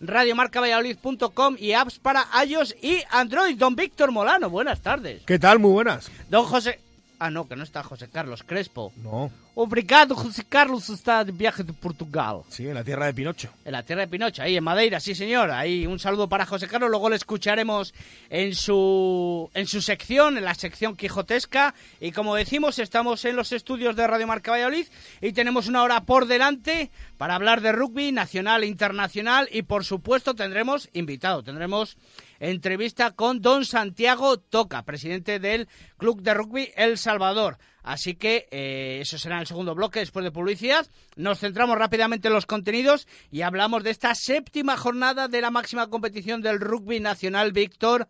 radiomarcavalladolid.com 0.00 1.56
y 1.58 1.72
apps 1.72 1.98
para 1.98 2.26
iOS 2.44 2.74
y 2.82 3.02
Android. 3.10 3.56
Don 3.56 3.76
Víctor 3.76 4.12
Molano, 4.12 4.50
buenas 4.50 4.80
tardes. 4.80 5.22
¿Qué 5.26 5.38
tal? 5.38 5.58
Muy 5.58 5.72
buenas. 5.72 6.10
Don 6.28 6.44
José... 6.44 6.80
Ah, 7.22 7.30
no, 7.30 7.46
que 7.46 7.54
no 7.54 7.64
está 7.64 7.82
José 7.82 8.08
Carlos 8.08 8.42
Crespo. 8.42 8.94
No. 8.96 9.30
Obrigado, 9.54 10.14
José 10.14 10.42
Carlos 10.48 10.88
está 10.88 11.22
de 11.22 11.32
viaje 11.32 11.62
de 11.62 11.74
Portugal. 11.74 12.40
Sí, 12.48 12.66
en 12.66 12.72
la 12.72 12.82
tierra 12.82 13.04
de 13.04 13.12
Pinocho. 13.12 13.50
En 13.62 13.72
la 13.72 13.82
tierra 13.82 14.00
de 14.00 14.08
Pinocho, 14.08 14.40
ahí 14.40 14.56
en 14.56 14.64
Madeira, 14.64 15.00
sí 15.00 15.14
señor. 15.14 15.50
Ahí 15.50 15.86
un 15.86 15.98
saludo 15.98 16.30
para 16.30 16.46
José 16.46 16.66
Carlos. 16.66 16.88
Luego 16.88 17.10
le 17.10 17.16
escucharemos 17.16 17.92
en 18.30 18.54
su 18.54 19.50
en 19.52 19.66
su 19.66 19.82
sección, 19.82 20.38
en 20.38 20.46
la 20.46 20.54
sección 20.54 20.96
quijotesca. 20.96 21.74
Y 22.00 22.12
como 22.12 22.34
decimos, 22.36 22.78
estamos 22.78 23.22
en 23.26 23.36
los 23.36 23.52
estudios 23.52 23.96
de 23.96 24.06
Radio 24.06 24.26
Marca 24.26 24.52
Valladolid 24.52 24.86
y 25.20 25.32
tenemos 25.32 25.68
una 25.68 25.82
hora 25.82 26.00
por 26.04 26.24
delante 26.24 26.90
para 27.18 27.34
hablar 27.34 27.60
de 27.60 27.72
rugby 27.72 28.12
nacional 28.12 28.64
e 28.64 28.66
internacional. 28.66 29.46
Y 29.52 29.60
por 29.60 29.84
supuesto 29.84 30.34
tendremos 30.34 30.88
invitado, 30.94 31.42
tendremos 31.42 31.98
entrevista 32.40 33.12
con 33.12 33.40
don 33.40 33.64
Santiago 33.64 34.38
Toca, 34.38 34.82
presidente 34.82 35.38
del 35.38 35.68
Club 35.98 36.22
de 36.22 36.34
Rugby 36.34 36.72
El 36.74 36.98
Salvador. 36.98 37.58
Así 37.82 38.14
que 38.14 38.48
eh, 38.50 38.98
eso 39.00 39.18
será 39.18 39.40
el 39.40 39.46
segundo 39.46 39.74
bloque 39.74 40.00
después 40.00 40.24
de 40.24 40.32
publicidad. 40.32 40.86
Nos 41.16 41.38
centramos 41.38 41.78
rápidamente 41.78 42.28
en 42.28 42.34
los 42.34 42.46
contenidos 42.46 43.06
y 43.30 43.42
hablamos 43.42 43.84
de 43.84 43.90
esta 43.90 44.14
séptima 44.14 44.76
jornada 44.76 45.28
de 45.28 45.40
la 45.40 45.50
máxima 45.50 45.88
competición 45.88 46.42
del 46.42 46.60
rugby 46.60 47.00
nacional, 47.00 47.52
Víctor. 47.52 48.08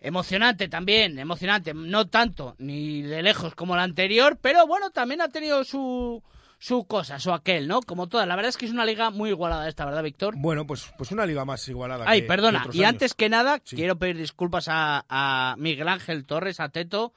Emocionante 0.00 0.68
también, 0.68 1.18
emocionante, 1.18 1.74
no 1.74 2.08
tanto 2.08 2.56
ni 2.58 3.02
de 3.02 3.22
lejos 3.22 3.54
como 3.54 3.76
la 3.76 3.82
anterior, 3.82 4.38
pero 4.40 4.66
bueno, 4.66 4.90
también 4.90 5.20
ha 5.20 5.28
tenido 5.28 5.62
su, 5.62 6.22
su 6.62 6.84
cosa, 6.86 7.18
su 7.18 7.32
aquel, 7.32 7.66
¿no? 7.66 7.80
Como 7.80 8.06
todas. 8.08 8.28
La 8.28 8.36
verdad 8.36 8.50
es 8.50 8.58
que 8.58 8.66
es 8.66 8.70
una 8.70 8.84
liga 8.84 9.10
muy 9.10 9.30
igualada 9.30 9.66
esta, 9.66 9.86
¿verdad, 9.86 10.02
Víctor? 10.02 10.34
Bueno, 10.36 10.66
pues, 10.66 10.92
pues 10.98 11.10
una 11.10 11.24
liga 11.24 11.44
más 11.46 11.66
igualada. 11.68 12.04
Ay, 12.06 12.20
que- 12.20 12.26
perdona. 12.28 12.58
que 12.58 12.62
otros 12.64 12.76
Y 12.76 12.80
años. 12.80 12.88
antes 12.90 13.14
que 13.14 13.28
nada, 13.30 13.60
Sí. 13.64 13.76
quiero 13.76 13.98
pedir 13.98 14.18
disculpas 14.18 14.66
a, 14.68 15.06
a 15.08 15.54
Miguel 15.56 15.88
Ángel 15.88 16.26
Torres, 16.26 16.60
a 16.60 16.68
Teto, 16.68 17.14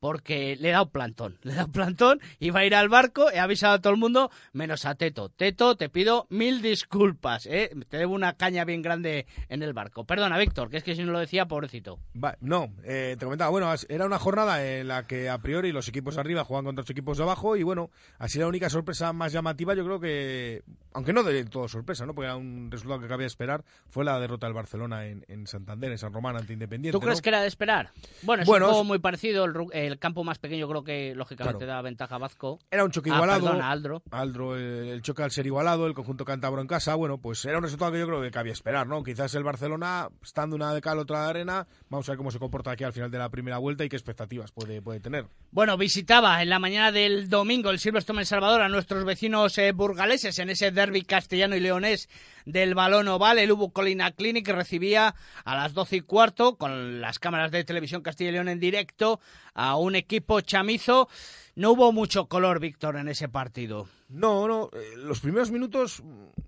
porque 0.00 0.56
le 0.58 0.70
he 0.70 0.72
dado 0.72 0.88
plantón. 0.90 1.38
Le 1.42 1.52
he 1.52 1.54
dado 1.56 1.68
plantón, 1.70 2.20
iba 2.38 2.60
a 2.60 2.64
ir 2.64 2.74
al 2.74 2.88
barco, 2.88 3.30
he 3.30 3.38
avisado 3.38 3.74
a 3.74 3.80
todo 3.80 3.92
el 3.92 3.98
mundo, 3.98 4.30
menos 4.52 4.84
a 4.86 4.94
Teto. 4.94 5.28
Teto, 5.28 5.76
te 5.76 5.88
pido 5.88 6.26
mil 6.30 6.62
disculpas, 6.62 7.46
¿eh? 7.46 7.70
Te 7.88 7.98
debo 7.98 8.14
una 8.14 8.32
caña 8.34 8.64
bien 8.64 8.82
grande 8.82 9.26
en 9.48 9.62
el 9.62 9.72
barco. 9.72 10.04
Perdona, 10.04 10.38
Víctor, 10.38 10.70
que 10.70 10.78
es 10.78 10.84
que 10.84 10.96
si 10.96 11.04
no 11.04 11.12
lo 11.12 11.18
decía, 11.18 11.46
pobrecito. 11.46 11.98
Va- 12.22 12.36
no, 12.40 12.72
eh, 12.84 13.16
te 13.18 13.24
comentaba, 13.24 13.50
bueno, 13.50 13.72
era 13.88 14.06
una 14.06 14.18
jornada 14.18 14.66
en 14.66 14.88
la 14.88 15.06
que 15.06 15.28
a 15.28 15.38
priori 15.38 15.70
los 15.72 15.86
equipos 15.88 16.16
arriba 16.18 16.44
juegan 16.44 16.64
contra 16.64 16.82
los 16.82 16.90
equipos 16.90 17.18
de 17.18 17.24
abajo 17.24 17.56
y 17.56 17.62
bueno, 17.62 17.90
así 18.18 18.38
la 18.38 18.46
única 18.46 18.70
sorpresa 18.70 19.12
más 19.12 19.32
llamativa 19.32 19.74
yo 19.74 19.84
creo 19.84 20.00
que, 20.00 20.62
aunque 20.94 21.12
no 21.12 21.22
de 21.22 21.44
todo 21.44 21.68
sorpresa, 21.68 22.06
¿no? 22.06 22.14
Porque 22.14 22.26
era 22.26 22.36
un 22.36 22.70
resultado 22.70 23.00
que 23.00 23.08
cabía 23.08 23.26
esperar, 23.26 23.64
fue 23.90 24.04
la 24.04 24.18
derrota 24.18 24.46
del 24.46 24.54
Barcelona 24.54 25.06
en, 25.06 25.24
en 25.28 25.46
Santander, 25.46 25.92
en 25.92 25.98
San 25.98 26.12
Román 26.12 26.36
ante 26.36 26.52
Independiente. 26.54 26.96
¿Tú 26.96 27.00
crees 27.00 27.18
¿no? 27.18 27.22
que 27.22 27.28
era 27.28 27.42
de 27.42 27.48
esperar? 27.48 27.90
Bueno, 28.22 28.42
es 28.42 28.48
Bueno, 28.48 28.66
un 28.66 28.70
juego 28.70 28.82
es- 28.82 28.88
muy 28.88 28.98
parecido. 28.98 29.44
El, 29.72 29.89
el 29.90 29.98
campo 29.98 30.24
más 30.24 30.38
pequeño 30.38 30.68
creo 30.68 30.84
que, 30.84 31.14
lógicamente, 31.14 31.58
Claro. 31.64 31.72
da 31.74 31.82
ventaja 31.82 32.14
a 32.14 32.18
Vasco. 32.18 32.58
Era 32.70 32.84
un 32.84 32.90
choque 32.90 33.10
Ah, 33.10 33.16
igualado. 33.16 33.44
perdona, 33.46 33.70
Aldro. 33.70 34.02
Aldro, 34.10 34.56
el, 34.56 35.02
choque 35.02 35.22
al 35.22 35.30
ser 35.30 35.46
igualado, 35.46 35.86
el 35.86 35.94
conjunto 35.94 36.24
cántabro 36.24 36.60
en 36.60 36.66
casa, 36.66 36.94
bueno, 36.94 37.18
pues 37.18 37.44
era 37.44 37.58
un 37.58 37.64
resultado 37.64 37.92
que 37.92 37.98
yo 37.98 38.06
creo 38.06 38.22
que 38.22 38.30
cabía 38.30 38.52
esperar, 38.52 38.86
¿no? 38.86 39.02
Quizás 39.02 39.34
el 39.34 39.44
Barcelona, 39.44 40.08
estando 40.22 40.56
una 40.56 40.72
de 40.74 40.80
cal, 40.80 40.98
otra 40.98 41.24
de 41.24 41.30
arena, 41.30 41.66
vamos 41.88 42.08
a 42.08 42.12
ver 42.12 42.16
cómo 42.18 42.30
se 42.30 42.38
comporta 42.38 42.70
aquí 42.70 42.84
al 42.84 42.92
final 42.92 43.10
de 43.10 43.18
la 43.18 43.28
primera 43.28 43.58
vuelta 43.58 43.84
y 43.84 43.88
qué 43.88 43.96
expectativas 43.96 44.52
puede, 44.52 44.80
puede 44.82 45.00
tener. 45.00 45.26
Bueno, 45.50 45.76
visitaba 45.76 46.42
en 46.42 46.48
la 46.48 46.58
mañana 46.58 46.92
del 46.92 47.28
domingo 47.28 47.70
el 47.70 47.78
Silverstone 47.78 48.20
El 48.20 48.26
Salvador 48.26 48.62
a 48.62 48.68
nuestros 48.68 49.04
vecinos 49.04 49.56
eh, 49.58 49.72
burgaleses 49.72 50.38
en 50.38 50.50
ese 50.50 50.70
derby 50.70 51.02
castellano 51.02 51.56
y 51.56 51.60
leonés 51.60 52.08
del 52.46 52.74
balón 52.74 53.08
oval. 53.08 53.38
El 53.38 53.52
Ubu 53.52 53.70
Colina 53.72 54.10
Clinic 54.12 54.48
recibía 54.48 55.14
a 55.44 55.54
las 55.56 55.74
12 55.74 55.96
y 55.96 56.00
cuarto 56.00 56.56
con 56.56 57.00
las 57.00 57.18
cámaras 57.18 57.50
de 57.50 57.64
televisión 57.64 58.02
Castilla 58.02 58.30
y 58.30 58.32
León 58.34 58.48
en 58.48 58.60
directo 58.60 59.20
a 59.54 59.76
un 59.80 59.96
equipo 59.96 60.40
chamizo. 60.40 61.08
No 61.56 61.72
hubo 61.72 61.92
mucho 61.92 62.26
color, 62.26 62.60
Víctor, 62.60 62.96
en 62.96 63.08
ese 63.08 63.28
partido. 63.28 63.88
No, 64.08 64.48
no, 64.48 64.70
eh, 64.72 64.96
los 64.96 65.20
primeros 65.20 65.50
minutos 65.50 66.02
mm, 66.02 66.40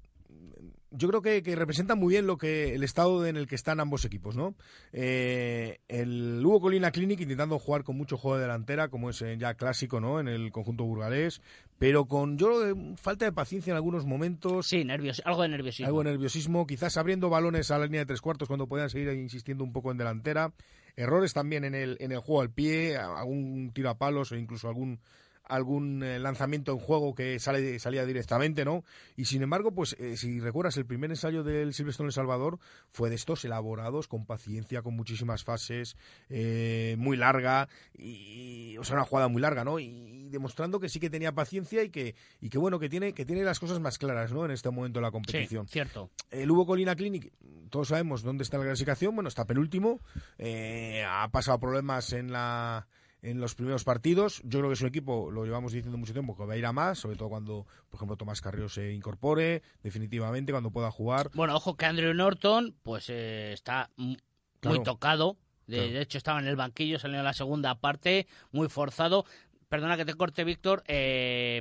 yo 0.92 1.08
creo 1.08 1.22
que, 1.22 1.42
que 1.42 1.56
representan 1.56 1.98
muy 1.98 2.14
bien 2.14 2.26
lo 2.26 2.36
que 2.36 2.74
el 2.74 2.82
estado 2.82 3.26
en 3.26 3.36
el 3.36 3.46
que 3.46 3.54
están 3.54 3.80
ambos 3.80 4.04
equipos, 4.04 4.36
¿no? 4.36 4.54
Eh, 4.92 5.78
el 5.88 6.44
Hugo 6.44 6.60
Colina 6.60 6.90
Clinic 6.90 7.20
intentando 7.20 7.58
jugar 7.58 7.82
con 7.82 7.96
mucho 7.96 8.16
juego 8.16 8.36
de 8.36 8.42
delantera, 8.42 8.88
como 8.88 9.10
es 9.10 9.22
eh, 9.22 9.36
ya 9.38 9.54
clásico, 9.54 10.00
¿no? 10.00 10.20
En 10.20 10.28
el 10.28 10.52
conjunto 10.52 10.84
burgalés, 10.84 11.40
pero 11.78 12.04
con 12.06 12.36
yo 12.36 12.48
creo 12.48 12.96
falta 12.96 13.24
de 13.24 13.32
paciencia 13.32 13.70
en 13.70 13.76
algunos 13.76 14.04
momentos. 14.04 14.66
Sí, 14.66 14.84
nervios, 14.84 15.22
algo 15.24 15.42
de 15.42 15.48
nerviosismo. 15.48 15.86
Algo 15.86 16.04
de 16.04 16.10
nerviosismo, 16.10 16.66
quizás 16.66 16.96
abriendo 16.96 17.30
balones 17.30 17.70
a 17.70 17.78
la 17.78 17.86
línea 17.86 18.00
de 18.00 18.06
tres 18.06 18.20
cuartos 18.20 18.48
cuando 18.48 18.66
podían 18.66 18.90
seguir 18.90 19.12
insistiendo 19.12 19.64
un 19.64 19.72
poco 19.72 19.90
en 19.90 19.98
delantera. 19.98 20.52
Errores 20.96 21.32
también 21.32 21.64
en 21.64 21.74
el, 21.74 21.96
en 22.00 22.12
el 22.12 22.18
juego 22.18 22.42
al 22.42 22.50
pie, 22.50 22.96
algún 22.96 23.70
tiro 23.72 23.90
a 23.90 23.98
palos 23.98 24.32
o 24.32 24.36
incluso 24.36 24.68
algún 24.68 25.00
algún 25.44 26.02
eh, 26.02 26.18
lanzamiento 26.18 26.72
en 26.72 26.78
juego 26.78 27.14
que 27.14 27.38
sale, 27.38 27.78
salía 27.78 28.04
directamente, 28.06 28.64
¿no? 28.64 28.84
Y 29.16 29.24
sin 29.26 29.42
embargo, 29.42 29.72
pues 29.74 29.96
eh, 29.98 30.16
si 30.16 30.40
recuerdas, 30.40 30.76
el 30.76 30.86
primer 30.86 31.10
ensayo 31.10 31.42
del 31.42 31.74
Silverstone 31.74 32.08
El 32.08 32.12
Salvador 32.12 32.58
fue 32.90 33.08
de 33.10 33.16
estos 33.16 33.44
elaborados, 33.44 34.08
con 34.08 34.24
paciencia, 34.26 34.82
con 34.82 34.94
muchísimas 34.94 35.44
fases, 35.44 35.96
eh, 36.28 36.94
muy 36.98 37.16
larga, 37.16 37.68
y, 37.96 38.76
o 38.78 38.84
sea, 38.84 38.96
una 38.96 39.04
jugada 39.04 39.28
muy 39.28 39.40
larga, 39.42 39.64
¿no? 39.64 39.78
Y, 39.78 40.20
demostrando 40.32 40.80
que 40.80 40.88
sí 40.88 40.98
que 40.98 41.10
tenía 41.10 41.32
paciencia 41.32 41.82
y 41.82 41.90
que, 41.90 42.14
y 42.40 42.48
que 42.48 42.56
bueno, 42.56 42.78
que 42.78 42.88
tiene, 42.88 43.12
que 43.12 43.26
tiene 43.26 43.42
las 43.44 43.60
cosas 43.60 43.80
más 43.80 43.98
claras, 43.98 44.32
¿no? 44.32 44.46
En 44.46 44.50
este 44.50 44.70
momento 44.70 44.98
de 44.98 45.02
la 45.02 45.08
Sí, 45.08 45.12
competición. 45.12 45.68
cierto. 45.68 46.10
El 46.30 46.50
Hugo 46.50 46.64
Colina 46.64 46.96
Clinic, 46.96 47.30
todos 47.68 47.88
sabemos 47.88 48.22
dónde 48.22 48.42
está 48.42 48.56
la 48.56 48.64
clasificación, 48.64 49.14
bueno, 49.14 49.28
está 49.28 49.44
penúltimo, 49.44 50.00
eh, 50.38 51.04
ha 51.06 51.28
pasado 51.30 51.58
problemas 51.60 52.14
en 52.14 52.32
la 52.32 52.86
en 53.22 53.40
los 53.40 53.54
primeros 53.54 53.84
partidos. 53.84 54.40
Yo 54.44 54.58
creo 54.58 54.68
que 54.70 54.74
es 54.74 54.80
un 54.82 54.88
equipo, 54.88 55.30
lo 55.30 55.44
llevamos 55.44 55.72
diciendo 55.72 55.96
mucho 55.96 56.12
tiempo, 56.12 56.36
que 56.36 56.44
va 56.44 56.54
a 56.54 56.56
ir 56.56 56.66
a 56.66 56.72
más, 56.72 56.98
sobre 56.98 57.16
todo 57.16 57.28
cuando, 57.28 57.66
por 57.88 57.96
ejemplo, 57.98 58.16
Tomás 58.16 58.40
Carrillo 58.40 58.68
se 58.68 58.92
incorpore, 58.92 59.62
definitivamente, 59.82 60.52
cuando 60.52 60.70
pueda 60.70 60.90
jugar. 60.90 61.30
Bueno, 61.34 61.54
ojo 61.54 61.76
que 61.76 61.86
Andrew 61.86 62.12
Norton, 62.14 62.74
pues 62.82 63.08
eh, 63.08 63.52
está 63.52 63.90
Claro. 64.60 64.76
muy 64.76 64.84
tocado. 64.84 65.36
De, 65.66 65.76
Claro. 65.76 65.92
de 65.92 66.00
hecho, 66.02 66.18
estaba 66.18 66.40
en 66.40 66.48
el 66.48 66.56
banquillo, 66.56 66.98
salió 66.98 67.18
en 67.18 67.24
la 67.24 67.32
segunda 67.32 67.76
parte, 67.76 68.26
muy 68.50 68.68
forzado. 68.68 69.24
Perdona 69.68 69.96
que 69.96 70.04
te 70.04 70.14
corte, 70.14 70.42
Víctor. 70.44 70.82
eh, 70.86 71.60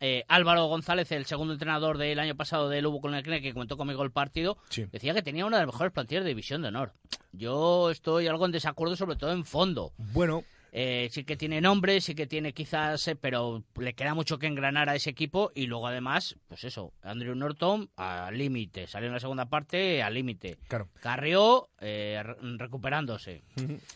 eh, 0.00 0.24
Álvaro 0.28 0.66
González, 0.66 1.10
el 1.12 1.24
segundo 1.24 1.54
entrenador 1.54 1.96
del 1.96 2.18
año 2.18 2.34
pasado 2.36 2.68
del 2.68 2.84
Lugo 2.84 3.00
con 3.00 3.14
el 3.14 3.22
que 3.22 3.52
comentó 3.54 3.76
conmigo 3.78 4.02
el 4.02 4.10
partido, 4.10 4.58
Sí. 4.68 4.84
decía 4.92 5.14
que 5.14 5.22
tenía 5.22 5.46
una 5.46 5.56
de 5.58 5.64
las 5.64 5.72
mejores 5.74 5.92
plantillas 5.92 6.24
de 6.24 6.28
división 6.30 6.60
de 6.60 6.68
honor. 6.68 6.92
Yo 7.32 7.90
estoy 7.90 8.26
algo 8.26 8.44
en 8.44 8.52
desacuerdo, 8.52 8.94
sobre 8.96 9.16
todo 9.16 9.32
en 9.32 9.44
fondo. 9.46 9.92
Bueno, 9.96 10.44
Eh, 10.72 11.08
sí 11.10 11.24
que 11.24 11.36
tiene 11.36 11.60
nombre, 11.60 12.00
sí 12.02 12.14
que 12.14 12.26
tiene 12.26 12.52
quizás, 12.52 13.08
eh, 13.08 13.16
pero 13.16 13.64
le 13.80 13.94
queda 13.94 14.12
mucho 14.14 14.38
que 14.38 14.46
engranar 14.46 14.88
a 14.90 14.94
ese 14.94 15.08
equipo 15.10 15.50
y 15.54 15.66
luego 15.66 15.86
además, 15.86 16.36
pues 16.48 16.64
eso, 16.64 16.92
Andrew 17.02 17.34
Norton 17.34 17.88
al 17.96 18.36
límite, 18.36 18.86
salió 18.86 19.06
en 19.06 19.14
la 19.14 19.20
segunda 19.20 19.46
parte 19.48 20.02
al 20.02 20.12
límite. 20.14 20.58
claro. 20.68 20.88
Carrió 21.00 21.70
eh, 21.80 22.20
re- 22.22 22.36
recuperándose. 22.58 23.42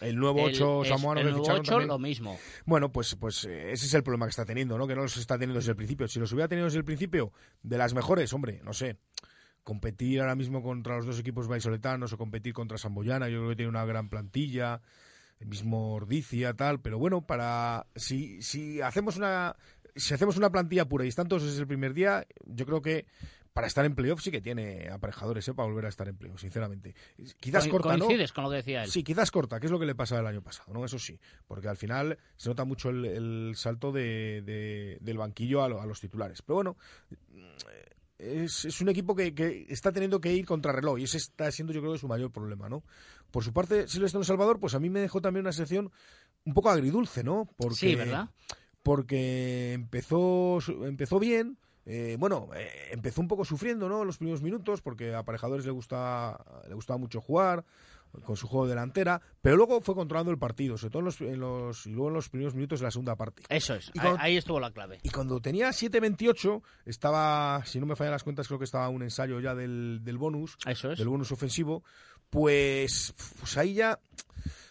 El 0.00 0.16
nuevo 0.16 0.48
El- 0.48 0.54
8 0.54 0.82
es- 0.82 0.88
samoano 0.88 1.20
el 1.20 1.26
nuevo 1.26 1.40
ficharon 1.44 1.60
ocho, 1.60 1.70
también. 1.72 1.88
lo 1.88 1.98
mismo. 1.98 2.38
Bueno, 2.64 2.90
pues, 2.92 3.14
pues 3.16 3.44
eh, 3.44 3.72
ese 3.72 3.86
es 3.86 3.94
el 3.94 4.02
problema 4.02 4.26
que 4.26 4.30
está 4.30 4.44
teniendo, 4.46 4.78
¿no? 4.78 4.86
Que 4.86 4.94
no 4.94 5.02
los 5.02 5.16
está 5.18 5.34
teniendo 5.34 5.58
desde 5.58 5.72
el 5.72 5.76
principio. 5.76 6.08
Si 6.08 6.18
los 6.18 6.32
hubiera 6.32 6.48
tenido 6.48 6.64
desde 6.66 6.78
el 6.78 6.84
principio, 6.84 7.32
de 7.62 7.76
las 7.78 7.92
mejores, 7.92 8.32
hombre, 8.32 8.60
no 8.64 8.72
sé. 8.72 8.96
Competir 9.62 10.20
ahora 10.20 10.34
mismo 10.34 10.62
contra 10.62 10.96
los 10.96 11.04
dos 11.06 11.18
equipos 11.20 11.46
vallisoletanos 11.46 12.12
o 12.12 12.16
competir 12.18 12.54
contra 12.54 12.78
Samboyana, 12.78 13.28
yo 13.28 13.38
creo 13.40 13.50
que 13.50 13.56
tiene 13.56 13.68
una 13.68 13.84
gran 13.84 14.08
plantilla, 14.08 14.80
el 15.40 15.46
mismo 15.48 15.94
Ordicia, 15.94 16.54
tal, 16.54 16.80
pero 16.80 16.98
bueno, 16.98 17.26
para 17.26 17.86
si, 17.96 18.40
si 18.42 18.80
hacemos 18.80 19.16
una 19.16 19.56
si 19.96 20.14
hacemos 20.14 20.36
una 20.36 20.50
plantilla 20.50 20.84
pura 20.88 21.04
y 21.04 21.08
están 21.08 21.26
todos 21.26 21.42
desde 21.44 21.60
el 21.62 21.66
primer 21.66 21.92
día, 21.94 22.24
yo 22.46 22.64
creo 22.64 22.80
que 22.80 23.06
para 23.52 23.66
estar 23.66 23.84
en 23.84 23.96
playoff 23.96 24.20
sí 24.22 24.30
que 24.30 24.40
tiene 24.40 24.88
aparejadores, 24.90 25.46
¿eh? 25.48 25.54
Para 25.54 25.66
volver 25.68 25.86
a 25.86 25.88
estar 25.88 26.06
en 26.08 26.16
playoff, 26.16 26.40
sinceramente. 26.40 26.94
Quizás 27.40 27.64
Co- 27.64 27.72
corta, 27.72 27.96
¿no? 27.96 28.04
Coincides 28.06 28.32
con 28.32 28.44
lo 28.44 28.50
que 28.50 28.56
decía 28.56 28.84
él. 28.84 28.90
Sí, 28.90 29.02
quizás 29.02 29.32
corta, 29.32 29.58
que 29.58 29.66
es 29.66 29.72
lo 29.72 29.80
que 29.80 29.86
le 29.86 29.96
pasa 29.96 30.20
el 30.20 30.26
año 30.26 30.40
pasado, 30.40 30.72
¿no? 30.72 30.84
Eso 30.84 31.00
sí, 31.00 31.18
porque 31.48 31.66
al 31.68 31.76
final 31.76 32.16
se 32.36 32.48
nota 32.48 32.64
mucho 32.64 32.90
el, 32.90 33.04
el 33.04 33.52
salto 33.56 33.90
de, 33.90 34.42
de- 34.42 34.98
del 35.00 35.18
banquillo 35.18 35.64
a, 35.64 35.68
lo- 35.68 35.80
a 35.80 35.86
los 35.86 36.00
titulares. 36.00 36.42
Pero 36.42 36.54
bueno, 36.54 36.76
es, 38.18 38.66
es 38.66 38.80
un 38.80 38.88
equipo 38.90 39.16
que, 39.16 39.34
que 39.34 39.66
está 39.68 39.90
teniendo 39.92 40.20
que 40.20 40.32
ir 40.32 40.44
contra 40.44 40.72
reloj 40.72 40.98
y 40.98 41.04
ese 41.04 41.16
está 41.16 41.50
siendo 41.50 41.72
yo 41.72 41.80
creo 41.80 41.96
su 41.96 42.06
mayor 42.06 42.30
problema, 42.30 42.68
¿no? 42.68 42.84
Por 43.30 43.44
su 43.44 43.52
parte, 43.52 43.86
Silvestre 43.88 44.22
Salvador, 44.24 44.58
pues 44.60 44.74
a 44.74 44.80
mí 44.80 44.90
me 44.90 45.00
dejó 45.00 45.20
también 45.20 45.44
una 45.44 45.52
sección 45.52 45.90
un 46.44 46.54
poco 46.54 46.70
agridulce, 46.70 47.22
¿no? 47.24 47.48
Porque, 47.56 47.76
Sí, 47.76 47.94
¿verdad? 47.94 48.28
Porque 48.82 49.72
empezó, 49.74 50.58
empezó 50.86 51.18
bien, 51.18 51.58
eh, 51.84 52.16
bueno, 52.18 52.48
eh, 52.54 52.88
empezó 52.92 53.20
un 53.20 53.28
poco 53.28 53.44
sufriendo, 53.44 53.88
¿no? 53.88 54.04
Los 54.04 54.16
primeros 54.18 54.42
minutos, 54.42 54.80
porque 54.80 55.14
a 55.14 55.18
Aparejadores 55.20 55.66
le 55.66 55.72
gusta, 55.72 56.42
le 56.68 56.74
gustaba 56.74 56.98
mucho 56.98 57.20
jugar. 57.20 57.64
con 58.24 58.36
su 58.36 58.48
juego 58.48 58.66
de 58.66 58.70
delantera, 58.70 59.22
pero 59.40 59.54
luego 59.56 59.80
fue 59.82 59.94
controlando 59.94 60.32
el 60.32 60.36
partido, 60.38 60.76
sobre 60.76 60.90
todo 60.90 60.98
en 60.98 61.04
los, 61.04 61.20
en 61.20 61.38
los, 61.38 61.86
y 61.86 61.90
luego 61.92 62.08
en 62.08 62.14
los 62.14 62.28
primeros 62.28 62.54
minutos 62.56 62.80
de 62.80 62.86
la 62.86 62.90
segunda 62.90 63.14
parte. 63.14 63.44
Eso 63.48 63.76
es, 63.76 63.86
ahí, 63.86 64.00
cuando- 64.00 64.20
ahí 64.20 64.36
estuvo 64.36 64.58
la 64.58 64.72
clave. 64.72 64.98
Y 65.04 65.10
cuando 65.10 65.38
tenía 65.40 65.68
7.28, 65.68 66.60
estaba, 66.86 67.62
si 67.66 67.78
no 67.78 67.86
me 67.86 67.94
fallan 67.94 68.10
las 68.10 68.24
cuentas, 68.24 68.48
creo 68.48 68.58
que 68.58 68.64
estaba 68.64 68.88
un 68.88 69.04
ensayo 69.04 69.38
ya 69.38 69.54
del, 69.54 70.00
del 70.02 70.18
bonus, 70.18 70.56
Eso 70.66 70.90
es. 70.90 70.98
del 70.98 71.06
bonus 71.08 71.30
ofensivo, 71.30 71.84
pues, 72.30 73.14
pues 73.38 73.56
ahí 73.58 73.74
ya, 73.74 73.98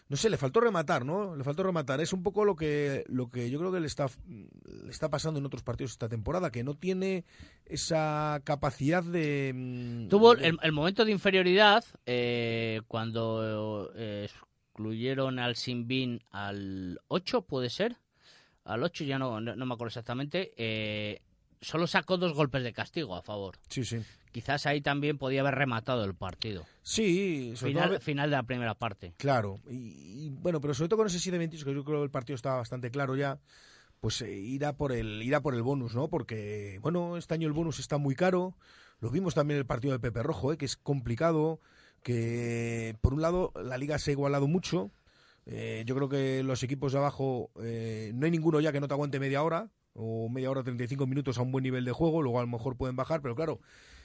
no 0.07 0.17
sé, 0.17 0.29
le 0.29 0.37
faltó 0.37 0.59
rematar, 0.59 1.05
¿no? 1.05 1.35
Le 1.35 1.43
faltó 1.43 1.61
rematar. 1.63 2.01
Es 2.01 2.13
un 2.13 2.23
poco 2.23 2.43
lo 2.45 2.55
que, 2.55 3.03
lo 3.07 3.29
que 3.29 3.49
yo 3.51 3.59
creo 3.59 3.71
que 3.71 3.79
le 3.79 3.87
está, 3.87 4.07
le 4.27 4.89
está 4.89 5.09
pasando 5.09 5.39
en 5.39 5.45
otros 5.45 5.61
partidos 5.63 5.91
esta 5.91 6.09
temporada, 6.09 6.51
que 6.51 6.63
no 6.63 6.73
tiene 6.73 7.25
esa 7.65 8.41
capacidad 8.43 9.03
de... 9.03 9.51
mm, 9.53 10.07
Tuvo 10.09 10.33
el, 10.33 10.57
el 10.61 10.71
momento 10.71 11.05
de 11.05 11.11
inferioridad 11.11 11.83
eh, 12.05 12.81
cuando 12.87 13.91
eh, 13.95 14.27
excluyeron 14.71 15.37
al 15.39 15.55
Sinbin 15.55 16.21
al 16.31 16.99
8, 17.09 17.41
puede 17.43 17.69
ser. 17.69 17.97
Al 18.63 18.83
8 18.83 19.03
ya 19.03 19.19
no, 19.19 19.39
no, 19.41 19.55
no 19.55 19.65
me 19.65 19.73
acuerdo 19.73 19.89
exactamente. 19.89 20.53
eh, 20.57 21.21
solo 21.61 21.87
sacó 21.87 22.17
dos 22.17 22.33
golpes 22.33 22.63
de 22.63 22.71
castigo 22.71 23.15
a 23.15 23.21
favor. 23.21 23.57
Sí, 23.67 23.83
sí. 23.83 23.97
Quizás 24.31 24.65
ahí 24.65 24.81
también 24.81 25.17
podía 25.17 25.41
haber 25.41 25.55
rematado 25.55 26.03
el 26.05 26.13
partido. 26.13 26.65
Sí, 26.83 27.53
sobre 27.55 27.73
todo- 27.73 27.83
Final, 27.83 28.01
final 28.01 28.29
de 28.29 28.35
la 28.35 28.43
primera 28.43 28.73
parte. 28.75 29.13
Claro, 29.17 29.59
y, 29.69 30.25
y, 30.25 30.29
bueno, 30.29 30.61
pero 30.61 30.73
sobre 30.73 30.89
todo 30.89 30.97
con 30.97 31.07
ese 31.07 31.17
7-28, 31.19 31.63
que 31.65 31.73
yo 31.73 31.83
creo 31.83 31.99
que 31.99 32.03
el 32.03 32.11
partido 32.11 32.35
estaba 32.35 32.57
bastante 32.57 32.91
claro 32.91 33.15
ya, 33.15 33.39
pues 33.99 34.21
eh, 34.21 34.31
irá 34.37 34.73
por 34.77 34.91
el 34.91 35.21
irá 35.23 35.41
por 35.41 35.55
el 35.55 35.61
bonus, 35.63 35.95
¿no? 35.95 36.07
Porque, 36.09 36.77
bueno, 36.81 37.17
este 37.17 37.33
año 37.33 37.47
el 37.47 37.53
bonus 37.53 37.79
está 37.79 37.97
muy 37.97 38.15
caro, 38.15 38.55
lo 38.99 39.09
vimos 39.09 39.33
también 39.33 39.55
en 39.57 39.61
el 39.61 39.65
partido 39.65 39.93
de 39.93 39.99
Pepe 39.99 40.21
Rojo, 40.23 40.53
¿eh? 40.53 40.57
que 40.57 40.65
es 40.65 40.77
complicado, 40.77 41.59
que 42.03 42.95
por 43.01 43.13
un 43.13 43.21
lado 43.21 43.51
la 43.61 43.77
liga 43.77 43.97
se 43.99 44.11
ha 44.11 44.13
igualado 44.13 44.47
mucho, 44.47 44.91
eh, 45.45 45.83
yo 45.85 45.95
creo 45.95 46.09
que 46.09 46.43
los 46.43 46.63
equipos 46.63 46.91
de 46.93 46.99
abajo, 46.99 47.49
eh, 47.61 48.11
no 48.13 48.25
hay 48.25 48.31
ninguno 48.31 48.59
ya 48.59 48.71
que 48.71 48.79
no 48.79 48.87
te 48.87 48.93
aguante 48.93 49.19
media 49.19 49.41
hora, 49.43 49.69
o 49.93 50.29
media 50.29 50.49
hora, 50.51 50.63
35 50.63 51.07
minutos 51.07 51.37
a 51.37 51.41
un 51.41 51.51
buen 51.51 51.63
nivel 51.63 51.83
de 51.83 51.91
juego, 51.91 52.21
luego 52.21 52.39
a 52.39 52.43
lo 52.43 52.47
mejor 52.47 52.77
pueden 52.77 52.95
bajar, 52.95 53.21
pero 53.21 53.35
claro, 53.35 53.59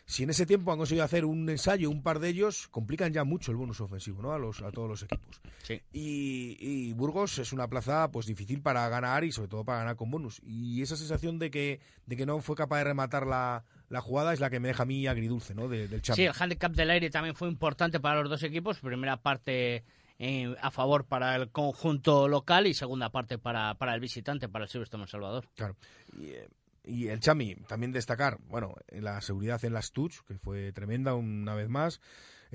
si 0.07 0.23
en 0.25 0.31
ese 0.31 0.45
tiempo 0.47 0.71
han 0.71 0.79
conseguido 0.79 1.05
hacer 1.05 1.25
un 1.25 1.49
ensayo, 1.49 1.89
un 1.91 2.03
par 2.03 2.19
de 2.19 2.29
ellos, 2.29 2.69
complican 2.69 3.13
ya 3.13 3.25
mucho 3.25 3.51
el 3.51 3.57
bonus 3.57 3.81
ofensivo, 3.81 4.21
¿no? 4.23 4.33
A 4.33 4.39
los 4.39 4.61
a 4.63 4.71
todos 4.71 4.89
los 4.89 5.03
equipos. 5.03 5.41
Sí. 5.63 5.81
Y, 5.93 6.57
y 6.61 6.93
Burgos 6.93 7.39
es 7.39 7.53
una 7.53 7.69
plaza 7.69 8.11
pues 8.11 8.27
difícil 8.27 8.61
para 8.61 8.87
ganar 8.89 9.25
y 9.25 9.33
sobre 9.33 9.49
todo 9.49 9.65
para 9.65 9.79
ganar 9.79 9.97
con 9.97 10.11
bonus. 10.11 10.41
Y 10.45 10.83
esa 10.83 10.97
sensación 10.97 11.39
de 11.39 11.51
que 11.51 11.81
de 12.07 12.17
que 12.17 12.27
no 12.27 12.39
fue 12.41 12.55
capaz 12.55 12.79
de 12.79 12.85
rematar 12.85 13.27
la, 13.27 13.65
la 13.89 14.01
jugada 14.03 14.33
es 14.35 14.41
la 14.41 14.51
que 14.51 14.61
me 14.61 14.69
deja 14.69 14.83
a 14.83 14.87
mí 14.87 15.07
agridulce, 15.07 15.55
¿no? 15.55 15.69
De- 15.69 15.89
del 15.89 16.01
Sí, 16.01 16.07
Champions. 16.09 16.37
el 16.37 16.43
handicap 16.43 16.73
del 16.73 16.91
aire 16.91 17.09
también 17.11 17.35
fue 17.35 17.49
importante 17.49 17.99
para 18.01 18.21
los 18.21 18.29
dos 18.29 18.43
equipos. 18.43 18.81
Primera 18.81 19.17
parte 19.23 19.85
eh, 20.19 20.55
a 20.61 20.71
favor 20.71 21.07
para 21.07 21.35
el 21.37 21.51
conjunto 21.51 22.29
local 22.29 22.67
y 22.67 22.75
segunda 22.75 23.09
parte 23.11 23.39
para, 23.39 23.75
para 23.75 23.95
el 23.95 24.01
visitante, 24.01 24.49
para 24.51 24.65
el 24.67 24.71
Silverstone 24.71 25.07
Salvador. 25.07 25.49
Claro. 25.57 25.77
Y, 26.19 26.27
eh, 26.27 26.49
y 26.85 27.09
el 27.09 27.21
Chami, 27.21 27.55
también 27.67 27.93
destacar, 27.93 28.39
bueno, 28.49 28.75
la 28.91 29.21
seguridad 29.21 29.65
en 29.65 29.73
las 29.73 29.93
touch, 29.93 30.17
que 30.27 30.39
fue 30.39 30.73
tremenda 30.73 31.15
una 31.15 31.55
vez 31.55 31.69
más. 31.69 32.01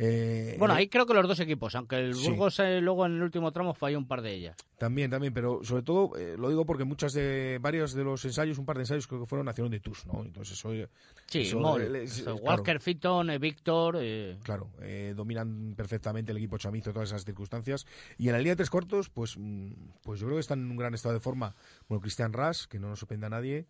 Eh, 0.02 0.56
Bueno, 0.58 0.76
eh, 0.76 0.78
ahí 0.78 0.88
creo 0.88 1.06
que 1.06 1.14
los 1.14 1.28
dos 1.28 1.40
equipos, 1.42 1.76
aunque 1.76 1.98
el 1.98 2.14
Sí. 2.16 2.30
Burgos 2.30 2.58
eh, 2.60 2.80
luego 2.80 3.06
en 3.06 3.16
el 3.16 3.22
último 3.24 3.52
tramo 3.52 3.74
falló 3.74 3.98
un 3.98 4.08
par 4.08 4.22
de 4.22 4.34
ellas. 4.34 4.56
También, 4.78 5.12
también, 5.12 5.34
pero 5.34 5.62
sobre 5.64 5.84
todo 5.84 6.16
eh, 6.18 6.36
lo 6.38 6.48
digo 6.48 6.66
porque 6.66 6.86
muchas 6.86 7.12
de 7.12 7.58
varios 7.60 7.92
de 7.94 8.06
los 8.06 8.24
ensayos, 8.24 8.58
un 8.60 8.66
par 8.66 8.78
de 8.78 8.84
ensayos 8.84 9.08
creo 9.08 9.20
que 9.20 9.26
fueron 9.28 9.46
nación 9.46 9.70
de 9.70 9.82
TUS, 9.82 10.06
¿no? 10.06 10.24
Entonces 10.24 10.58
eso, 10.58 10.72
eh, 10.74 10.88
Sí, 11.28 11.42
Eso, 11.42 11.60
Moll, 11.60 11.96
eh, 11.98 12.04
es- 12.04 12.20
eso, 12.20 12.38
claro. 12.38 12.44
Walker 12.46 12.80
Fitton, 12.80 13.30
eh, 13.30 13.40
Víctor. 13.40 13.98
eh, 14.00 14.38
claro, 14.44 14.70
eh, 14.82 15.14
dominan 15.18 15.74
perfectamente 15.76 16.32
el 16.32 16.38
equipo 16.38 16.58
chamizo 16.58 16.94
todas 16.94 17.10
esas 17.10 17.26
circunstancias. 17.26 17.86
Y 18.18 18.28
en 18.28 18.34
la 18.34 18.38
línea 18.38 18.54
de 18.54 18.58
tres 18.58 18.70
cuartos, 18.70 19.10
pues, 19.10 19.36
mm, 19.38 19.72
pues 20.02 20.22
yo 20.22 20.28
creo 20.28 20.38
que 20.38 20.42
están 20.42 20.60
en 20.62 20.72
un 20.72 20.78
gran 20.78 20.94
estado 20.94 21.14
de 21.14 21.20
forma. 21.20 21.56
Bueno, 21.90 22.00
Cristian 22.00 22.32
Ras, 22.32 22.68
que 22.68 22.80
no 22.80 22.88
nos 22.88 23.00
sorprende 23.00 23.26
a 23.26 23.30
nadie, 23.32 23.66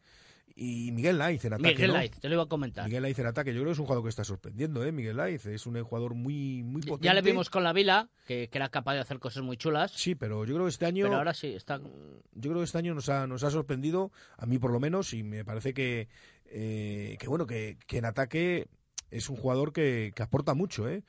y 0.61 0.91
Miguel 0.91 1.17
Laiz 1.17 1.45
en 1.45 1.53
ataque. 1.53 1.69
Miguel 1.69 1.88
¿no? 1.88 1.94
Laiz, 1.94 2.19
te 2.19 2.27
lo 2.27 2.35
iba 2.35 2.44
a 2.44 2.47
comentar. 2.47 2.83
Miguel 2.83 3.03
Laiz 3.03 3.17
en 3.17 3.27
ataque, 3.27 3.53
yo 3.53 3.61
creo 3.61 3.67
que 3.67 3.71
es 3.71 3.79
un 3.79 3.85
jugador 3.85 4.03
que 4.03 4.09
está 4.09 4.25
sorprendiendo, 4.25 4.83
¿eh? 4.83 4.91
Miguel 4.91 5.15
Laiz 5.15 5.45
es 5.45 5.65
un 5.65 5.81
jugador 5.81 6.15
muy, 6.15 6.63
muy 6.63 6.81
potente. 6.81 7.06
Ya 7.06 7.13
le 7.13 7.21
vimos 7.21 7.50
con 7.50 7.63
la 7.63 7.71
Vila, 7.71 8.09
que, 8.27 8.50
que 8.50 8.57
era 8.57 8.67
capaz 8.67 8.95
de 8.95 9.00
hacer 9.00 9.19
cosas 9.19 9.41
muy 9.41 9.56
chulas. 9.56 9.91
Sí, 9.91 10.15
pero 10.15 10.44
yo 10.44 10.56
creo 10.56 10.65
que 10.65 10.71
este 10.71 10.85
año. 10.85 11.06
Pero 11.06 11.15
ahora 11.15 11.33
sí, 11.33 11.47
está. 11.47 11.77
yo 11.79 12.50
creo 12.50 12.57
que 12.57 12.63
este 12.63 12.77
año 12.77 12.94
nos 12.94 13.07
ha, 13.07 13.25
nos 13.25 13.45
ha 13.45 13.51
sorprendido, 13.51 14.11
a 14.38 14.45
mí 14.45 14.59
por 14.59 14.71
lo 14.71 14.81
menos, 14.81 15.13
y 15.13 15.23
me 15.23 15.45
parece 15.45 15.73
que, 15.73 16.09
eh, 16.47 17.15
que 17.21 17.27
bueno, 17.29 17.47
que, 17.47 17.77
que 17.88 18.00
en 18.00 18.06
ataque 18.06 18.67
es 19.11 19.29
un 19.29 19.38
jugador 19.38 19.71
que, 19.71 20.11
que 20.13 20.23
aporta 20.23 20.56
mucho, 20.56 20.89
¿eh? 20.89 21.03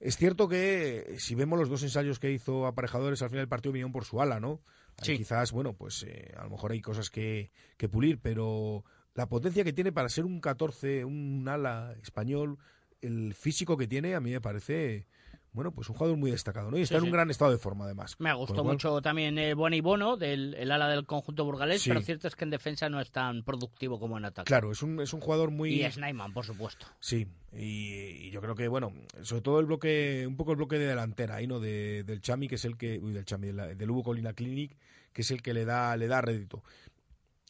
Es 0.00 0.16
cierto 0.16 0.48
que 0.48 1.16
si 1.18 1.34
vemos 1.34 1.58
los 1.58 1.68
dos 1.68 1.82
ensayos 1.82 2.18
que 2.18 2.30
hizo 2.32 2.66
aparejadores, 2.66 3.20
al 3.20 3.28
final 3.28 3.42
del 3.42 3.48
partido 3.48 3.72
vinieron 3.72 3.92
por 3.92 4.06
su 4.06 4.22
ala, 4.22 4.40
¿no? 4.40 4.62
Sí. 5.02 5.16
Quizás, 5.16 5.52
bueno, 5.52 5.74
pues 5.74 6.04
eh, 6.04 6.32
a 6.36 6.44
lo 6.44 6.50
mejor 6.50 6.72
hay 6.72 6.80
cosas 6.80 7.10
que, 7.10 7.50
que 7.76 7.88
pulir, 7.88 8.18
pero 8.20 8.84
la 9.14 9.28
potencia 9.28 9.64
que 9.64 9.72
tiene 9.72 9.92
para 9.92 10.08
ser 10.08 10.24
un 10.24 10.40
14, 10.40 11.04
un 11.04 11.46
ala 11.48 11.94
español, 12.02 12.58
el 13.00 13.34
físico 13.34 13.76
que 13.76 13.86
tiene, 13.86 14.14
a 14.14 14.20
mí 14.20 14.30
me 14.32 14.40
parece, 14.40 15.06
bueno, 15.52 15.70
pues 15.72 15.88
un 15.88 15.94
jugador 15.94 16.16
muy 16.16 16.30
destacado, 16.32 16.70
¿no? 16.70 16.78
Y 16.78 16.82
está 16.82 16.94
Sí, 16.94 16.98
en 16.98 17.02
un 17.04 17.08
sí. 17.10 17.12
gran 17.12 17.30
estado 17.30 17.52
de 17.52 17.58
forma, 17.58 17.84
además. 17.84 18.16
Me 18.18 18.32
gustó 18.34 18.62
cual- 18.62 18.74
mucho 18.74 19.00
también 19.02 19.38
eh, 19.38 19.54
Boni 19.54 19.80
Bono, 19.80 20.16
del 20.16 20.54
el 20.54 20.72
ala 20.72 20.88
del 20.88 21.06
conjunto 21.06 21.44
burgalés, 21.44 21.82
Sí. 21.82 21.90
pero 21.90 22.00
cierto 22.00 22.26
es 22.26 22.34
que 22.34 22.42
en 22.44 22.50
defensa 22.50 22.88
no 22.88 23.00
es 23.00 23.10
tan 23.12 23.44
productivo 23.44 24.00
como 24.00 24.18
en 24.18 24.24
ataque. 24.24 24.46
Claro, 24.48 24.72
es 24.72 24.82
un, 24.82 25.00
es 25.00 25.12
un 25.12 25.20
jugador 25.20 25.50
muy... 25.52 25.80
Y 25.84 25.88
Snyman, 25.92 26.32
por 26.32 26.44
supuesto. 26.44 26.86
Sí, 26.98 27.28
y, 27.52 28.26
y 28.26 28.30
yo 28.30 28.40
creo 28.40 28.54
que, 28.56 28.66
bueno, 28.66 28.92
sobre 29.22 29.42
todo 29.42 29.60
el 29.60 29.66
bloque, 29.66 30.24
un 30.26 30.36
poco 30.36 30.50
el 30.52 30.56
bloque 30.56 30.78
de 30.78 30.86
delantera 30.86 31.36
ahí, 31.36 31.46
¿no? 31.46 31.60
De, 31.60 32.02
del 32.04 32.20
Chami, 32.20 32.48
que 32.48 32.56
es 32.56 32.64
el 32.64 32.76
que, 32.76 32.98
uy, 32.98 33.12
del 33.12 33.24
Chami, 33.24 33.46
de 33.48 33.52
la- 33.52 33.66
del 33.74 33.90
Hugo 33.90 34.02
Colina 34.02 34.32
Clinic, 34.32 34.76
que 35.12 35.22
es 35.22 35.30
el 35.30 35.40
que 35.42 35.54
le 35.54 35.64
da, 35.64 35.96
le 35.96 36.08
da 36.08 36.20
rédito. 36.20 36.64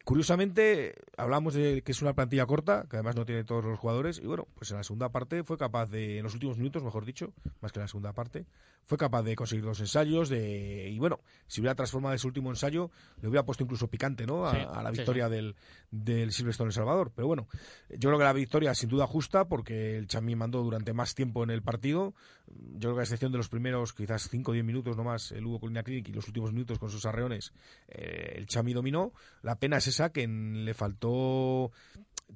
Curiosamente, 0.04 0.94
hablamos 1.16 1.54
de 1.54 1.80
que 1.82 1.92
es 1.92 2.02
una 2.02 2.12
plantilla 2.12 2.44
corta, 2.44 2.86
que 2.90 2.96
además 2.96 3.16
no 3.16 3.24
tiene 3.24 3.42
todos 3.42 3.64
los 3.64 3.78
jugadores, 3.78 4.20
y 4.22 4.26
bueno, 4.26 4.46
pues 4.54 4.70
en 4.70 4.76
la 4.76 4.84
segunda 4.84 5.08
parte 5.08 5.44
fue 5.44 5.56
capaz 5.56 5.86
de, 5.86 6.18
en 6.18 6.24
los 6.24 6.34
últimos 6.34 6.58
minutos, 6.58 6.82
mejor 6.82 7.06
dicho, 7.06 7.32
más 7.62 7.72
que 7.72 7.78
en 7.78 7.84
la 7.84 7.88
segunda 7.88 8.12
parte, 8.12 8.44
fue 8.84 8.98
capaz 8.98 9.22
de 9.22 9.34
conseguir 9.34 9.64
dos 9.64 9.80
ensayos, 9.80 10.28
de, 10.28 10.90
y 10.90 10.98
bueno, 10.98 11.20
si 11.46 11.62
hubiera 11.62 11.74
transformado 11.74 12.14
ese 12.14 12.26
último 12.26 12.50
ensayo, 12.50 12.90
le 13.22 13.28
hubiera 13.28 13.46
puesto 13.46 13.64
incluso 13.64 13.88
picante, 13.88 14.26
¿no? 14.26 14.46
A, 14.46 14.54
Sí, 14.54 14.58
a 14.60 14.82
la 14.82 14.90
sí, 14.90 14.98
victoria 14.98 15.28
del, 15.28 15.56
del 15.90 16.32
Silverstone 16.32 16.68
El 16.68 16.74
Salvador. 16.74 17.10
Pero 17.14 17.26
bueno, 17.26 17.48
yo 17.88 18.10
creo 18.10 18.18
que 18.18 18.24
la 18.24 18.32
victoria 18.32 18.74
sin 18.74 18.90
duda 18.90 19.06
justa, 19.06 19.46
porque 19.46 19.96
el 19.96 20.06
Chamí 20.06 20.36
mandó 20.36 20.62
durante 20.62 20.92
más 20.92 21.14
tiempo 21.14 21.42
en 21.42 21.50
el 21.50 21.62
partido. 21.62 22.14
Yo 22.46 22.90
creo 22.90 22.94
que 22.96 23.00
a 23.00 23.04
excepción 23.04 23.32
de 23.32 23.38
los 23.38 23.48
primeros 23.48 23.94
quizás 23.94 24.28
5 24.28 24.50
o 24.50 24.54
10 24.54 24.64
minutos 24.64 24.96
nomás, 24.96 25.32
el 25.32 25.46
Hugo 25.46 25.60
Colina 25.60 25.82
Clinic 25.82 26.08
y 26.08 26.12
los 26.12 26.26
últimos 26.28 26.52
minutos 26.52 26.78
con 26.78 26.90
sus 26.90 27.06
arreones, 27.06 27.52
eh, 27.88 28.34
el 28.36 28.46
Chamí 28.46 28.74
dominó. 28.74 29.12
La 29.42 29.58
pena 29.58 29.78
es 29.78 29.88
esa 29.94 30.10
que 30.10 30.22
en- 30.24 30.64
le 30.64 30.74
faltó 30.74 31.70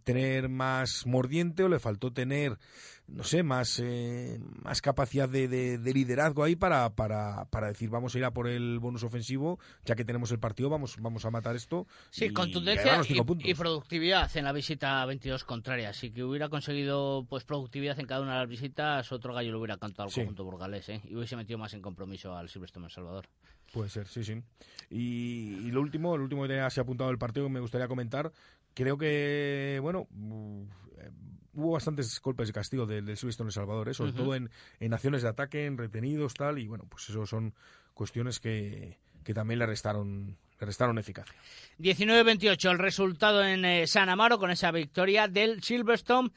tener 0.04 0.48
más 0.48 1.06
mordiente 1.06 1.64
o 1.64 1.68
le 1.68 1.78
faltó 1.80 2.12
tener, 2.12 2.56
no 3.08 3.24
sé, 3.24 3.42
más, 3.42 3.78
eh, 3.82 4.38
más 4.62 4.80
capacidad 4.80 5.28
de, 5.28 5.48
de- 5.48 5.76
de 5.78 5.92
liderazgo 5.92 6.44
ahí 6.44 6.56
para, 6.56 6.88
para, 6.94 7.46
para 7.46 7.68
decir 7.68 7.90
vamos 7.90 8.14
a 8.14 8.18
ir 8.18 8.24
a 8.24 8.30
por 8.30 8.46
el 8.48 8.78
bonus 8.78 9.02
ofensivo, 9.02 9.58
ya 9.84 9.96
que 9.96 10.04
tenemos 10.04 10.30
el 10.30 10.38
partido, 10.38 10.70
vamos, 10.70 10.96
vamos 11.00 11.24
a 11.24 11.30
matar 11.30 11.56
esto. 11.56 11.86
Sí, 12.10 12.26
y 12.26 12.32
contundencia 12.32 13.00
y, 13.08 13.54
productividad 13.54 14.34
en 14.36 14.44
la 14.44 14.52
visita 14.52 15.04
22 15.04 15.44
contraria. 15.44 15.92
Si 15.92 16.10
que 16.10 16.22
hubiera 16.22 16.48
conseguido 16.48 17.26
pues 17.28 17.44
productividad 17.44 17.98
en 17.98 18.06
cada 18.06 18.22
una 18.22 18.34
de 18.34 18.38
las 18.40 18.48
visitas, 18.48 19.10
otro 19.12 19.34
gallo 19.34 19.52
lo 19.52 19.58
hubiera 19.58 19.78
cantado 19.78 20.04
al 20.06 20.10
Sí. 20.12 20.20
conjunto 20.20 20.44
burgalés, 20.44 20.88
¿eh? 20.90 21.00
Y 21.04 21.16
hubiese 21.16 21.36
metido 21.36 21.58
más 21.58 21.74
en 21.74 21.82
compromiso 21.82 22.36
al 22.36 22.48
Silverstone 22.48 22.86
El 22.86 22.92
Salvador. 22.92 23.26
Puede 23.72 23.90
ser, 23.90 24.06
sí, 24.08 24.24
sí. 24.24 24.42
Y, 24.90 25.66
y 25.66 25.70
lo 25.70 25.80
último, 25.80 26.14
el 26.14 26.22
último 26.22 26.42
que 26.42 26.48
tenía 26.48 26.66
así 26.66 26.80
apuntado 26.80 27.10
del 27.10 27.18
partido 27.18 27.46
que 27.46 27.52
me 27.52 27.60
gustaría 27.60 27.88
comentar, 27.88 28.32
creo 28.74 28.96
que, 28.96 29.78
bueno, 29.82 30.06
mm, 30.10 30.62
hubo 31.54 31.72
bastantes 31.72 32.20
golpes 32.20 32.48
de 32.48 32.54
castigo 32.54 32.86
del, 32.86 33.04
del 33.04 33.16
Silverstone 33.16 33.48
El 33.48 33.52
Salvador, 33.52 33.88
¿eh? 33.88 33.94
sobre 33.94 34.12
todo 34.12 34.34
en, 34.34 34.50
en 34.80 34.94
acciones 34.94 35.22
de 35.22 35.28
ataque, 35.28 35.66
en 35.66 35.76
retenidos, 35.76 36.34
tal, 36.34 36.58
y 36.58 36.68
bueno, 36.68 36.84
pues 36.88 37.08
eso 37.10 37.26
son 37.26 37.54
cuestiones 37.94 38.40
que, 38.40 38.96
que 39.24 39.34
también 39.34 39.58
le 39.58 39.66
restaron, 39.66 40.36
le 40.60 40.66
restaron 40.66 40.98
eficacia. 40.98 41.34
19-28 41.80 42.70
el 42.70 42.78
resultado 42.78 43.44
en 43.44 43.64
eh, 43.64 43.86
San 43.86 44.08
Amaro 44.08 44.38
con 44.38 44.50
esa 44.50 44.70
victoria 44.70 45.28
del 45.28 45.62
Silverstone 45.62 46.30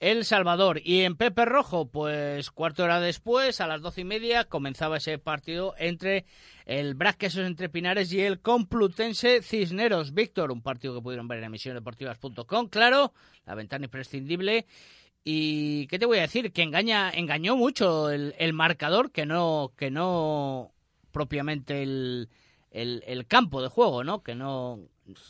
El 0.00 0.24
Salvador. 0.24 0.80
Y 0.84 1.02
en 1.02 1.16
Pepe 1.16 1.44
Rojo, 1.44 1.90
pues 1.90 2.50
cuarto 2.50 2.84
hora 2.84 3.00
después, 3.00 3.60
a 3.60 3.66
las 3.66 3.80
doce 3.80 4.02
y 4.02 4.04
media, 4.04 4.44
comenzaba 4.44 4.98
ese 4.98 5.18
partido 5.18 5.74
entre 5.78 6.24
el 6.66 6.94
Brasquesos 6.94 7.44
entre 7.46 7.68
Pinares 7.68 8.12
y 8.12 8.20
el 8.20 8.40
Complutense 8.40 9.42
Cisneros. 9.42 10.14
Víctor, 10.14 10.52
un 10.52 10.62
partido 10.62 10.94
que 10.94 11.02
pudieron 11.02 11.26
ver 11.26 11.38
en 11.38 11.44
emisionesdeportivas.com, 11.44 12.68
claro, 12.68 13.12
la 13.44 13.54
ventana 13.56 13.86
imprescindible. 13.86 14.66
Y 15.24 15.88
qué 15.88 15.98
te 15.98 16.06
voy 16.06 16.18
a 16.18 16.22
decir, 16.22 16.52
que 16.52 16.62
engaña, 16.62 17.10
engañó 17.10 17.56
mucho 17.56 18.10
el, 18.10 18.52
marcador, 18.52 19.10
que 19.10 19.26
no, 19.26 19.72
que 19.76 19.90
no 19.90 20.72
propiamente 21.10 21.82
el, 21.82 22.28
el, 22.70 23.02
el 23.06 23.26
campo 23.26 23.60
de 23.60 23.68
juego, 23.68 24.04
¿no? 24.04 24.22
Que 24.22 24.36
no, 24.36 24.78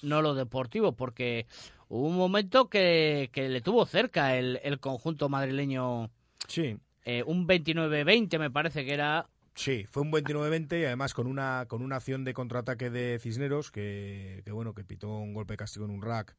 no 0.03 0.23
lo 0.23 0.35
deportivo, 0.35 0.93
porque 0.93 1.47
hubo 1.89 2.07
un 2.09 2.17
momento 2.17 2.69
que, 2.69 3.31
que 3.33 3.49
le 3.49 3.61
tuvo 3.61 3.87
cerca 3.87 4.37
el, 4.37 4.61
el 4.63 4.81
conjunto 4.81 5.29
madrileño, 5.29 6.11
Sí, 6.47 6.79
eh, 7.05 7.23
un 7.27 7.47
29-20 7.47 8.39
me 8.39 8.51
parece 8.51 8.85
que 8.85 8.95
era, 8.95 9.29
Sí, 9.59 9.87
fue 9.91 10.05
un 10.05 10.13
29-20 10.13 10.81
y 10.81 10.85
además 10.85 11.15
con 11.15 11.27
una, 11.27 11.67
con 11.67 11.83
una 11.83 11.97
acción 11.97 12.25
de 12.25 12.33
contraataque 12.33 12.91
de 12.91 13.19
Cisneros 13.19 13.73
que, 13.73 14.43
que 14.45 14.53
bueno, 14.53 14.73
que 14.73 14.85
pitó 14.85 15.09
un 15.19 15.35
golpe 15.35 15.55
de 15.55 15.57
castigo 15.57 15.85
en 15.85 15.91
un 15.91 16.01
rack. 16.01 16.37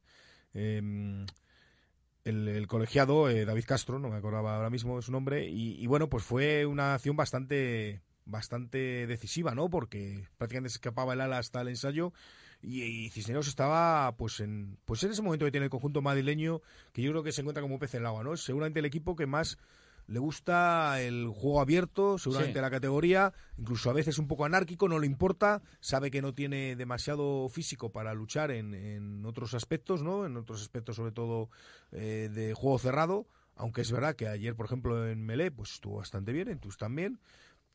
Em, 0.54 1.26
el, 2.24 2.66
colegiado, 2.66 3.28
eh, 3.28 3.44
David 3.44 3.64
Castro, 3.66 3.98
no 3.98 4.08
me 4.08 4.16
acordaba 4.16 4.56
ahora 4.56 4.70
mismo 4.70 5.02
su 5.02 5.12
nombre, 5.12 5.46
y, 5.46 5.86
bueno, 5.86 6.08
pues 6.08 6.24
fue 6.24 6.64
una 6.64 6.94
acción 6.94 7.14
bastante 7.14 8.00
bastante 8.24 9.06
decisiva, 9.06 9.54
¿no? 9.54 9.68
Porque 9.68 10.26
prácticamente 10.38 10.70
se 10.70 10.76
escapaba 10.76 11.12
el 11.12 11.20
ala 11.20 11.38
hasta 11.38 11.60
el 11.60 11.68
ensayo 11.68 12.14
y, 12.62 13.08
Cisneros 13.10 13.48
estaba 13.48 14.14
pues 14.16 14.40
en 14.40 14.78
pues 14.84 15.02
en 15.04 15.12
ese 15.12 15.22
momento 15.22 15.44
que 15.44 15.50
tiene 15.50 15.64
el 15.64 15.70
conjunto 15.70 16.02
madrileño 16.02 16.60
que 16.92 17.02
yo 17.02 17.10
creo 17.10 17.22
que 17.22 17.32
se 17.32 17.40
encuentra 17.40 17.62
como 17.62 17.78
pez 17.78 17.94
en 17.94 18.00
el 18.00 18.06
agua, 18.06 18.22
¿no? 18.22 18.36
Seguramente 18.36 18.80
el 18.80 18.86
equipo 18.86 19.16
que 19.16 19.26
más 19.26 19.58
le 20.06 20.18
gusta 20.18 21.00
el 21.00 21.28
juego 21.28 21.60
abierto, 21.60 22.18
seguramente 22.18 22.60
la 22.60 22.70
categoría, 22.70 23.32
incluso 23.56 23.90
a 23.90 23.92
veces 23.92 24.18
un 24.18 24.26
poco 24.26 24.44
anárquico, 24.44 24.88
no 24.88 24.98
le 24.98 25.06
importa, 25.06 25.62
sabe 25.78 26.10
que 26.10 26.20
no 26.20 26.34
tiene 26.34 26.74
demasiado 26.74 27.48
físico 27.48 27.92
para 27.92 28.12
luchar 28.12 28.50
en, 28.50 28.74
en 28.74 29.24
otros 29.24 29.54
aspectos, 29.54 30.02
¿no? 30.02 30.26
En 30.26 30.36
otros 30.36 30.62
aspectos 30.62 30.96
sobre 30.96 31.12
todo 31.12 31.48
eh, 31.92 32.28
de 32.32 32.54
juego 32.54 32.80
cerrado, 32.80 33.28
aunque 33.54 33.82
es 33.82 33.92
verdad 33.92 34.16
que 34.16 34.26
ayer, 34.26 34.56
por 34.56 34.66
ejemplo, 34.66 35.06
en 35.06 35.24
Melé, 35.24 35.50
pues 35.50 35.74
estuvo 35.74 35.98
bastante 35.98 36.32
bien, 36.32 36.48
en 36.48 36.58
TUS 36.58 36.76
también, 36.76 37.20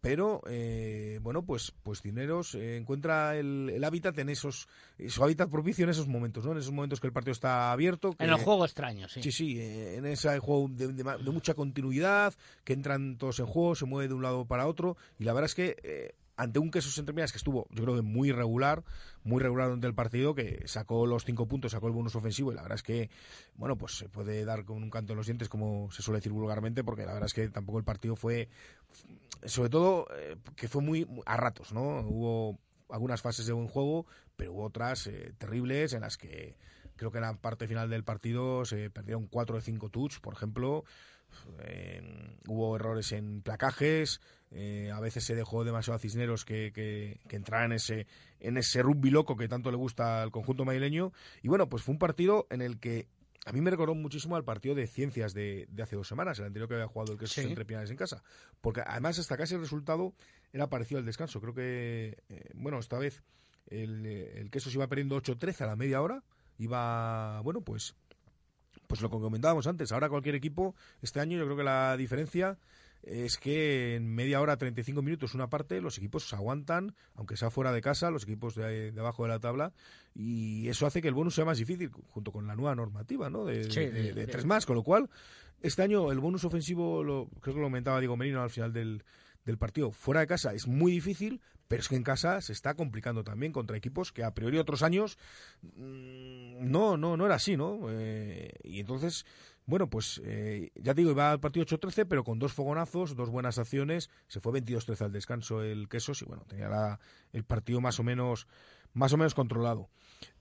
pero 0.06 0.42
eh, 0.48 1.18
bueno 1.24 1.44
pues 1.44 1.74
pues 1.82 2.04
Dineros 2.04 2.54
eh, 2.54 2.78
encuentra 2.78 3.36
el, 3.36 3.84
hábitat 3.84 4.16
en 4.20 4.30
esos 4.30 4.68
su 5.08 5.24
hábitat 5.24 5.50
propicio 5.50 5.84
en 5.84 5.90
esos 5.90 6.08
momentos 6.08 6.46
no 6.46 6.52
en 6.52 6.60
esos 6.60 6.72
momentos 6.72 7.00
que 7.00 7.08
el 7.08 7.14
partido 7.14 7.32
está 7.32 7.72
abierto 7.72 8.16
en 8.20 8.30
el 8.30 8.36
juego 8.36 8.66
extraño 8.66 9.10
sí. 9.10 9.24
Sí 9.24 9.32
sí 9.32 9.60
eh, 9.60 9.96
en 9.96 10.06
ese 10.06 10.38
juego 10.38 10.68
de, 10.70 11.04
mucha 11.32 11.56
continuidad 11.56 12.36
que 12.64 12.74
entran 12.74 13.18
todos 13.18 13.40
en 13.40 13.48
juego 13.48 13.74
se 13.74 13.86
mueve 13.86 14.08
de 14.08 14.14
un 14.14 14.22
lado 14.22 14.46
para 14.46 14.68
otro 14.68 14.96
y 15.18 15.24
la 15.24 15.34
verdad 15.34 15.50
es 15.50 15.56
que 15.56 16.14
ante 16.38 16.60
un 16.60 16.72
queso 16.72 17.00
entre 17.00 17.16
que 17.16 17.38
estuvo, 17.38 17.68
yo 17.70 17.84
creo 17.84 17.96
que 17.96 18.02
muy 18.02 18.32
regular, 18.32 18.84
muy 19.24 19.42
regular 19.42 19.68
durante 19.68 19.88
el 19.88 19.96
partido, 19.96 20.36
que 20.36 20.68
sacó 20.68 21.06
los 21.06 21.26
cinco 21.26 21.48
puntos, 21.48 21.72
sacó 21.72 21.88
el 21.88 21.94
bonus 21.94 22.16
ofensivo, 22.16 22.52
y 22.52 22.56
la 22.56 22.62
verdad 22.62 22.76
es 22.76 22.84
que, 22.84 23.10
bueno, 23.56 23.78
pues 23.78 23.98
se 23.98 24.10
puede 24.10 24.44
dar 24.46 24.66
con 24.66 24.84
un 24.84 24.90
canto 24.90 25.14
en 25.14 25.18
los 25.18 25.28
dientes, 25.28 25.50
como 25.50 25.90
se 25.92 26.02
suele 26.02 26.20
decir 26.20 26.32
vulgarmente, 26.32 26.84
porque 26.84 27.06
la 27.06 27.14
verdad 27.14 27.28
es 27.28 27.34
que 27.34 27.50
tampoco 27.50 27.78
el 27.78 27.86
partido 27.86 28.16
fue, 28.16 28.50
sobre 29.46 29.70
todo, 29.70 30.08
eh, 30.18 30.36
que 30.56 30.68
fue 30.68 30.82
muy 30.82 31.08
a 31.26 31.38
ratos, 31.38 31.72
¿no? 31.72 32.00
Hubo 32.02 32.60
algunas 32.90 33.22
fases 33.22 33.46
de 33.46 33.54
buen 33.54 33.68
juego, 33.68 34.06
pero 34.36 34.54
hubo 34.54 34.64
otras 34.64 35.08
eh, 35.08 35.34
terribles 35.38 35.94
en 35.94 36.02
las 36.02 36.18
que 36.18 36.58
creo 36.96 37.12
que 37.12 37.18
en 37.18 37.24
la 37.24 37.34
parte 37.34 37.68
final 37.68 37.90
del 37.90 38.04
partido 38.04 38.66
se 38.66 38.90
perdieron 38.90 39.28
cuatro 39.28 39.56
de 39.56 39.62
cinco 39.62 39.90
touch, 39.90 40.20
por 40.20 40.34
ejemplo. 40.34 40.84
Hubo 42.48 42.76
errores 42.76 43.12
en 43.12 43.42
placajes, 43.42 44.22
eh, 44.52 44.90
a 44.92 45.00
veces 45.00 45.26
se 45.26 45.36
dejó 45.36 45.64
demasiado 45.66 45.98
a 45.98 46.00
Cisneros 46.00 46.46
que, 46.46 46.72
que, 46.74 47.20
entrara 47.36 47.66
en 47.66 47.74
ese, 47.74 48.08
en 48.40 48.58
ese 48.58 48.82
rugby 48.82 49.10
loco 49.10 49.36
que 49.36 49.48
tanto 49.48 49.70
le 49.70 49.78
gusta 49.78 50.22
al 50.22 50.32
conjunto 50.32 50.64
madrileño. 50.64 51.12
Y 51.42 51.50
bueno, 51.50 51.68
pues 51.68 51.84
fue 51.84 51.94
un 51.94 52.00
partido 52.00 52.48
en 52.50 52.62
el 52.62 52.80
que 52.80 53.08
a 53.46 53.52
mí 53.52 53.62
me 53.62 53.70
recordó 53.70 53.96
muchísimo 53.96 54.38
al 54.38 54.44
partido 54.44 54.74
de 54.74 54.88
ciencias 54.88 55.34
de, 55.34 55.68
hace 55.82 55.96
dos 55.96 56.08
semanas, 56.08 56.40
el 56.40 56.46
anterior 56.46 56.70
que 56.70 56.76
había 56.76 56.88
jugado 56.88 57.14
el 57.14 57.20
queso 57.20 57.42
entre 57.42 57.66
Pinares 57.66 57.92
en 57.92 57.98
casa. 57.98 58.24
Porque 58.62 58.82
además 58.86 59.20
hasta 59.20 59.36
casi 59.36 59.56
el 59.56 59.62
resultado 59.62 60.14
era 60.54 60.70
parecido 60.70 61.00
al 61.00 61.06
descanso. 61.06 61.42
Creo 61.42 61.54
que, 61.54 62.24
eh, 62.30 62.50
bueno, 62.54 62.80
esta 62.80 62.98
vez 62.98 63.24
el, 63.68 64.06
el 64.06 64.50
queso 64.52 64.70
se 64.70 64.78
iba 64.78 64.88
perdiendo 64.88 65.22
8-13 65.22 65.62
a 65.62 65.68
la 65.68 65.76
media 65.76 66.02
hora. 66.02 66.24
Iba, 66.58 67.42
bueno, 67.42 67.60
pues 67.62 67.96
pues 68.88 69.02
lo 69.02 69.10
que 69.10 69.18
comentábamos 69.18 69.68
antes, 69.68 69.92
ahora 69.92 70.10
cualquier 70.10 70.36
equipo, 70.36 70.76
este 71.02 71.20
año 71.20 71.38
yo 71.38 71.46
creo 71.46 71.58
que 71.58 71.64
la 71.64 71.98
diferencia 71.98 72.58
es 73.06 73.38
que 73.38 73.96
en 73.96 74.08
media 74.08 74.42
hora, 74.42 74.58
35 74.58 75.02
minutos, 75.02 75.36
una 75.36 75.48
parte, 75.48 75.80
los 75.80 75.98
equipos 75.98 76.28
se 76.28 76.36
aguantan, 76.36 76.96
aunque 77.14 77.38
sea 77.38 77.52
fuera 77.52 77.72
de 77.72 77.82
casa, 77.82 78.10
los 78.10 78.24
equipos 78.24 78.56
de, 78.56 78.94
abajo 78.98 79.24
de 79.24 79.30
la 79.30 79.40
tabla, 79.40 79.74
y 80.16 80.68
eso 80.70 80.88
hace 80.88 81.02
que 81.02 81.08
el 81.08 81.14
bonus 81.14 81.36
sea 81.36 81.46
más 81.46 81.60
difícil, 81.60 81.92
junto 82.10 82.32
con 82.32 82.48
la 82.48 82.56
nueva 82.56 82.76
normativa, 82.76 83.30
¿no? 83.30 83.46
De, 83.46 83.68
tres 84.28 84.46
más, 84.46 84.66
con 84.66 84.76
lo 84.76 84.84
cual, 84.84 85.10
este 85.62 85.84
año 85.84 86.12
el 86.12 86.20
bonus 86.20 86.46
ofensivo, 86.46 87.04
lo, 87.04 87.28
creo 87.42 87.54
que 87.54 87.62
lo 87.62 87.68
comentaba 87.68 88.00
Diego 88.00 88.18
Merino 88.18 88.42
al 88.42 88.50
final 88.50 88.74
del, 88.74 89.04
del 89.46 89.58
partido, 89.58 89.92
fuera 89.92 90.22
de 90.22 90.28
casa 90.28 90.54
es 90.54 90.68
muy 90.68 90.92
difícil, 90.92 91.42
pero 91.68 91.82
es 91.82 91.90
que 91.90 91.96
en 91.96 92.04
casa 92.04 92.42
se 92.42 92.54
está 92.54 92.76
complicando 92.76 93.24
también 93.24 93.52
contra 93.52 93.78
equipos 93.78 94.12
que 94.12 94.24
a 94.24 94.34
priori 94.34 94.58
otros 94.58 94.84
años 94.84 95.18
mm, 95.62 96.70
no, 96.70 96.98
no, 96.98 97.18
no 97.18 97.26
era 97.26 97.36
así, 97.36 97.58
¿no? 97.58 97.88
Eh, 97.90 98.52
y 98.64 98.80
entonces 98.80 99.26
bueno, 99.68 99.90
pues 99.90 100.22
eh, 100.24 100.70
ya 100.76 100.94
te 100.94 101.02
digo, 101.02 101.12
iba 101.12 101.32
al 101.32 101.40
partido 101.40 101.66
8-13, 101.66 102.06
pero 102.08 102.24
con 102.24 102.38
dos 102.38 102.54
fogonazos, 102.54 103.16
dos 103.16 103.32
buenas 103.32 103.58
acciones. 103.58 104.12
Se 104.28 104.40
fue 104.40 104.54
22-13 104.62 105.06
al 105.06 105.12
descanso 105.12 105.64
el 105.64 105.90
Quesos 105.90 106.22
y 106.22 106.26
bueno, 106.26 106.44
tenía 106.48 107.00
el 107.34 107.44
partido 107.44 107.82
más 107.82 108.00
o 108.00 108.04
menos 108.04 108.48
más 108.94 109.12
o 109.14 109.18
menos 109.18 109.34
controlado. 109.36 109.90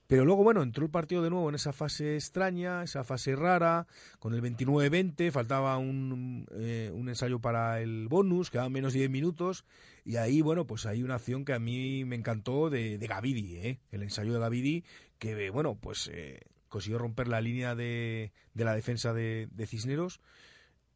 Pero 0.07 0.23
luego, 0.23 0.43
bueno, 0.43 0.61
entró 0.61 0.85
el 0.85 0.91
partido 0.91 1.23
de 1.23 1.31
nuevo 1.31 1.49
en 1.49 1.55
esa 1.55 1.73
fase 1.73 2.15
extraña, 2.15 2.83
esa 2.83 3.03
fase 3.03 3.35
rara, 3.35 3.87
con 4.19 4.35
el 4.35 4.41
29-20, 4.41 5.31
faltaba 5.31 5.77
un, 5.77 6.45
eh, 6.51 6.91
un, 6.93 7.09
ensayo 7.09 7.39
para 7.39 7.81
el 7.81 8.07
bonus, 8.07 8.51
quedaban 8.51 8.71
menos 8.71 8.93
de 8.93 8.99
10 8.99 9.09
minutos, 9.09 9.65
y 10.03 10.17
ahí, 10.17 10.41
bueno, 10.41 10.67
pues 10.67 10.85
hay 10.85 11.01
una 11.01 11.15
acción 11.15 11.43
que 11.43 11.53
a 11.53 11.59
mí 11.59 12.05
me 12.05 12.15
encantó 12.15 12.69
de, 12.69 12.99
de 12.99 13.07
Gavidi, 13.07 13.57
¿eh? 13.57 13.79
el 13.91 14.03
ensayo 14.03 14.33
de 14.33 14.39
Gavidi, 14.39 14.83
que, 15.17 15.49
bueno, 15.49 15.75
pues 15.75 16.11
eh, 16.13 16.41
consiguió 16.67 16.99
romper 16.99 17.27
la 17.27 17.41
línea 17.41 17.73
de, 17.73 18.31
de 18.53 18.63
la 18.63 18.75
defensa 18.75 19.13
de, 19.13 19.47
Cisneros 19.65 20.19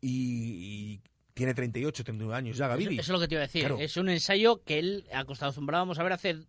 y, 0.01 1.01
tiene 1.33 1.53
38, 1.53 2.03
39 2.03 2.35
años 2.35 2.57
ya, 2.57 2.67
Gavidi. 2.67 2.99
Eso, 2.99 3.01
es 3.01 3.09
lo 3.09 3.19
que 3.21 3.29
te 3.29 3.35
iba 3.35 3.43
a 3.43 3.47
decir. 3.47 3.73
Es 3.79 3.95
un 3.95 4.09
ensayo 4.09 4.61
que 4.65 4.77
él 4.77 5.05
acostumbrábamos 5.13 5.97
a 5.97 6.03
ver 6.03 6.11
hace 6.11 6.39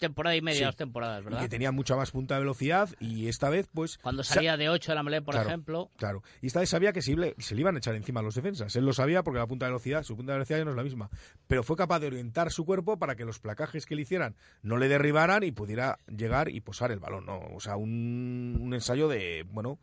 temporada 0.00 0.34
y 0.34 0.42
media, 0.42 0.66
dos 0.66 0.76
temporadas, 0.76 1.22
¿verdad? 1.22 1.38
Y 1.38 1.42
que 1.42 1.48
tenía 1.48 1.70
mucha 1.70 1.94
más 1.94 2.10
punta 2.10 2.34
de 2.34 2.40
velocidad 2.40 2.88
y 2.98 3.28
esta 3.28 3.48
vez, 3.48 3.68
pues... 3.72 3.98
Cuando 3.98 4.24
salía 4.24 4.56
de 4.56 4.68
8 4.68 4.90
de 4.90 4.96
la 4.96 5.02
melee, 5.04 5.22
por 5.22 5.36
ejemplo... 5.36 5.90
Claro, 5.96 6.24
y 6.42 6.48
esta 6.48 6.60
vez 6.60 6.68
sabía 6.68 6.92
que 6.92 7.02
se 7.02 7.14
le, 7.16 7.36
se 7.38 7.54
le, 7.54 7.60
iban 7.60 7.76
a 7.76 7.78
echar 7.78 7.94
encima 7.94 8.20
a 8.20 8.22
los 8.24 8.34
defensas. 8.34 8.74
Él 8.74 8.84
lo 8.84 8.92
sabía 8.92 9.22
porque 9.22 9.38
la 9.38 9.46
punta 9.46 9.66
de 9.66 9.70
velocidad, 9.70 10.02
su 10.02 10.16
punta 10.16 10.32
de 10.32 10.38
velocidad 10.38 10.58
ya 10.58 10.64
no 10.64 10.72
es 10.72 10.76
la 10.76 10.82
misma. 10.82 11.10
Pero 11.46 11.62
fue 11.62 11.76
capaz 11.76 12.00
de 12.00 12.08
orientar 12.08 12.50
su 12.50 12.64
cuerpo 12.64 12.98
para 12.98 13.14
que 13.14 13.24
los 13.24 13.38
placajes 13.38 13.86
que 13.86 13.94
le 13.94 14.02
hicieran 14.02 14.34
no 14.62 14.76
le 14.78 14.88
derribaran 14.88 15.44
y 15.44 15.52
pudiera 15.52 15.98
llegar 16.08 16.48
y 16.48 16.60
posar 16.60 16.90
el 16.90 16.98
balón, 16.98 17.26
¿no? 17.26 17.38
O 17.54 17.60
sea, 17.60 17.76
un, 17.76 18.58
un 18.60 18.74
ensayo 18.74 19.08
de, 19.08 19.46
bueno, 19.50 19.78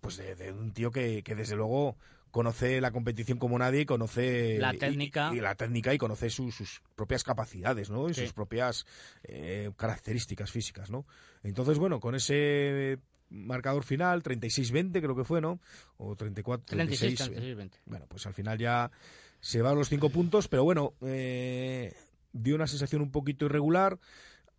pues 0.00 0.18
de, 0.18 0.34
de 0.34 0.52
un 0.52 0.72
tío 0.72 0.90
que, 0.90 1.22
que 1.22 1.34
desde 1.34 1.56
luego 1.56 1.96
conoce 2.34 2.80
la 2.80 2.90
competición 2.90 3.38
como 3.38 3.56
nadie, 3.60 3.86
conoce 3.86 4.58
la 4.58 4.74
técnica 4.74 5.30
y, 5.32 5.38
la 5.38 5.54
técnica 5.54 5.94
y 5.94 5.98
conoce 5.98 6.30
sus 6.30 6.82
propias 6.96 7.22
capacidades, 7.22 7.90
¿no? 7.90 8.08
Y 8.10 8.14
sus 8.14 8.32
propias 8.32 8.86
eh, 9.22 9.70
características 9.76 10.50
físicas, 10.50 10.90
¿no? 10.90 11.06
Entonces, 11.44 11.78
bueno, 11.78 12.00
con 12.00 12.16
ese 12.16 12.98
marcador 13.30 13.84
final, 13.84 14.24
36-20 14.24 15.00
creo 15.00 15.14
que 15.14 15.22
fue, 15.22 15.40
¿no? 15.40 15.60
O 15.96 16.16
34 16.16 16.76
36, 16.76 17.14
36 17.18 17.56
20. 17.56 17.78
Bueno, 17.86 18.06
pues 18.08 18.26
al 18.26 18.34
final 18.34 18.58
ya 18.58 18.90
se 19.38 19.62
va 19.62 19.70
a 19.70 19.74
los 19.74 19.88
cinco 19.88 20.10
puntos, 20.10 20.48
pero 20.48 20.64
bueno, 20.64 20.94
eh, 21.02 21.94
dio 22.32 22.56
una 22.56 22.66
sensación 22.66 23.00
un 23.00 23.12
poquito 23.12 23.46
irregular. 23.46 24.00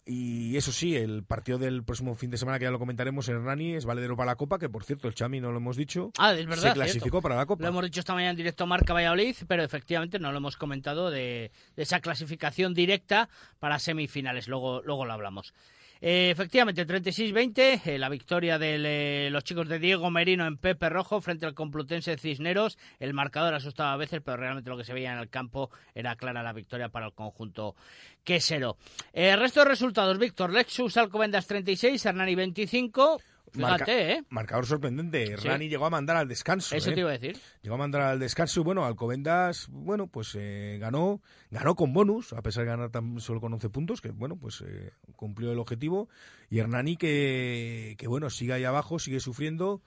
Y 0.08 0.56
eso 0.56 0.72
sí, 0.72 0.96
el 0.96 1.24
partido 1.24 1.58
del 1.58 1.84
próximo 1.84 2.14
fin 2.14 2.30
de 2.30 2.38
semana, 2.38 2.60
que 2.60 2.66
ya 2.66 2.72
lo 2.72 2.78
comentaremos, 2.78 3.28
en 3.28 3.44
Rani 3.44 3.74
es 3.74 3.86
valedero 3.86 4.16
para 4.16 4.32
la 4.32 4.36
Copa, 4.36 4.60
que 4.60 4.70
por 4.70 4.84
cierto, 4.84 5.08
el 5.08 5.16
Chami 5.16 5.42
no 5.42 5.52
lo 5.52 5.58
hemos 5.58 5.78
dicho. 5.78 6.12
Ah, 6.20 6.34
es 6.34 6.46
verdad. 6.46 6.70
Se 6.70 6.74
clasificó 6.74 7.24
para 7.24 7.36
la 7.36 7.48
Copa. 7.48 7.64
Lo 7.64 7.70
hemos 7.70 7.84
dicho 7.84 8.02
esta 8.02 8.14
mañana 8.14 8.32
en 8.32 8.38
directo 8.38 8.68
Marca 8.68 8.94
Valladolid, 8.94 9.36
pero 9.48 9.64
efectivamente 9.64 10.20
no 10.20 10.32
lo 10.32 10.38
hemos 10.38 10.58
comentado 10.58 11.10
de, 11.10 11.52
de 11.76 11.84
esa 11.84 12.02
clasificación 12.02 12.76
directa 12.76 13.30
para 13.60 13.80
semifinales. 13.80 14.48
Luego, 14.48 14.84
luego 14.84 15.06
lo 15.06 15.14
hablamos. 15.14 15.54
Eh, 16.02 16.30
efectivamente, 16.30 16.86
36-20, 16.86 17.82
eh, 17.86 17.98
la 17.98 18.10
victoria 18.10 18.60
de 18.60 19.28
eh, 19.28 19.30
los 19.30 19.44
chicos 19.44 19.68
de 19.68 19.80
Diego 19.80 20.12
Merino 20.12 20.46
en 20.46 20.58
Pepe 20.58 20.90
Rojo 20.90 21.22
frente 21.22 21.46
al 21.46 21.54
Complutense 21.54 22.18
Cisneros. 22.18 22.78
El 23.00 23.14
marcador 23.14 23.54
asustaba 23.54 23.94
a 23.94 23.98
veces, 23.98 24.22
pero 24.24 24.38
realmente 24.38 24.70
lo 24.70 24.78
que 24.78 24.84
se 24.84 24.94
veía 24.94 25.14
en 25.14 25.20
el 25.20 25.30
campo 25.30 25.70
era 25.94 26.16
clara 26.16 26.44
la 26.44 26.54
victoria 26.54 26.90
para 26.90 27.08
el 27.08 27.14
conjunto 27.14 27.76
quesero. 28.24 28.78
El 29.14 29.40
resto 29.40 29.62
de 29.62 29.70
resultados, 29.70 30.18
Víctor, 30.20 30.52
Lexus 30.52 30.98
Alcobendas 30.98 31.48
36, 31.48 32.06
Hernani 32.06 32.36
25. 32.36 33.22
Fíjate, 33.52 34.14
¿eh? 34.14 34.24
Marcador 34.30 34.66
sorprendente. 34.66 35.36
Rani 35.38 35.70
llegó 35.70 35.86
a 35.86 35.90
mandar 35.90 36.18
al 36.18 36.28
descanso. 36.28 36.76
Eso 36.76 36.92
te 36.94 37.00
iba 37.00 37.10
a 37.10 37.14
decir. 37.14 37.38
Llegó 37.62 37.76
a 37.76 37.78
mandar 37.78 38.02
al 38.02 38.20
descanso 38.20 38.62
y 38.62 38.64
bueno, 38.64 38.86
Alcobendas, 38.86 39.68
bueno, 39.70 40.08
pues 40.08 40.36
eh, 40.36 40.78
ganó, 40.80 41.22
ganó 41.52 41.76
con 41.76 41.94
bonus, 41.94 42.34
a 42.34 42.42
pesar 42.42 42.66
de 42.66 42.72
ganar 42.72 42.90
tan 42.92 43.20
solo 43.20 43.40
con 43.40 43.54
11 43.54 43.70
puntos, 43.70 44.02
que 44.02 44.12
bueno, 44.12 44.36
pues 44.36 44.64
eh, 44.68 44.92
cumplió 45.16 45.52
el 45.52 45.60
objetivo. 45.60 46.10
Y 46.50 46.60
Hernani 46.60 46.98
que, 46.98 47.96
que 47.98 48.08
bueno, 48.08 48.30
sigue 48.30 48.54
ahí 48.54 48.64
abajo, 48.64 49.00
sigue 49.00 49.20
sufriendo. 49.20 49.82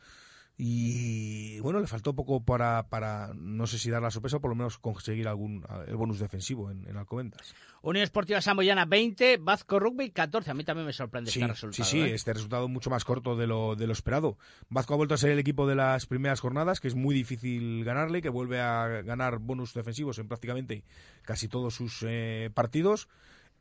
Y 0.60 1.60
bueno, 1.60 1.78
le 1.78 1.86
faltó 1.86 2.16
poco 2.16 2.44
para, 2.44 2.88
para 2.88 3.32
no 3.32 3.68
sé 3.68 3.78
si 3.78 3.90
dar 3.90 4.02
la 4.02 4.10
sorpresa 4.10 4.38
o 4.38 4.40
por 4.40 4.50
lo 4.50 4.56
menos 4.56 4.76
conseguir 4.78 5.28
algún 5.28 5.64
el 5.86 5.94
bonus 5.94 6.18
defensivo 6.18 6.72
en, 6.72 6.84
en 6.88 6.96
Alcobendas. 6.96 7.54
Unión 7.80 8.02
Esportiva 8.02 8.40
Samboyana 8.40 8.84
20, 8.84 9.36
Vasco 9.36 9.78
Rugby 9.78 10.10
14. 10.10 10.50
A 10.50 10.54
mí 10.54 10.64
también 10.64 10.86
me 10.86 10.92
sorprende 10.92 11.30
sí, 11.30 11.38
este 11.38 11.52
resultado. 11.52 11.84
Sí, 11.84 11.90
sí, 11.90 12.00
¿eh? 12.00 12.12
este 12.12 12.32
resultado 12.32 12.66
mucho 12.66 12.90
más 12.90 13.04
corto 13.04 13.36
de 13.36 13.46
lo, 13.46 13.76
de 13.76 13.86
lo 13.86 13.92
esperado. 13.92 14.36
Vasco 14.68 14.94
ha 14.94 14.96
vuelto 14.96 15.14
a 15.14 15.18
ser 15.18 15.30
el 15.30 15.38
equipo 15.38 15.68
de 15.68 15.76
las 15.76 16.06
primeras 16.06 16.40
jornadas, 16.40 16.80
que 16.80 16.88
es 16.88 16.96
muy 16.96 17.14
difícil 17.14 17.84
ganarle, 17.84 18.20
que 18.20 18.28
vuelve 18.28 18.60
a 18.60 19.02
ganar 19.02 19.38
bonus 19.38 19.74
defensivos 19.74 20.18
en 20.18 20.26
prácticamente 20.26 20.82
casi 21.22 21.46
todos 21.46 21.76
sus 21.76 22.04
eh, 22.04 22.50
partidos. 22.52 23.08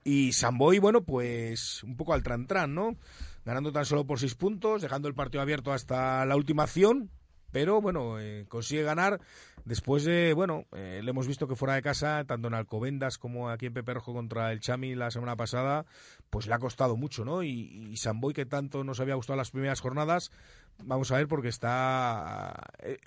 Y 0.04 0.32
Samboy, 0.32 0.80
bueno, 0.80 1.04
pues 1.04 1.84
un 1.84 1.96
poco 1.96 2.16
al 2.16 2.24
tran-tran, 2.24 2.74
¿no? 2.74 2.96
Ganando 3.48 3.72
tan 3.72 3.86
solo 3.86 4.06
por 4.06 4.20
seis 4.20 4.36
puntos, 4.36 4.82
dejando 4.82 5.08
el 5.08 5.14
partido 5.14 5.42
abierto 5.42 5.72
hasta 5.72 6.26
la 6.26 6.36
última 6.36 6.64
acción, 6.64 7.10
pero 7.54 7.80
bueno, 7.80 8.20
eh, 8.20 8.46
consigue 8.50 8.84
ganar 8.84 9.22
después 9.64 10.04
de, 10.04 10.34
bueno, 10.34 10.66
eh, 10.74 11.00
le 11.02 11.12
hemos 11.12 11.28
visto 11.28 11.48
que 11.48 11.56
fuera 11.56 11.76
de 11.76 11.82
casa, 11.82 12.26
tanto 12.26 12.50
en 12.50 12.56
Alcobendas 12.56 13.18
como 13.18 13.50
aquí 13.50 13.68
en 13.68 13.74
Pepe 13.74 13.94
Rojo 13.94 14.14
contra 14.14 14.52
el 14.52 14.60
Chami 14.60 14.96
la 14.96 15.12
semana 15.12 15.38
pasada, 15.38 15.86
pues 16.30 16.46
le 16.46 16.56
ha 16.56 16.60
costado 16.60 16.98
mucho, 16.98 17.24
¿no? 17.24 17.42
Y, 17.42 17.88
y 17.90 17.96
Samboy, 17.96 18.34
que 18.34 18.46
tanto 18.46 18.84
nos 18.84 19.00
había 19.00 19.16
gustado 19.16 19.38
las 19.38 19.52
primeras 19.52 19.80
jornadas, 19.80 20.30
vamos 20.84 21.10
a 21.14 21.16
ver 21.16 21.30
porque 21.30 21.48
está... 21.48 22.54
Eh, 22.80 22.98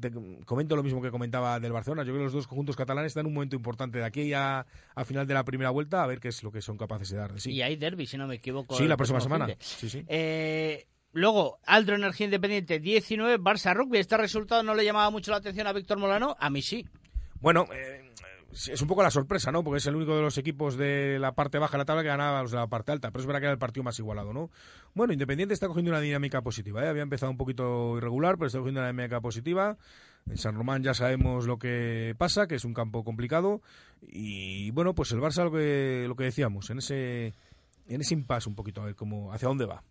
te 0.00 0.10
comento 0.44 0.76
lo 0.76 0.82
mismo 0.82 1.02
que 1.02 1.10
comentaba 1.10 1.58
del 1.60 1.72
Barcelona. 1.72 2.02
Yo 2.02 2.12
creo 2.12 2.20
que 2.20 2.24
los 2.24 2.32
dos 2.32 2.46
conjuntos 2.46 2.76
catalanes 2.76 3.10
están 3.10 3.22
en 3.22 3.26
un 3.28 3.34
momento 3.34 3.56
importante 3.56 3.98
de 3.98 4.04
aquí 4.04 4.32
a, 4.32 4.66
a 4.94 5.04
final 5.04 5.26
de 5.26 5.34
la 5.34 5.44
primera 5.44 5.70
vuelta 5.70 6.02
a 6.02 6.06
ver 6.06 6.20
qué 6.20 6.28
es 6.28 6.42
lo 6.42 6.52
que 6.52 6.62
son 6.62 6.76
capaces 6.76 7.10
de 7.10 7.16
dar 7.16 7.38
sí. 7.40 7.52
Y 7.52 7.62
hay 7.62 7.76
derby, 7.76 8.06
si 8.06 8.16
no 8.16 8.26
me 8.26 8.36
equivoco. 8.36 8.76
Sí, 8.76 8.86
la 8.86 8.96
próxima 8.96 9.20
semana. 9.20 9.48
Sí, 9.58 9.88
sí. 9.88 10.04
Eh, 10.08 10.86
luego, 11.12 11.58
Aldro 11.64 11.96
Energía 11.96 12.26
Independiente 12.26 12.78
19, 12.78 13.38
Barça 13.40 13.74
Rugby. 13.74 13.98
Este 13.98 14.16
resultado 14.16 14.62
no 14.62 14.74
le 14.74 14.84
llamaba 14.84 15.10
mucho 15.10 15.30
la 15.30 15.38
atención 15.38 15.66
a 15.66 15.72
Víctor 15.72 15.98
Molano. 15.98 16.36
A 16.38 16.50
mí 16.50 16.62
sí. 16.62 16.86
Bueno, 17.40 17.66
eh, 17.72 18.12
es 18.52 18.82
un 18.82 18.88
poco 18.88 19.02
la 19.02 19.10
sorpresa, 19.10 19.50
¿no? 19.50 19.64
Porque 19.64 19.78
es 19.78 19.86
el 19.86 19.96
único 19.96 20.14
de 20.14 20.22
los 20.22 20.36
equipos 20.36 20.76
de 20.76 21.18
la 21.18 21.32
parte 21.32 21.58
baja 21.58 21.72
de 21.72 21.78
la 21.78 21.84
tabla 21.86 22.02
que 22.02 22.08
ganaba 22.08 22.42
los 22.42 22.50
de 22.50 22.58
la 22.58 22.66
parte 22.66 22.92
alta. 22.92 23.10
Pero 23.10 23.20
es 23.20 23.26
verdad 23.26 23.40
que 23.40 23.46
era 23.46 23.52
el 23.52 23.58
partido 23.58 23.82
más 23.82 23.98
igualado, 23.98 24.32
¿no? 24.32 24.50
Bueno, 24.94 25.12
Independiente 25.12 25.54
está 25.54 25.68
cogiendo 25.68 25.90
una 25.90 26.00
dinámica 26.00 26.42
positiva. 26.42 26.84
¿eh? 26.84 26.88
Había 26.88 27.02
empezado 27.02 27.30
un 27.30 27.38
poquito 27.38 27.96
irregular, 27.96 28.36
pero 28.36 28.46
está 28.48 28.58
cogiendo 28.58 28.80
una 28.80 28.90
dinámica 28.90 29.20
positiva. 29.20 29.78
En 30.28 30.36
San 30.36 30.54
Román 30.54 30.82
ya 30.82 30.94
sabemos 30.94 31.46
lo 31.46 31.58
que 31.58 32.14
pasa, 32.18 32.46
que 32.46 32.56
es 32.56 32.64
un 32.64 32.74
campo 32.74 33.04
complicado. 33.04 33.62
Y 34.06 34.70
bueno, 34.72 34.94
pues 34.94 35.12
el 35.12 35.20
Barça 35.20 35.44
lo 35.44 35.52
que, 35.52 36.04
lo 36.06 36.14
que 36.14 36.24
decíamos, 36.24 36.68
en 36.70 36.78
ese, 36.78 37.32
en 37.88 38.00
ese 38.00 38.14
impasse 38.14 38.48
un 38.48 38.54
poquito, 38.54 38.82
a 38.82 38.84
ver 38.84 38.94
cómo, 38.94 39.32
hacia 39.32 39.48
dónde 39.48 39.64
va. 39.64 39.82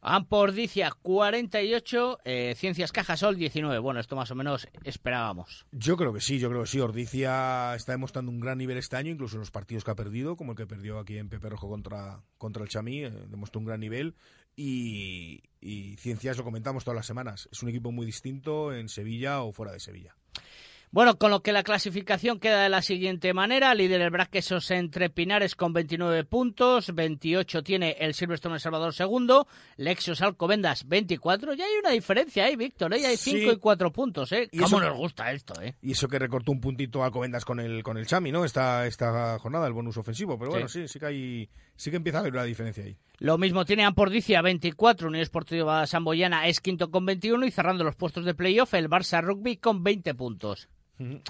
Ampordicia 0.00 0.92
48, 1.02 2.20
eh, 2.24 2.54
Ciencias 2.56 2.92
Cajasol 2.92 3.36
19. 3.36 3.80
Bueno, 3.80 3.98
esto 3.98 4.14
más 4.14 4.30
o 4.30 4.36
menos 4.36 4.68
esperábamos. 4.84 5.66
Yo 5.72 5.96
creo 5.96 6.12
que 6.12 6.20
sí, 6.20 6.38
yo 6.38 6.48
creo 6.48 6.62
que 6.62 6.68
sí. 6.68 6.78
Ordicia 6.78 7.74
está 7.74 7.92
demostrando 7.92 8.30
un 8.30 8.38
gran 8.38 8.58
nivel 8.58 8.78
este 8.78 8.96
año, 8.96 9.10
incluso 9.10 9.36
en 9.36 9.40
los 9.40 9.50
partidos 9.50 9.82
que 9.82 9.90
ha 9.90 9.96
perdido, 9.96 10.36
como 10.36 10.52
el 10.52 10.56
que 10.56 10.66
perdió 10.66 11.00
aquí 11.00 11.18
en 11.18 11.28
Pepe 11.28 11.48
Rojo 11.48 11.68
contra, 11.68 12.22
contra 12.38 12.62
el 12.62 12.68
Chamí, 12.68 13.04
eh, 13.04 13.10
demostró 13.10 13.58
un 13.58 13.66
gran 13.66 13.80
nivel. 13.80 14.14
Y, 14.54 15.42
y 15.60 15.96
Ciencias 15.96 16.36
lo 16.36 16.44
comentamos 16.44 16.84
todas 16.84 16.96
las 16.96 17.06
semanas. 17.06 17.48
Es 17.50 17.62
un 17.62 17.68
equipo 17.68 17.90
muy 17.90 18.06
distinto 18.06 18.72
en 18.72 18.88
Sevilla 18.88 19.42
o 19.42 19.52
fuera 19.52 19.72
de 19.72 19.80
Sevilla. 19.80 20.16
Bueno, 20.90 21.18
con 21.18 21.30
lo 21.30 21.42
que 21.42 21.52
la 21.52 21.62
clasificación 21.62 22.40
queda 22.40 22.62
de 22.62 22.70
la 22.70 22.80
siguiente 22.80 23.34
manera. 23.34 23.74
Líder 23.74 24.00
el 24.00 24.10
Braquesos 24.10 24.70
entre 24.70 25.10
Pinares 25.10 25.54
con 25.54 25.74
29 25.74 26.24
puntos. 26.24 26.94
28 26.94 27.62
tiene 27.62 27.96
el 28.00 28.14
Silverstone 28.14 28.54
El 28.54 28.60
Salvador 28.60 28.94
segundo. 28.94 29.46
Lexus 29.76 30.22
Alcobendas 30.22 30.88
24. 30.88 31.52
Ya 31.52 31.66
hay 31.66 31.72
una 31.80 31.90
diferencia 31.90 32.44
ahí, 32.46 32.56
Víctor. 32.56 32.94
¿eh? 32.94 33.02
Ya 33.02 33.08
hay 33.08 33.18
5 33.18 33.50
Sí. 33.50 33.56
y 33.56 33.58
4 33.58 33.92
puntos. 33.92 34.32
¿eh? 34.32 34.48
Y 34.50 34.58
¿Cómo 34.60 34.78
eso- 34.78 34.88
nos 34.88 34.96
gusta 34.96 35.30
esto? 35.32 35.60
¿eh? 35.60 35.74
Y 35.82 35.92
eso 35.92 36.08
que 36.08 36.18
recortó 36.18 36.52
un 36.52 36.60
puntito 36.60 37.04
a 37.04 37.10
Covendas 37.10 37.44
con 37.44 37.60
el, 37.60 37.82
con 37.82 37.98
el 37.98 38.06
Chami, 38.06 38.32
¿no? 38.32 38.46
Esta, 38.46 38.86
esta 38.86 39.38
jornada, 39.38 39.66
el 39.66 39.74
bonus 39.74 39.98
ofensivo. 39.98 40.38
Pero 40.38 40.52
bueno, 40.52 40.68
sí, 40.68 40.88
sí, 40.88 40.98
que 40.98 41.06
hay, 41.06 41.50
sí 41.76 41.90
que 41.90 41.96
empieza 41.98 42.18
a 42.18 42.20
haber 42.22 42.32
una 42.32 42.44
diferencia 42.44 42.82
ahí. 42.82 42.96
Lo 43.18 43.36
mismo 43.36 43.66
tiene 43.66 43.84
Ampordicia 43.84 44.40
24. 44.40 45.08
Unión 45.08 45.22
Esportiva 45.22 45.86
Samboyana 45.86 46.46
es 46.46 46.60
quinto 46.60 46.90
con 46.90 47.04
21. 47.04 47.44
Y 47.44 47.50
cerrando 47.50 47.84
los 47.84 47.94
puestos 47.94 48.24
de 48.24 48.32
playoff, 48.34 48.72
el 48.72 48.88
Barça 48.88 49.20
Rugby 49.22 49.58
con 49.58 49.84
20 49.84 50.14
puntos. 50.14 50.68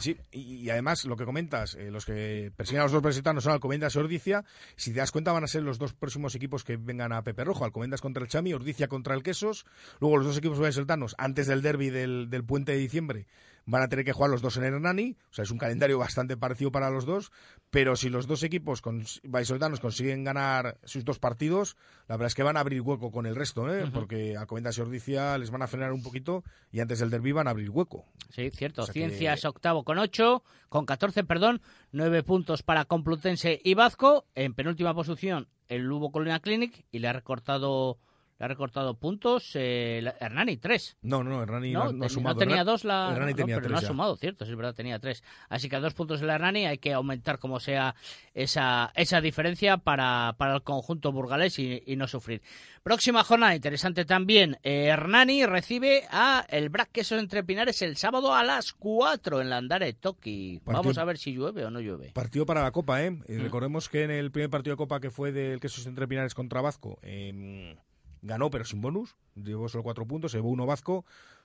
Sí, 0.01 0.17
y, 0.33 0.71
además 0.71 1.05
lo 1.05 1.17
que 1.17 1.27
comentas, 1.27 1.75
eh, 1.75 1.91
los 1.91 2.07
que 2.07 2.51
persiguen 2.57 2.81
a 2.81 2.85
los 2.85 2.93
dos 2.93 3.03
presentanos 3.03 3.45
son 3.45 3.53
Alcobendas 3.53 3.95
y 3.95 3.99
Ordicia. 3.99 4.45
Si 4.77 4.93
te 4.93 5.01
das 5.01 5.13
cuenta, 5.13 5.33
van 5.33 5.45
a 5.45 5.47
ser 5.47 5.63
los 5.63 5.79
dos 5.79 5.93
próximos 5.93 6.35
equipos 6.35 6.65
que 6.65 6.77
vengan 6.77 7.13
a 7.13 7.23
Pepe 7.23 7.45
Rojo: 7.45 7.65
Alcobendas 7.65 8.01
contra 8.01 8.23
el 8.23 8.29
Chami, 8.29 8.55
Ordicia 8.55 8.89
contra 8.89 9.15
el 9.15 9.23
Quesos. 9.23 9.67
Luego, 10.01 10.17
los 10.17 10.27
dos 10.27 10.39
equipos 10.39 10.59
vallesoltanos, 10.59 11.15
antes 11.19 11.47
del 11.47 11.61
derby 11.61 11.91
del, 11.91 12.31
del 12.31 12.45
puente 12.45 12.73
de 12.73 12.79
diciembre, 12.79 13.27
van 13.71 13.83
a 13.83 13.89
tener 13.89 14.05
que 14.05 14.13
jugar 14.13 14.31
los 14.31 14.41
dos 14.43 14.57
en 14.57 14.65
Hernani. 14.65 15.17
O 15.31 15.35
sea, 15.35 15.43
es 15.45 15.51
un 15.51 15.59
calendario 15.59 15.99
bastante 15.99 16.37
parecido 16.37 16.73
para 16.73 16.91
los 16.91 17.05
dos. 17.05 17.31
Pero 17.71 17.97
si 17.97 18.09
los 18.09 18.27
dos 18.27 18.43
equipos 18.43 18.83
vallisoletanos 19.25 19.81
consiguen 19.81 20.25
ganar 20.25 20.79
sus 20.85 21.05
dos 21.05 21.19
partidos, 21.19 21.77
la 22.09 22.17
verdad 22.17 22.29
es 22.29 22.35
que 22.35 22.43
van 22.43 22.57
a 22.57 22.61
abrir 22.61 22.81
hueco 22.81 23.11
con 23.11 23.27
el 23.27 23.37
resto, 23.37 23.73
¿eh? 23.73 23.91
porque 23.93 24.37
Alcobendas 24.37 24.79
y 24.79 24.81
Ordicia 24.81 25.37
les 25.37 25.51
van 25.51 25.63
a 25.63 25.67
frenar 25.67 25.93
un 25.93 26.03
poquito 26.03 26.45
y 26.73 26.81
antes 26.81 26.99
del 27.01 27.11
derby 27.11 27.33
van 27.33 27.47
a 27.47 27.51
abrir 27.51 27.69
hueco. 27.69 28.07
Sí, 28.31 28.51
cierto. 28.51 28.83
O 28.83 28.85
sea 28.87 28.93
que- 28.95 29.01
Ciencias 29.01 29.45
octavo 29.45 29.85
con 29.85 29.99
8, 29.99 30.43
con 30.71 30.87
14, 30.87 31.25
perdón, 31.25 31.61
9 31.93 32.23
puntos 32.23 32.63
para 32.63 32.87
Complutense 32.87 33.61
y 33.63 33.75
Vasco. 33.75 34.25
En 34.35 34.55
penúltima 34.55 34.95
posición 34.95 35.47
el 35.69 35.83
Lugo 35.83 36.11
Colina 36.11 36.41
Clinic 36.41 36.87
y 36.91 37.01
le 37.01 37.09
ha 37.09 37.13
recortado 37.13 37.99
le 38.39 38.45
ha 38.45 38.49
recortado 38.49 38.95
puntos 38.95 39.51
eh, 39.55 40.03
Hernani, 40.21 40.57
3. 40.59 40.99
No, 41.03 41.25
no, 41.25 41.43
Hernani 41.43 41.73
no, 41.73 41.85
No, 41.87 41.93
no 41.93 42.05
ha 42.05 42.09
sumado. 42.09 42.35
no 42.35 42.39
tenía 42.39 42.65
dos 42.65 42.85
la 42.85 43.11
Hernani 43.13 43.33
no, 43.33 43.37
tenía 43.37 43.57
pero 43.57 43.63
tres 43.67 43.73
no 43.73 43.79
ha 43.79 43.83
ya. 43.83 43.89
sumado, 43.89 44.17
cierto, 44.17 44.45
es 44.45 44.55
verdad, 44.57 44.75
tenía 44.75 44.99
tres. 44.99 45.25
Así 45.49 45.69
que 45.69 45.77
a 45.77 45.81
dos 45.81 45.95
puntos 45.95 46.23
el 46.23 46.31
Hernani 46.31 46.67
hay 46.67 46.79
que 46.79 46.93
aumentar 46.93 47.39
como 47.39 47.59
sea 47.61 47.95
esa, 48.35 48.93
esa 48.95 49.21
diferencia 49.21 49.77
para, 49.79 50.35
para 50.39 50.55
el 50.55 50.63
conjunto 50.63 51.11
burgalés 51.13 51.59
y, 51.59 51.83
y 51.87 51.97
no 51.97 52.07
sufrir. 52.07 52.43
Próxima 52.83 53.25
jornada 53.25 53.55
interesante 53.57 54.05
también. 54.05 54.57
eh, 54.63 54.87
Hernani 54.87 55.45
recibe 55.47 56.05
a 56.11 56.47
el 56.49 56.69
Brac 56.69 56.91
Queso 56.93 57.19
entre 57.19 57.43
Pinares 57.45 57.83
el 57.83 57.97
sábado 57.97 58.35
a 58.35 58.45
las 58.45 58.73
4 58.73 59.41
en 59.41 59.51
la 59.51 59.57
Andare 59.59 59.93
Toki. 59.95 60.61
Partido- 60.65 60.83
Vamos 60.83 60.99
a 60.99 61.05
ver 61.05 61.19
si 61.19 61.33
llueve 61.33 61.65
o 61.65 61.71
no 61.71 61.81
llueve. 61.81 62.13
Partido 62.15 62.47
para 62.47 62.63
la 62.63 62.71
Copa, 62.71 63.03
¿eh? 63.03 63.09
Eh, 63.27 63.39
Mm. 63.39 63.43
Recordemos 63.43 63.89
que 63.89 64.05
en 64.05 64.11
el 64.11 64.31
primer 64.31 64.51
partido 64.51 64.75
de 64.75 64.79
Copa 64.79 65.01
que 65.01 65.11
fue 65.11 65.33
del 65.33 65.59
Quesos 65.61 65.87
entre 65.87 66.07
Pinares 66.07 66.35
contra 66.35 66.61
Vasco, 66.61 66.99
eh, 67.03 67.77
ganó 68.23 68.51
pero 68.51 68.65
sin 68.65 68.81
bonus, 68.81 69.17
llevó 69.35 69.69
solo 69.69 69.85
cuatro 69.85 70.07
puntos, 70.07 70.33
se 70.33 70.39
llevó 70.39 70.51
uno 70.51 70.67
Vasco, 70.67 71.05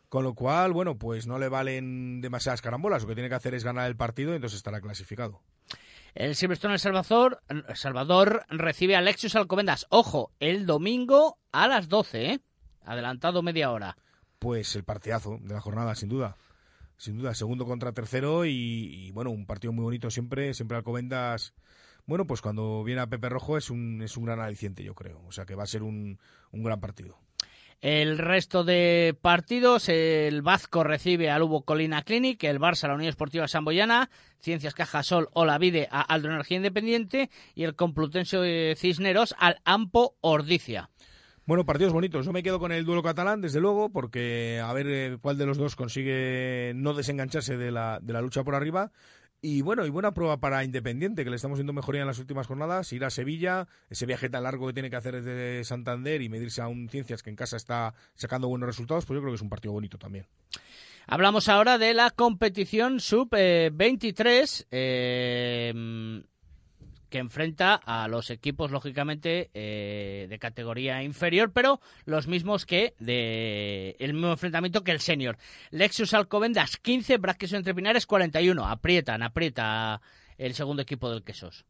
con 0.10 0.24
lo 0.24 0.36
cual, 0.36 0.74
bueno, 0.74 0.98
pues 0.98 1.28
no 1.28 1.40
le 1.40 1.50
valen 1.50 2.22
demasiadas 2.22 2.62
carambolas, 2.62 3.02
lo 3.02 3.08
que 3.08 3.16
tiene 3.16 3.30
que 3.30 3.36
hacer 3.36 3.54
es 3.54 3.64
ganar 3.64 3.88
el 3.88 3.96
partido 3.96 4.32
y 4.32 4.36
entonces 4.36 4.58
estará 4.58 4.80
clasificado. 4.82 5.42
El 6.14 6.36
Silverstone 6.36 6.76
El 6.76 6.80
Salvador, 6.80 7.42
Salvador 7.74 8.46
recibe 8.48 8.96
a 8.96 9.02
Lexus 9.02 9.36
Alcobendas. 9.36 9.88
Ojo, 9.90 10.32
el 10.40 10.68
domingo 10.68 11.40
a 11.52 11.68
las 11.68 11.90
12, 11.90 12.26
¿eh? 12.26 12.40
Adelantado 12.86 13.42
media 13.42 13.72
hora. 13.72 13.98
Pues 14.38 14.76
el 14.76 14.84
partidazo 14.84 15.40
de 15.42 15.56
la 15.56 15.62
jornada, 15.62 15.96
sin 15.96 16.10
duda. 16.10 16.36
Sin 16.98 17.18
duda, 17.18 17.34
segundo 17.34 17.66
contra 17.66 17.94
tercero 17.94 18.46
y, 18.46 18.52
y, 18.52 19.12
bueno, 19.12 19.32
un 19.32 19.48
partido 19.48 19.74
muy 19.74 19.84
bonito 19.84 20.12
siempre, 20.12 20.54
siempre 20.54 20.78
Alcobendas. 20.78 21.54
Bueno, 22.06 22.26
pues 22.28 22.42
cuando 22.42 22.84
viene 22.84 23.02
a 23.02 23.08
Pepe 23.08 23.30
Rojo 23.30 23.58
es 23.58 23.70
un, 23.70 24.02
es 24.02 24.18
un 24.18 24.26
gran 24.26 24.40
aliciente, 24.40 24.84
yo 24.84 24.94
creo. 24.94 25.22
O 25.26 25.32
sea 25.32 25.46
que 25.46 25.56
va 25.56 25.64
a 25.64 25.68
ser 25.68 25.84
un, 25.84 26.20
un 26.52 26.64
gran 26.64 26.80
partido. 26.80 27.18
El 27.84 28.18
resto 28.18 28.64
de 28.64 29.14
partidos, 29.22 29.90
el 29.90 30.42
Vasco 30.42 30.86
recibe 30.86 31.30
al 31.30 31.42
Hugo 31.42 31.64
Colina 31.64 32.04
Clinic, 32.04 32.42
el 32.46 32.58
Barça, 32.58 32.88
la 32.88 32.94
Unión 32.94 33.10
Esportiva 33.10 33.46
Samboyana, 33.50 34.10
Ciencias 34.40 34.74
Cajasol 34.74 35.28
o 35.34 35.44
la 35.44 35.58
Vide 35.58 35.90
a 35.92 36.00
Aldo 36.00 36.30
Energía 36.30 36.56
Independiente 36.56 37.30
y 37.56 37.64
el 37.64 37.76
Complutense 37.76 38.38
de 38.38 38.76
Cisneros 38.78 39.36
al 39.38 39.60
Ampo 39.66 40.16
Ordicia. 40.22 40.90
Bueno, 41.46 41.66
partidos 41.66 41.92
bonitos. 41.92 42.26
Yo 42.26 42.32
me 42.32 42.42
quedo 42.42 42.58
con 42.58 42.72
el 42.72 42.86
duelo 42.86 43.04
catalán, 43.04 43.42
desde 43.42 43.60
luego, 43.60 43.90
porque 43.90 44.62
a 44.64 44.72
ver 44.72 44.88
eh, 44.88 45.18
cuál 45.22 45.38
de 45.38 45.46
los 45.46 45.58
dos 45.58 45.76
consigue 45.76 46.72
no 46.74 46.94
desengancharse 46.94 47.58
de 47.58 47.70
la, 47.70 48.00
de 48.02 48.14
la 48.14 48.22
lucha 48.22 48.46
por 48.46 48.56
arriba. 48.56 48.94
Y 49.46 49.62
bueno, 49.62 49.86
y 49.86 49.90
buena 49.90 50.14
prueba 50.14 50.38
para 50.38 50.64
Independiente, 50.64 51.26
que 51.26 51.30
le 51.30 51.36
estamos 51.36 51.58
viendo 51.58 51.74
mejoría 51.74 52.00
en 52.00 52.08
las 52.08 52.18
últimas 52.18 52.48
jornadas. 52.48 52.94
Ir 52.94 53.04
a 53.04 53.10
Sevilla, 53.10 53.68
ese 53.90 54.06
viaje 54.06 54.30
tan 54.30 54.44
largo 54.44 54.68
que 54.68 54.74
tiene 54.74 54.90
que 54.90 54.96
hacer 54.96 55.22
desde 55.22 55.66
Santander 55.66 56.22
y 56.22 56.30
medirse 56.30 56.62
a 56.62 56.70
un 56.70 56.88
Ciencias 56.88 57.22
que 57.22 57.30
en 57.30 57.36
casa 57.36 57.58
está 57.58 57.94
sacando 58.16 58.48
buenos 58.48 58.68
resultados, 58.68 59.06
pues 59.06 59.18
yo 59.18 59.22
creo 59.22 59.34
que 59.34 59.36
es 59.36 59.42
un 59.42 59.50
partido 59.50 59.74
bonito 59.74 59.98
también. 59.98 60.28
Hablamos 61.08 61.50
ahora 61.50 61.78
de 61.78 61.94
la 61.94 62.10
competición 62.12 63.02
sub-23, 63.02 64.68
eh, 64.72 66.24
que 67.14 67.20
enfrenta 67.20 67.76
a 67.76 68.08
los 68.08 68.32
equipos, 68.32 68.72
lógicamente, 68.72 69.52
eh, 69.54 70.26
de 70.28 70.40
categoría 70.40 71.04
inferior, 71.04 71.52
pero 71.54 71.80
los 72.06 72.26
mismos 72.28 72.66
que 72.66 72.96
de 72.98 73.96
el 74.00 74.14
mismo 74.14 74.32
enfrentamiento 74.32 74.84
que 74.84 74.90
el 74.94 75.00
senior. 75.00 75.38
Lexus 75.70 76.16
Alcobendas 76.16 76.78
15, 76.78 77.18
Braquesos 77.20 77.56
entre 77.60 77.76
Pinares 77.76 78.08
41. 78.08 78.68
Aprietan, 78.68 79.22
aprieta 79.22 80.02
el 80.40 80.56
segundo 80.56 80.82
equipo 80.82 81.12
del 81.12 81.24
Quesos. 81.24 81.66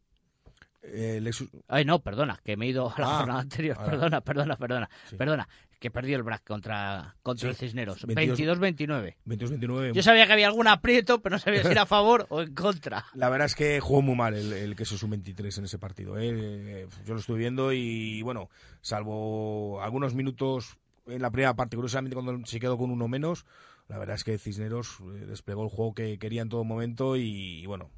Eh, 0.82 1.20
Lexus- 1.22 1.50
Ay, 1.68 1.84
no, 1.84 1.98
perdona, 1.98 2.40
que 2.42 2.56
me 2.56 2.64
he 2.64 2.68
ido 2.70 2.88
a 2.90 2.98
la 2.98 3.06
Ah, 3.06 3.18
jornada 3.18 3.40
anterior. 3.40 3.76
ahora. 3.78 3.90
Perdona, 3.90 4.20
perdona, 4.22 4.56
perdona. 4.56 4.90
Sí. 5.10 5.16
Perdona. 5.16 5.48
Que 5.84 5.90
perdió 5.90 6.16
el 6.16 6.22
BRAC 6.22 6.44
contra, 6.44 7.14
contra 7.22 7.50
el 7.50 7.56
Cisneros. 7.56 8.06
22-29. 8.06 9.16
22-29. 9.26 9.92
Yo 9.92 10.02
sabía 10.02 10.26
que 10.26 10.32
había 10.32 10.46
algún 10.46 10.66
aprieto, 10.66 11.20
pero 11.20 11.34
no 11.34 11.38
sabía 11.38 11.62
si 11.62 11.68
era 11.68 11.82
a 11.82 11.86
favor 11.86 12.24
o 12.30 12.40
en 12.40 12.54
contra. 12.54 13.04
La 13.12 13.28
verdad 13.28 13.44
es 13.44 13.54
que 13.54 13.80
jugó 13.80 14.00
muy 14.00 14.16
mal 14.16 14.32
el, 14.32 14.54
el 14.54 14.76
queso 14.76 14.96
sub-23 14.96 15.58
en 15.58 15.64
ese 15.66 15.78
partido. 15.78 16.16
¿eh? 16.18 16.88
Yo 17.04 17.12
lo 17.12 17.20
estuve 17.20 17.36
viendo 17.36 17.70
y, 17.74 18.22
bueno, 18.22 18.48
salvo 18.80 19.82
algunos 19.82 20.14
minutos 20.14 20.78
en 21.06 21.20
la 21.20 21.30
primera 21.30 21.52
parte, 21.52 21.76
curiosamente 21.76 22.14
cuando 22.14 22.46
se 22.46 22.58
quedó 22.58 22.78
con 22.78 22.90
uno 22.90 23.06
menos, 23.06 23.44
la 23.88 23.98
verdad 23.98 24.16
es 24.16 24.24
que 24.24 24.38
Cisneros 24.38 25.00
eh, 25.00 25.26
desplegó 25.26 25.64
el 25.64 25.68
juego 25.68 25.92
que 25.92 26.18
quería 26.18 26.40
en 26.40 26.48
todo 26.48 26.64
momento 26.64 27.14
y, 27.16 27.66
bueno, 27.66 27.90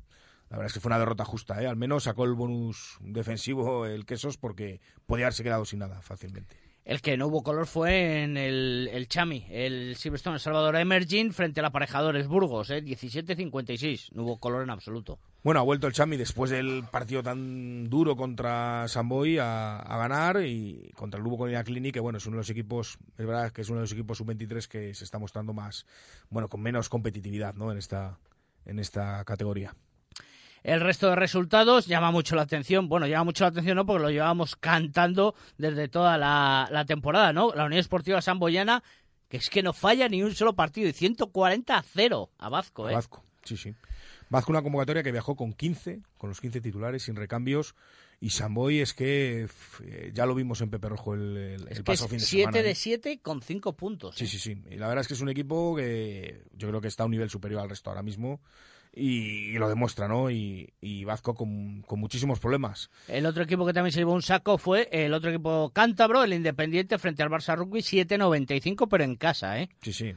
la 0.51 0.57
verdad 0.57 0.67
es 0.67 0.73
que 0.73 0.81
fue 0.81 0.89
una 0.89 0.99
derrota 0.99 1.25
justa, 1.25 1.63
¿eh? 1.63 1.69
Al 1.69 1.77
menos 1.77 2.03
sacó 2.03 2.25
el 2.25 2.35
bonus 2.35 2.99
defensivo 3.01 3.87
el 3.87 4.07
Quesos 4.07 4.39
porque 4.39 4.81
podía 5.07 5.27
haberse 5.27 5.45
quedado 5.45 5.65
sin 5.65 5.79
nada 5.79 6.03
fácilmente. 6.03 6.66
El 6.87 7.03
que 7.03 7.17
no 7.17 7.27
hubo 7.27 7.43
color 7.43 7.67
fue 7.67 8.23
en 8.23 8.37
el, 8.37 8.89
el 8.93 9.09
Chami, 9.09 9.45
el 9.51 9.97
Silverstone 9.97 10.35
El 10.37 10.41
Salvador 10.41 10.77
Emerging 10.77 11.33
frente 11.33 11.59
al 11.59 11.67
aparejadores 11.67 12.29
Burgos, 12.29 12.71
¿eh? 12.71 12.81
17-56. 12.81 14.13
No 14.13 14.23
hubo 14.23 14.39
color 14.39 14.63
en 14.63 14.71
absoluto. 14.71 15.19
Bueno, 15.43 15.59
ha 15.59 15.65
vuelto 15.65 15.89
el 15.89 15.93
Chami 15.93 16.17
después 16.17 16.53
del 16.53 16.85
partido 16.89 17.25
tan 17.25 17.91
duro 17.91 18.15
contra 18.15 18.87
Samboy 18.87 19.37
a, 19.39 19.81
a 19.81 19.99
ganar 19.99 20.41
y 20.47 20.93
contra 20.95 21.19
el 21.19 21.25
Lugo 21.25 21.39
Colina 21.39 21.65
Clinic, 21.65 21.95
que 21.95 21.99
bueno, 21.99 22.19
es 22.19 22.27
uno 22.27 22.37
de 22.37 22.43
los 22.43 22.51
equipos, 22.51 22.99
es 23.19 23.27
verdad 23.27 23.51
que 23.51 23.63
es 23.63 23.69
uno 23.69 23.81
de 23.81 23.83
los 23.83 23.93
equipos 23.93 24.19
sub-23 24.19 24.69
que 24.69 24.95
se 24.95 25.03
está 25.03 25.19
mostrando 25.19 25.53
más, 25.53 25.87
bueno, 26.31 26.49
con 26.49 26.63
menos 26.63 26.89
competitividad, 26.89 27.55
¿no? 27.55 27.73
En 27.73 27.79
esta, 27.79 28.17
en 28.65 28.79
esta 28.79 29.25
categoría. 29.25 29.75
El 30.67 30.81
resto 30.81 31.11
de 31.11 31.15
resultados 31.15 31.87
llama 31.87 32.11
mucho 32.11 32.35
la 32.35 32.43
atención. 32.43 32.89
Bueno, 32.89 33.07
llama 33.07 33.23
mucho 33.23 33.45
la 33.45 33.51
atención, 33.51 33.77
¿no? 33.77 33.87
Porque 33.87 34.03
lo 34.03 34.11
llevamos 34.11 34.57
cantando 34.57 35.37
desde 35.59 35.87
toda 35.87 36.19
la, 36.19 36.67
la 36.73 36.85
temporada, 36.85 37.33
¿no? 37.33 37.55
La 37.55 37.67
Unión 37.67 37.79
Esportiva 37.79 38.21
Samboyana, 38.21 38.83
que 39.29 39.37
es 39.37 39.49
que 39.49 39.63
no 39.63 39.73
falla 39.73 40.09
ni 40.09 40.25
un 40.25 40.35
solo 40.35 40.57
partido, 40.57 40.89
y 40.89 40.93
140 40.93 41.77
a 41.77 41.83
0 41.83 42.31
a 42.37 42.49
Vasco, 42.49 42.89
¿eh? 42.89 42.95
A 42.95 42.97
Vasco, 42.97 43.23
sí, 43.45 43.57
sí. 43.57 43.77
Vasco 44.29 44.51
una 44.51 44.61
convocatoria 44.61 45.05
que 45.05 45.13
viajó 45.13 45.37
con 45.37 45.53
15, 45.53 46.01
con 46.19 46.31
los 46.31 46.41
15 46.41 46.61
titulares, 46.61 47.05
sin 47.05 47.15
recambios. 47.15 47.77
Y 48.19 48.31
Samboy 48.31 48.81
es 48.81 48.93
que 48.93 49.47
eh, 49.85 50.11
ya 50.13 50.27
lo 50.27 50.35
vimos 50.35 50.63
en 50.63 50.71
Pepe 50.71 50.89
Rojo 50.89 51.15
el, 51.15 51.37
el, 51.37 51.63
es 51.69 51.71
el 51.71 51.77
que 51.77 51.83
paso 51.85 52.07
es 52.07 52.11
fin 52.11 52.19
de 52.19 52.25
7 52.25 52.43
semana. 52.43 52.63
de 52.65 52.71
¿eh? 52.71 52.75
7 52.75 53.21
con 53.23 53.41
5 53.41 53.77
puntos. 53.77 54.17
Sí, 54.17 54.25
¿eh? 54.25 54.27
sí, 54.27 54.39
sí. 54.41 54.63
Y 54.69 54.79
la 54.79 54.89
verdad 54.89 55.03
es 55.03 55.07
que 55.07 55.15
es 55.15 55.21
un 55.21 55.29
equipo 55.29 55.77
que 55.77 56.43
yo 56.57 56.67
creo 56.67 56.81
que 56.81 56.89
está 56.89 57.05
a 57.05 57.07
un 57.07 57.13
nivel 57.13 57.31
superior 57.31 57.61
al 57.61 57.69
resto 57.69 57.89
ahora 57.91 58.03
mismo. 58.03 58.41
Y, 58.99 59.51
y 59.51 59.59
lo 59.59 59.69
demuestra, 59.69 60.09
¿no? 60.09 60.31
Y, 60.31 60.73
y 60.81 61.05
Vasco 61.05 61.35
con, 61.35 61.83
con 61.83 62.01
muchísimos 62.01 62.41
problemas. 62.41 62.91
El 63.09 63.27
otro 63.27 63.43
equipo 63.43 63.67
que 63.67 63.75
también 63.75 63.93
se 63.93 64.01
llevó 64.01 64.15
un 64.15 64.23
saco 64.23 64.57
fue 64.57 64.89
el 64.91 65.13
otro 65.13 65.29
equipo 65.29 65.71
cántabro, 65.71 66.25
el 66.25 66.33
Independiente, 66.33 66.99
frente 66.99 67.23
al 67.23 67.29
Barça 67.29 67.57
Rugby, 67.57 67.81
7-95, 67.81 68.89
pero 68.91 69.05
en 69.05 69.17
casa, 69.17 69.61
¿eh? 69.61 69.69
Sí, 69.83 69.93
sí. 69.93 70.15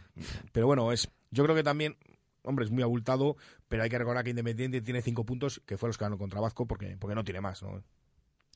Pero 0.53 0.65
bueno, 0.67 0.93
es 0.93 1.09
yo 1.31 1.43
creo 1.43 1.55
que 1.55 1.63
también, 1.63 1.97
hombre, 2.43 2.65
es 2.65 2.71
muy 2.71 2.83
abultado, 2.83 3.37
pero 3.67 3.83
hay 3.83 3.89
que 3.89 3.97
recordar 3.97 4.23
que 4.23 4.31
Independiente 4.31 4.81
tiene 4.81 5.01
cinco 5.01 5.25
puntos, 5.25 5.61
que 5.65 5.77
fue 5.77 5.89
los 5.89 5.97
que 5.97 6.05
ganó 6.05 6.17
contra 6.17 6.39
Vasco, 6.41 6.65
porque, 6.65 6.97
porque 6.99 7.15
no 7.15 7.23
tiene 7.23 7.41
más, 7.41 7.61
¿no? 7.61 7.83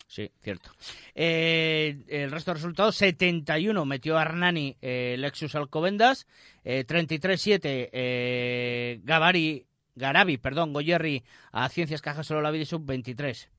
Sí, 0.07 0.29
cierto. 0.41 0.71
Eh, 1.15 2.03
el 2.07 2.31
resto 2.31 2.51
de 2.51 2.55
resultados, 2.55 2.95
71 2.95 3.86
metió 3.86 4.17
Arnani 4.17 4.77
eh, 4.81 5.15
Lexus 5.17 5.55
Alcobendas, 5.55 6.27
eh, 6.63 6.86
33-7 6.86 7.89
eh, 7.91 8.99
Gavari, 9.03 9.65
Garabi, 9.95 10.38
perdón, 10.38 10.73
Goyerri 10.73 11.23
a 11.51 11.69
Ciencias 11.69 12.01
Cajas 12.01 12.27
Solo 12.27 12.41
la 12.41 12.51
Vida 12.51 12.65
Sub 12.65 12.86
23. 12.86 13.49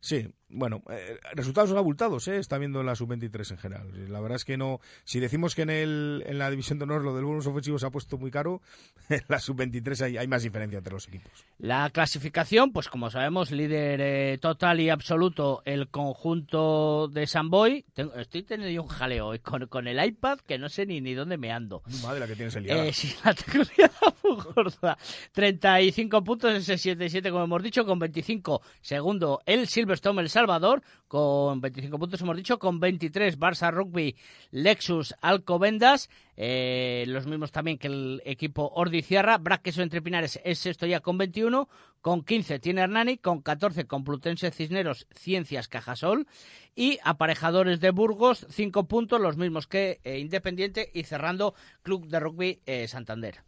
Sí, 0.00 0.28
bueno, 0.52 0.82
eh, 0.90 1.18
resultados 1.34 1.70
son 1.70 1.78
abultados, 1.78 2.28
¿eh? 2.28 2.36
Está 2.36 2.58
viendo 2.58 2.82
la 2.82 2.94
sub-23 2.94 3.52
en 3.52 3.58
general. 3.58 4.12
La 4.12 4.20
verdad 4.20 4.36
es 4.36 4.44
que 4.44 4.56
no. 4.56 4.80
Si 5.04 5.18
decimos 5.18 5.54
que 5.54 5.62
en, 5.62 5.70
el, 5.70 6.22
en 6.26 6.38
la 6.38 6.50
división 6.50 6.78
de 6.78 6.84
honor 6.84 7.02
lo 7.02 7.14
del 7.14 7.24
bonus 7.24 7.46
ofensivo 7.46 7.78
se 7.78 7.86
ha 7.86 7.90
puesto 7.90 8.18
muy 8.18 8.30
caro, 8.30 8.60
en 9.08 9.22
la 9.28 9.38
sub-23 9.38 10.00
hay, 10.02 10.16
hay 10.18 10.28
más 10.28 10.42
diferencia 10.42 10.78
entre 10.78 10.92
los 10.92 11.08
equipos. 11.08 11.32
La 11.58 11.90
clasificación, 11.90 12.72
pues 12.72 12.88
como 12.88 13.10
sabemos, 13.10 13.50
líder 13.50 14.00
eh, 14.00 14.38
total 14.38 14.80
y 14.80 14.90
absoluto 14.90 15.62
el 15.64 15.88
conjunto 15.88 17.08
de 17.08 17.26
Samboy. 17.26 17.84
Tengo, 17.94 18.14
estoy 18.14 18.42
teniendo 18.42 18.72
yo 18.72 18.82
un 18.82 18.88
jaleo 18.88 19.28
hoy 19.28 19.38
con, 19.38 19.66
con 19.66 19.88
el 19.88 20.04
iPad 20.04 20.40
que 20.40 20.58
no 20.58 20.68
sé 20.68 20.86
ni, 20.86 21.00
ni 21.00 21.14
dónde 21.14 21.38
me 21.38 21.50
ando. 21.50 21.82
Madre 22.02 22.20
la 22.20 22.26
que 22.26 22.36
tienes 22.36 22.54
el 22.56 22.64
liada. 22.64 22.86
Eh, 22.86 22.92
sí, 22.92 23.14
la 23.24 23.34
tengo 23.34 23.64
muy 24.22 24.36
gorda. 24.54 24.98
35 25.32 26.22
puntos, 26.24 26.68
ese 26.68 26.96
7-7 26.96 27.30
como 27.30 27.44
hemos 27.44 27.62
dicho, 27.62 27.84
con 27.84 27.98
25 27.98 28.62
segundo 28.80 29.40
el 29.46 29.66
Silverstone 29.66 30.20
El 30.20 30.28
Salvador, 30.42 30.82
con 31.06 31.60
25 31.60 32.00
puntos 32.00 32.20
hemos 32.20 32.36
dicho, 32.36 32.58
con 32.58 32.80
23 32.80 33.38
Barça 33.38 33.70
Rugby 33.70 34.16
Lexus 34.50 35.14
Alcobendas, 35.20 36.10
eh, 36.36 37.04
los 37.06 37.26
mismos 37.28 37.52
también 37.52 37.78
que 37.78 37.86
el 37.86 38.20
equipo 38.24 38.72
Ordiciarra, 38.74 39.38
Braqueso 39.38 39.82
Entre 39.82 40.02
Pinares 40.02 40.40
es 40.42 40.58
sexto 40.58 40.84
ya 40.86 40.98
con 40.98 41.16
21, 41.16 41.68
con 42.00 42.24
15 42.24 42.58
tiene 42.58 42.80
Hernani, 42.80 43.18
con 43.18 43.40
14 43.40 43.86
Complutense 43.86 44.50
Cisneros 44.50 45.06
Ciencias 45.14 45.68
Cajasol 45.68 46.26
y 46.74 46.98
aparejadores 47.04 47.78
de 47.78 47.92
Burgos, 47.92 48.44
5 48.50 48.88
puntos, 48.88 49.20
los 49.20 49.36
mismos 49.36 49.68
que 49.68 50.00
eh, 50.02 50.18
Independiente 50.18 50.90
y 50.92 51.04
cerrando 51.04 51.54
Club 51.82 52.08
de 52.08 52.18
Rugby 52.18 52.60
eh, 52.66 52.88
Santander. 52.88 53.44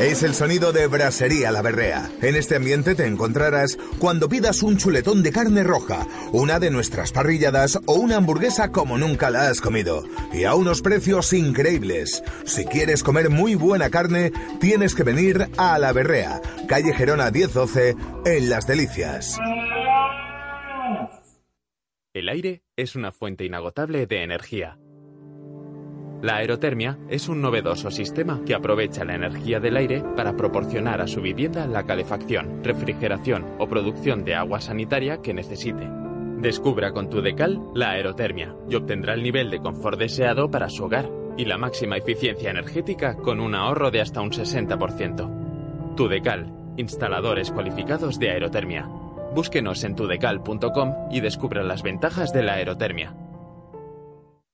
Es 0.02 0.24
el 0.24 0.34
sonido 0.34 0.72
de 0.72 0.88
Brasería 0.88 1.52
La 1.52 1.62
Berrea. 1.62 2.10
En 2.22 2.38
este 2.38 2.56
ambiente 2.56 2.96
te 2.96 3.06
encontrarás 3.06 3.78
cuando 4.00 4.30
pidas 4.30 4.64
un 4.64 4.78
chuletón 4.78 5.24
de 5.24 5.34
carne 5.34 5.62
roja, 5.62 6.08
una 6.32 6.58
de 6.58 6.72
nuestras 6.72 7.12
parrilladas 7.12 7.78
o 7.86 7.96
una 7.96 8.16
hamburguesa 8.16 8.72
como 8.72 8.98
nunca 8.98 9.30
la 9.30 9.50
has 9.50 9.60
comido. 9.60 10.06
Y 10.32 10.46
a 10.46 10.56
unos 10.56 10.82
precios 10.82 11.34
increíbles. 11.34 12.24
Si 12.46 12.64
quieres 12.64 13.04
comer 13.04 13.30
muy 13.30 13.56
buena 13.56 13.90
carne, 13.90 14.32
tienes 14.62 14.96
que 14.96 15.04
venir 15.04 15.50
a 15.58 15.78
La 15.78 15.92
Berrea, 15.92 16.42
calle 16.70 16.94
Gerona 16.94 17.30
1012, 17.30 17.96
en 18.26 18.50
Las 18.50 18.68
Delicias. 18.68 19.38
El 22.14 22.30
aire 22.30 22.64
es 22.78 22.96
una 22.96 23.12
fuente 23.12 23.44
inagotable 23.44 24.08
de 24.08 24.24
energía. 24.24 24.80
La 26.22 26.36
aerotermia 26.36 26.98
es 27.08 27.30
un 27.30 27.42
novedoso 27.42 27.90
sistema 27.92 28.42
que 28.46 28.54
aprovecha 28.54 29.06
la 29.06 29.16
energía 29.16 29.62
del 29.62 29.78
aire 29.78 30.04
para 30.18 30.36
proporcionar 30.36 31.00
a 31.00 31.08
su 31.08 31.22
vivienda 31.22 31.66
la 31.66 31.84
calefacción, 31.84 32.62
refrigeración 32.62 33.46
o 33.58 33.70
producción 33.70 34.26
de 34.26 34.36
agua 34.36 34.60
sanitaria 34.60 35.22
que 35.22 35.34
necesite. 35.34 35.88
Descubra 36.42 36.92
con 36.92 37.10
tu 37.10 37.22
decal 37.22 37.62
la 37.74 37.92
aerotermia 37.92 38.54
y 38.70 38.76
obtendrá 38.76 39.14
el 39.14 39.24
nivel 39.24 39.50
de 39.50 39.60
confort 39.60 39.98
deseado 39.98 40.52
para 40.52 40.68
su 40.70 40.84
hogar 40.84 41.10
y 41.38 41.46
la 41.46 41.58
máxima 41.58 41.96
eficiencia 41.96 42.52
energética 42.52 43.16
con 43.16 43.40
un 43.40 43.56
ahorro 43.56 43.90
de 43.90 44.02
hasta 44.02 44.20
un 44.20 44.32
60%. 44.32 45.96
Tu 45.96 46.10
decal, 46.10 46.52
instaladores 46.76 47.50
cualificados 47.50 48.20
de 48.20 48.32
aerotermia. 48.32 48.90
Búsquenos 49.34 49.86
en 49.86 49.96
tudecal.com 49.96 50.94
y 51.12 51.22
descubra 51.22 51.64
las 51.64 51.82
ventajas 51.82 52.34
de 52.34 52.44
la 52.44 52.56
aerotermia. 52.56 53.16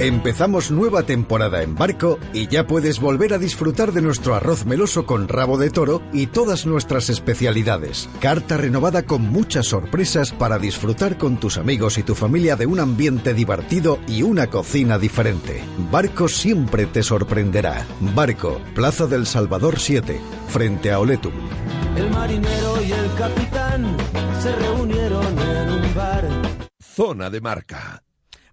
Empezamos 0.00 0.70
nueva 0.70 1.02
temporada 1.02 1.64
en 1.64 1.74
barco 1.74 2.20
y 2.32 2.46
ya 2.46 2.68
puedes 2.68 3.00
volver 3.00 3.34
a 3.34 3.38
disfrutar 3.38 3.90
de 3.90 4.00
nuestro 4.00 4.36
arroz 4.36 4.64
meloso 4.64 5.06
con 5.06 5.26
rabo 5.26 5.58
de 5.58 5.70
toro 5.70 6.02
y 6.12 6.28
todas 6.28 6.66
nuestras 6.66 7.10
especialidades. 7.10 8.08
Carta 8.20 8.56
renovada 8.56 9.02
con 9.02 9.22
muchas 9.22 9.66
sorpresas 9.66 10.30
para 10.30 10.60
disfrutar 10.60 11.18
con 11.18 11.38
tus 11.40 11.58
amigos 11.58 11.98
y 11.98 12.04
tu 12.04 12.14
familia 12.14 12.54
de 12.54 12.66
un 12.66 12.78
ambiente 12.78 13.34
divertido 13.34 13.98
y 14.06 14.22
una 14.22 14.46
cocina 14.46 15.00
diferente. 15.00 15.64
Barco 15.90 16.28
siempre 16.28 16.86
te 16.86 17.02
sorprenderá. 17.02 17.84
Barco, 18.14 18.60
Plaza 18.76 19.08
del 19.08 19.26
Salvador 19.26 19.80
7, 19.80 20.20
frente 20.46 20.92
a 20.92 21.00
Oletum. 21.00 21.34
El 21.96 22.08
marinero 22.10 22.82
y 22.84 22.92
el 22.92 23.14
capitán 23.14 23.96
se 24.40 24.54
reunieron 24.54 25.38
en 25.40 25.70
un 25.70 25.94
bar. 25.96 26.28
Zona 26.78 27.30
de 27.30 27.40
marca. 27.40 28.04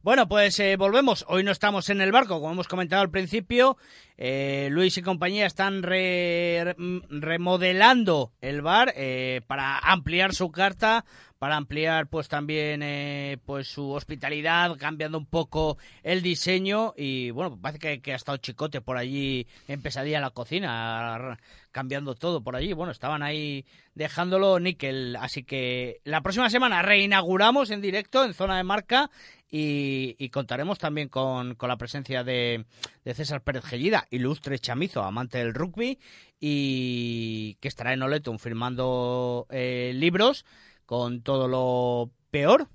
Bueno, 0.06 0.28
pues 0.28 0.60
eh, 0.60 0.76
volvemos. 0.76 1.26
Hoy 1.30 1.44
no 1.44 1.50
estamos 1.50 1.90
en 1.90 2.00
el 2.00 2.12
barco, 2.12 2.40
como 2.40 2.52
hemos 2.52 2.68
comentado 2.68 3.02
al 3.02 3.10
principio. 3.10 3.76
Eh, 4.18 4.68
Luis 4.70 4.96
y 5.00 5.02
compañía 5.02 5.48
están 5.48 5.82
re- 5.82 6.76
remodelando 7.10 8.32
el 8.40 8.62
bar 8.62 8.94
eh, 8.96 9.42
para 9.48 9.80
ampliar 9.80 10.36
su 10.36 10.52
carta, 10.52 11.06
para 11.40 11.58
ampliar 11.58 12.08
pues 12.08 12.28
también 12.28 12.82
eh, 12.84 13.38
pues 13.46 13.68
su 13.68 13.92
hospitalidad, 13.92 14.78
cambiando 14.78 15.18
un 15.18 15.26
poco 15.26 15.78
el 16.04 16.22
diseño. 16.22 16.94
Y 16.98 17.32
bueno, 17.32 17.60
parece 17.62 18.02
que, 18.02 18.14
ha 18.14 18.16
estado 18.16 18.38
Chicote 18.38 18.82
por 18.82 18.98
allí 18.98 19.48
en 19.68 19.82
pesadilla 19.82 20.22
la 20.22 20.32
cocina, 20.32 21.38
cambiando 21.72 22.16
todo 22.16 22.42
por 22.42 22.56
allí. 22.56 22.74
Bueno, 22.74 22.92
estaban 22.92 23.22
ahí 23.24 23.66
dejándolo 23.94 24.60
níquel, 24.60 25.16
así 25.18 25.44
que 25.44 26.02
la 26.04 26.22
próxima 26.22 26.50
semana 26.50 26.82
reinauguramos 26.82 27.70
en 27.70 27.82
directo 27.82 28.24
en 28.24 28.34
zona 28.34 28.58
de 28.58 28.64
marca 28.64 29.10
y, 29.50 30.16
y 30.18 30.30
contaremos 30.30 30.80
también 30.80 31.10
con, 31.10 31.56
con 31.56 31.70
la 31.70 31.78
presencia 31.78 32.24
de, 32.24 32.66
de 33.04 33.14
César 33.14 33.42
Pérez 33.42 33.64
Gellida, 33.66 34.08
ilustre 34.10 34.60
chamizo, 34.60 35.04
amante 35.04 35.38
del 35.38 35.54
rugby, 35.54 36.00
y 36.40 37.56
que 37.62 37.68
estará 37.68 37.94
en 37.94 38.04
Oletum 38.04 38.38
firmando 38.38 39.48
eh, 39.50 39.92
libros 39.96 40.46
con 40.86 41.22
todo 41.22 41.48
lo 41.48 42.12
peor, 42.32 42.68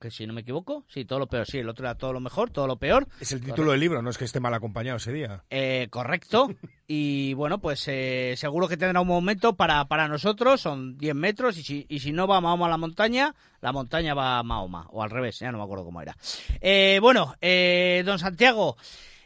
que 0.00 0.10
si 0.10 0.26
no 0.26 0.32
me 0.34 0.42
equivoco, 0.42 0.84
sí, 0.88 1.04
todo 1.04 1.18
lo 1.18 1.26
peor, 1.26 1.46
sí, 1.46 1.58
el 1.58 1.68
otro 1.68 1.86
era 1.86 1.96
todo 1.96 2.12
lo 2.12 2.20
mejor, 2.20 2.50
todo 2.50 2.66
lo 2.66 2.76
peor. 2.76 3.08
Es 3.20 3.32
el 3.32 3.42
título 3.42 3.72
del 3.72 3.80
libro, 3.80 4.02
no 4.02 4.10
es 4.10 4.18
que 4.18 4.24
esté 4.24 4.40
mal 4.40 4.52
acompañado 4.54 4.98
ese 4.98 5.12
día. 5.12 5.44
Eh, 5.50 5.88
correcto. 5.90 6.48
Y 6.88 7.34
bueno, 7.34 7.58
pues 7.58 7.82
eh, 7.88 8.34
seguro 8.36 8.68
que 8.68 8.76
tendrá 8.76 9.00
un 9.00 9.08
momento 9.08 9.56
para, 9.56 9.86
para 9.86 10.06
nosotros, 10.06 10.60
son 10.60 10.96
10 10.96 11.16
metros, 11.16 11.58
y 11.58 11.64
si, 11.64 11.84
y 11.88 11.98
si 11.98 12.12
no 12.12 12.28
va 12.28 12.40
Mahoma 12.40 12.66
a 12.66 12.68
la 12.68 12.76
montaña, 12.76 13.34
la 13.60 13.72
montaña 13.72 14.14
va 14.14 14.38
a 14.38 14.44
Mahoma, 14.44 14.86
o 14.90 15.02
al 15.02 15.10
revés, 15.10 15.40
ya 15.40 15.50
no 15.50 15.58
me 15.58 15.64
acuerdo 15.64 15.84
cómo 15.84 16.00
era. 16.00 16.16
Eh, 16.60 17.00
bueno, 17.02 17.34
eh, 17.40 18.04
don 18.06 18.20
Santiago, 18.20 18.76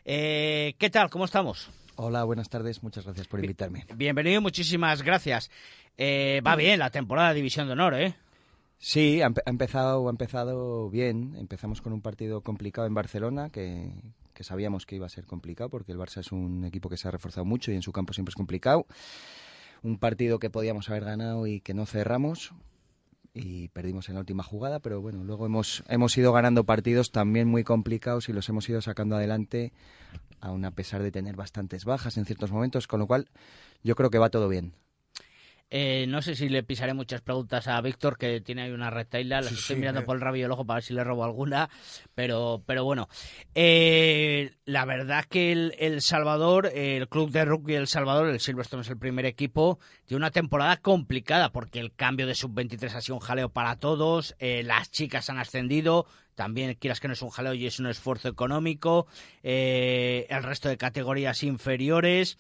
eh, 0.07 0.75
¿qué 0.79 0.89
tal? 0.89 1.11
¿Cómo 1.11 1.27
estamos? 1.27 1.69
Hola, 1.97 2.25
buenas 2.25 2.49
tardes, 2.49 2.83
muchas 2.83 3.05
gracias 3.05 3.29
por 3.29 3.41
invitarme. 3.41 3.85
Bienvenido, 3.95 4.41
muchísimas 4.41 5.03
gracias. 5.03 5.51
Eh, 5.99 6.41
va 6.47 6.57
bien 6.57 6.79
la 6.79 6.89
temporada 6.89 7.29
de 7.29 7.35
División 7.35 7.67
de 7.67 7.75
Honor, 7.75 7.95
¿eh? 8.01 8.15
Sí, 8.83 9.21
ha, 9.21 9.29
empe- 9.29 9.43
ha 9.45 9.51
empezado, 9.51 10.07
ha 10.09 10.11
empezado 10.11 10.89
bien. 10.89 11.35
Empezamos 11.37 11.83
con 11.83 11.93
un 11.93 12.01
partido 12.01 12.41
complicado 12.41 12.87
en 12.87 12.95
Barcelona, 12.95 13.51
que, 13.51 13.93
que 14.33 14.43
sabíamos 14.43 14.87
que 14.87 14.97
iba 14.97 15.05
a 15.07 15.11
ser 15.11 15.27
complicado, 15.27 15.69
porque 15.69 15.93
el 15.93 15.99
Barça 15.99 16.21
es 16.21 16.33
un 16.33 16.65
equipo 16.65 16.89
que 16.89 16.97
se 16.97 17.07
ha 17.07 17.11
reforzado 17.11 17.45
mucho 17.45 17.71
y 17.71 17.75
en 17.75 17.83
su 17.83 17.93
campo 17.93 18.15
siempre 18.15 18.31
es 18.31 18.37
complicado. 18.37 18.87
Un 19.83 19.99
partido 19.99 20.39
que 20.39 20.49
podíamos 20.49 20.89
haber 20.89 21.05
ganado 21.05 21.47
y 21.47 21.61
que 21.61 21.75
no 21.75 21.85
cerramos 21.85 22.53
y 23.35 23.69
perdimos 23.69 24.09
en 24.09 24.15
la 24.15 24.21
última 24.21 24.43
jugada, 24.43 24.81
pero 24.81 25.01
bueno, 25.03 25.25
luego 25.25 25.45
hemos, 25.47 25.85
hemos 25.89 26.17
ido 26.17 26.33
ganando 26.33 26.65
partidos 26.65 27.13
también 27.13 27.49
muy 27.49 27.65
complicados 27.65 28.29
y 28.29 28.33
los 28.33 28.49
hemos 28.49 28.69
ido 28.69 28.81
sacando 28.81 29.15
adelante, 29.15 29.73
aun 30.41 30.65
a 30.65 30.71
pesar 30.73 31.03
de 31.03 31.13
tener 31.13 31.37
bastantes 31.37 31.85
bajas 31.85 32.17
en 32.17 32.25
ciertos 32.25 32.51
momentos, 32.51 32.87
con 32.89 32.99
lo 32.99 33.07
cual 33.07 33.29
yo 33.85 33.95
creo 33.95 34.11
que 34.11 34.19
va 34.19 34.31
todo 34.31 34.49
bien. 34.49 34.73
Eh, 35.73 36.07
no 36.09 36.21
sé 36.21 36.35
si 36.35 36.49
le 36.49 36.65
pisaré 36.65 36.95
muchas 36.95 37.21
preguntas 37.21 37.69
a 37.69 37.81
Víctor, 37.81 38.19
que 38.19 38.41
tiene 38.41 38.63
ahí 38.63 38.71
una 38.73 38.91
rectaila. 38.91 39.41
Las 39.41 39.51
Sí, 39.51 39.55
estoy 39.55 39.77
sí, 39.77 39.81
mirando 39.81 40.01
eh. 40.01 40.05
por 40.05 40.17
el 40.17 40.21
rabillo 40.21 40.47
del 40.47 40.53
ojo 40.53 40.65
para 40.65 40.77
ver 40.79 40.85
si 40.85 40.95
le 40.95 41.05
robo 41.05 41.23
alguna. 41.25 41.71
Pero, 42.15 42.63
pero 42.67 42.83
bueno, 42.85 43.09
Eh, 43.55 44.51
la 44.65 44.85
verdad 44.85 45.25
que 45.27 45.53
el, 45.53 45.75
el 45.79 46.01
Salvador, 46.03 46.67
el 46.75 47.09
club 47.09 47.31
de 47.31 47.45
rugby 47.45 47.75
El 47.75 47.87
Salvador, 47.87 48.29
el 48.29 48.41
Silverstone 48.41 48.83
es 48.83 48.89
el 48.91 48.99
primer 48.99 49.27
equipo, 49.27 49.79
tiene 50.07 50.19
una 50.19 50.31
temporada 50.31 50.77
complicada 50.79 51.53
porque 51.53 51.79
el 51.81 51.93
cambio 51.95 52.27
de 52.27 52.35
sub-23 52.35 52.95
ha 52.95 53.01
sido 53.01 53.17
un 53.17 53.21
jaleo 53.21 53.49
para 53.51 53.77
todos. 53.77 54.35
eh, 54.39 54.63
las 54.65 54.91
chicas 54.91 55.31
han 55.31 55.39
ascendido. 55.39 56.07
También 56.35 56.75
quieras 56.75 57.01
que 57.01 57.07
no 57.09 57.13
es 57.15 57.23
un 57.23 57.29
jaleo 57.31 57.55
y 57.55 57.67
es 57.67 57.79
un 57.81 57.87
esfuerzo 57.87 58.29
económico. 58.29 59.07
eh, 59.43 60.27
el 60.31 60.43
resto 60.43 60.69
de 60.69 60.77
categorías 60.79 61.43
inferiores. 61.43 62.39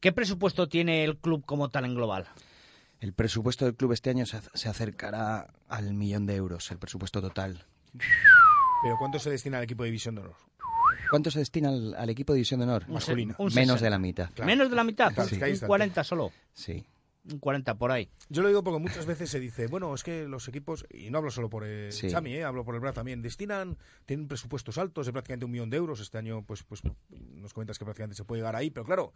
¿Qué 0.00 0.12
presupuesto 0.12 0.68
tiene 0.68 1.04
el 1.04 1.16
club 1.18 1.44
como 1.44 1.68
tal 1.68 1.84
en 1.84 1.94
global? 1.94 2.26
El 3.00 3.12
presupuesto 3.12 3.64
del 3.64 3.74
club 3.74 3.92
este 3.92 4.10
año 4.10 4.24
se, 4.26 4.38
ac- 4.38 4.50
se 4.54 4.68
acercará 4.68 5.48
al 5.68 5.92
millón 5.94 6.26
de 6.26 6.36
euros, 6.36 6.70
el 6.70 6.78
presupuesto 6.78 7.20
total. 7.20 7.64
Pero 8.82 8.96
¿cuánto 8.98 9.18
se 9.18 9.30
destina 9.30 9.58
al 9.58 9.64
equipo 9.64 9.82
de 9.82 9.88
División 9.88 10.14
de 10.14 10.22
Honor? 10.22 10.36
¿Cuánto 11.10 11.30
se 11.30 11.38
destina 11.38 11.68
al, 11.68 11.94
al 11.94 12.10
equipo 12.10 12.32
de 12.32 12.38
División 12.38 12.60
de 12.60 12.64
Honor? 12.66 12.84
Un 12.88 12.94
Masculina. 12.94 13.34
se- 13.36 13.42
un 13.42 13.46
Menos 13.54 13.78
60. 13.80 13.84
de 13.84 13.90
la 13.90 13.98
mitad. 13.98 14.30
Claro. 14.34 14.46
Menos 14.46 14.70
de 14.70 14.76
la 14.76 14.84
mitad, 14.84 15.12
Claro, 15.14 15.30
es 15.30 15.38
que 15.38 15.44
ahí 15.44 15.50
un 15.50 15.54
está 15.54 15.66
el 15.66 15.68
40 15.68 16.04
solo, 16.04 16.32
Sí. 16.52 16.84
Un 17.32 17.38
40 17.38 17.74
por 17.76 17.90
ahí. 17.92 18.08
Yo 18.28 18.42
lo 18.42 18.48
digo 18.48 18.62
porque 18.62 18.80
muchas 18.80 19.06
veces 19.06 19.30
se 19.30 19.40
dice, 19.40 19.66
bueno, 19.66 19.94
es 19.94 20.02
que 20.02 20.26
los 20.26 20.46
equipos, 20.48 20.86
y 20.90 21.10
no 21.10 21.18
hablo 21.18 21.30
solo 21.30 21.48
por 21.50 21.64
el 21.64 21.92
Sí. 21.92 22.08
Chami, 22.08 22.34
eh, 22.34 22.44
hablo 22.44 22.64
por 22.64 22.74
el 22.74 22.80
Bra 22.80 22.92
también, 22.92 23.22
destinan, 23.22 23.76
tienen 24.04 24.28
presupuestos 24.28 24.78
altos 24.78 25.06
de 25.06 25.12
prácticamente 25.12 25.44
un 25.44 25.50
millón 25.52 25.70
de 25.70 25.76
euros. 25.76 26.00
Este 26.00 26.18
año, 26.18 26.42
pues, 26.42 26.62
pues 26.62 26.82
nos 27.10 27.52
comentas 27.52 27.78
que 27.78 27.84
prácticamente 27.84 28.16
se 28.16 28.24
puede 28.24 28.40
llegar 28.40 28.56
ahí, 28.56 28.70
pero 28.70 28.84
claro, 28.86 29.12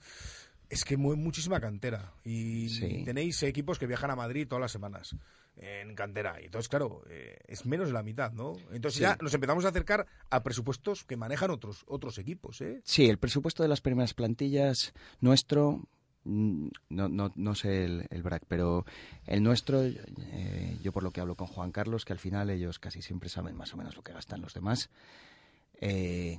es 0.69 0.85
que 0.85 0.97
mueve 0.97 1.21
muchísima 1.21 1.61
cantera. 1.61 2.13
Y 2.25 2.69
Sí. 2.69 3.03
tenéis 3.05 3.43
equipos 3.43 3.79
que 3.79 3.87
viajan 3.87 4.11
a 4.11 4.17
Madrid 4.17 4.47
todas 4.49 4.61
las 4.63 4.73
semanas 4.73 5.15
en 5.57 5.95
cantera. 5.95 6.41
Y 6.41 6.47
entonces, 6.47 6.69
claro, 6.69 7.03
eh, 7.11 7.37
es 7.47 7.67
menos 7.67 7.89
de 7.89 7.93
la 7.93 8.03
mitad, 8.03 8.33
¿no? 8.33 8.55
Entonces 8.73 8.95
Sí. 8.95 9.01
ya 9.03 9.19
nos 9.21 9.35
empezamos 9.35 9.65
a 9.65 9.69
acercar 9.69 10.07
a 10.31 10.43
presupuestos 10.43 11.05
que 11.05 11.17
manejan 11.17 11.51
otros, 11.51 11.85
otros 11.87 12.19
equipos, 12.19 12.61
¿eh? 12.61 12.81
Sí, 12.85 13.09
el 13.09 13.19
presupuesto 13.19 13.63
de 13.63 13.69
las 13.69 13.81
primeras 13.81 14.15
plantillas 14.15 14.95
nuestro, 15.21 15.83
no, 16.25 17.09
no, 17.09 17.33
no 17.35 17.55
sé 17.55 17.85
el, 17.85 18.07
el 18.11 18.23
BRAC, 18.23 18.45
pero 18.47 18.85
el 19.27 19.43
nuestro, 19.43 19.83
eh, 19.83 20.79
yo 20.83 20.93
por 20.93 21.03
lo 21.03 21.11
que 21.11 21.21
hablo 21.21 21.35
con 21.35 21.47
Juan 21.47 21.73
Carlos, 21.73 22.05
que 22.05 22.13
al 22.13 22.19
final 22.19 22.51
ellos 22.51 22.79
casi 22.79 23.03
siempre 23.03 23.29
saben 23.29 23.57
más 23.57 23.73
o 23.75 23.77
menos 23.77 23.97
lo 23.97 24.03
que 24.03 24.13
gastan 24.13 24.41
los 24.41 24.55
demás, 24.55 24.91
eh, 25.81 26.39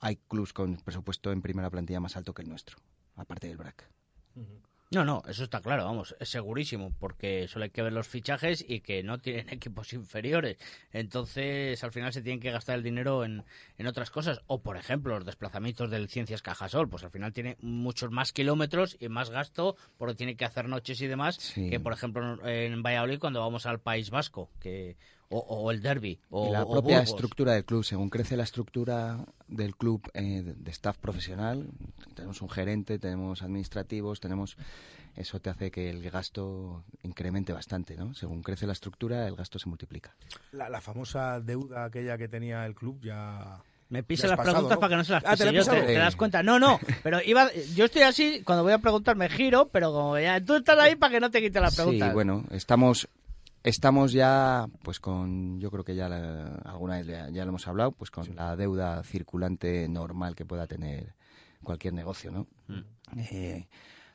hay 0.00 0.16
clubs 0.28 0.52
con 0.52 0.76
presupuesto 0.76 1.32
en 1.32 1.42
primera 1.42 1.70
plantilla 1.70 2.00
más 2.00 2.16
alto 2.16 2.34
que 2.34 2.42
el 2.42 2.48
nuestro, 2.48 2.78
aparte 3.16 3.48
del 3.48 3.56
BRAC. 3.56 3.88
No, 4.92 5.04
no, 5.04 5.22
eso 5.28 5.42
está 5.42 5.60
claro, 5.60 5.84
vamos, 5.84 6.14
es 6.20 6.28
segurísimo, 6.28 6.92
porque 7.00 7.48
solo 7.48 7.64
hay 7.64 7.70
que 7.70 7.82
ver 7.82 7.92
los 7.92 8.06
fichajes 8.06 8.64
y 8.66 8.80
que 8.80 9.02
no 9.02 9.18
tienen 9.18 9.48
equipos 9.52 9.92
inferiores. 9.92 10.58
Entonces, 10.92 11.82
al 11.82 11.90
final 11.92 12.12
se 12.12 12.22
tienen 12.22 12.38
que 12.40 12.50
gastar 12.52 12.76
el 12.76 12.82
dinero 12.84 13.24
en, 13.24 13.44
en 13.78 13.86
otras 13.88 14.10
cosas. 14.10 14.40
O, 14.46 14.62
por 14.62 14.76
ejemplo, 14.76 15.14
los 15.16 15.26
desplazamientos 15.26 15.90
del 15.90 16.08
Ciencias 16.08 16.40
Cajasol, 16.42 16.88
pues 16.88 17.02
al 17.04 17.10
final 17.10 17.32
tiene 17.32 17.56
muchos 17.60 18.10
más 18.12 18.32
kilómetros 18.32 18.96
y 19.00 19.08
más 19.08 19.30
gasto 19.30 19.76
porque 19.98 20.14
tiene 20.14 20.36
que 20.36 20.44
hacer 20.44 20.68
noches 20.68 21.00
y 21.00 21.06
demás 21.08 21.36
Sí. 21.36 21.68
que, 21.68 21.80
por 21.80 21.92
ejemplo, 21.92 22.38
en 22.46 22.82
Valladolid 22.82 23.18
cuando 23.18 23.40
vamos 23.40 23.66
al 23.66 23.80
País 23.80 24.10
Vasco, 24.10 24.50
que 24.60 24.96
o, 25.28 25.38
o 25.38 25.70
el 25.70 25.82
Derby, 25.82 26.18
o, 26.30 26.46
y 26.46 26.50
la 26.50 26.62
o 26.62 26.70
propia 26.70 26.98
Burgos. 26.98 27.10
estructura 27.14 27.52
del 27.52 27.64
club, 27.64 27.84
según 27.84 28.08
crece 28.10 28.36
la 28.36 28.44
estructura 28.44 29.24
del 29.48 29.74
club 29.76 30.02
eh, 30.14 30.42
de- 30.56 30.70
staff 30.70 30.98
profesional, 30.98 31.66
tenemos 32.14 32.40
un 32.42 32.48
gerente, 32.48 32.98
tenemos 32.98 33.42
administrativos, 33.42 34.20
tenemos 34.20 34.56
eso 35.16 35.40
te 35.40 35.48
hace 35.50 35.70
que 35.70 35.88
el 35.88 36.08
gasto 36.10 36.84
incremente 37.02 37.52
bastante, 37.52 37.96
¿no? 37.96 38.12
Según 38.14 38.42
crece 38.42 38.66
la 38.66 38.74
estructura, 38.74 39.26
el 39.26 39.34
gasto 39.34 39.58
se 39.58 39.68
multiplica. 39.68 40.14
La, 40.52 40.68
la 40.68 40.80
famosa 40.82 41.40
deuda 41.40 41.84
aquella 41.86 42.18
que 42.18 42.28
tenía 42.28 42.66
el 42.66 42.74
club 42.74 43.00
ya... 43.02 43.62
Me 43.88 44.02
pisa 44.02 44.26
las 44.26 44.36
pasado, 44.36 44.54
preguntas 44.56 44.76
¿no? 44.76 44.80
para 44.80 44.90
que 44.90 44.96
no 44.96 45.04
se 45.04 45.12
las 45.12 45.24
Ah, 45.24 45.36
¿te 45.36 45.44
pise 45.44 45.44
la 45.44 45.50
he 45.52 45.54
yo, 45.54 45.64
¿te, 45.70 45.86
te 45.86 45.94
das 45.94 46.16
cuenta? 46.16 46.42
No, 46.42 46.58
no, 46.58 46.78
pero 47.04 47.20
iba, 47.24 47.48
yo 47.74 47.84
estoy 47.84 48.02
así, 48.02 48.42
cuando 48.44 48.64
voy 48.64 48.72
a 48.72 48.78
preguntar 48.78 49.14
me 49.16 49.28
giro, 49.28 49.68
pero 49.68 49.92
como 49.92 50.18
ya 50.18 50.40
tú 50.44 50.56
estás 50.56 50.76
ahí 50.78 50.96
para 50.96 51.12
que 51.12 51.20
no 51.20 51.30
te 51.30 51.40
quite 51.40 51.60
las 51.60 51.74
preguntas. 51.76 52.08
Sí, 52.08 52.12
bueno, 52.14 52.44
estamos 52.50 53.08
estamos 53.66 54.12
ya, 54.12 54.66
pues 54.82 55.00
con, 55.00 55.58
yo 55.60 55.70
creo 55.70 55.84
que 55.84 55.94
ya 55.94 56.08
la- 56.08 56.54
alguna 56.64 56.96
vez 56.98 57.06
ya, 57.06 57.28
ya 57.30 57.44
lo 57.44 57.50
hemos 57.50 57.66
hablado, 57.68 57.92
pues 57.92 58.10
con 58.10 58.34
la 58.36 58.56
deuda 58.56 59.02
circulante 59.02 59.88
normal 59.88 60.34
que 60.34 60.44
pueda 60.46 60.66
tener 60.66 61.14
cualquier 61.62 61.92
negocio, 61.94 62.30
¿no? 62.30 62.46
Eh, 63.16 63.66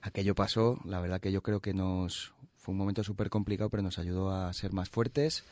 aquello 0.01 0.35
pasó, 0.35 0.79
la 0.85 0.99
verdad 1.01 1.19
que 1.19 1.31
yo 1.31 1.41
creo 1.43 1.59
que 1.59 1.73
nos 1.73 2.33
fue 2.57 2.71
un 2.71 2.77
momento 2.77 3.03
súper 3.03 3.29
complicado, 3.29 3.69
pero 3.69 3.83
nos 3.83 3.99
ayudó 3.99 4.31
a 4.31 4.51
ser 4.53 4.71
más 4.71 4.89
fuertes, 4.89 5.43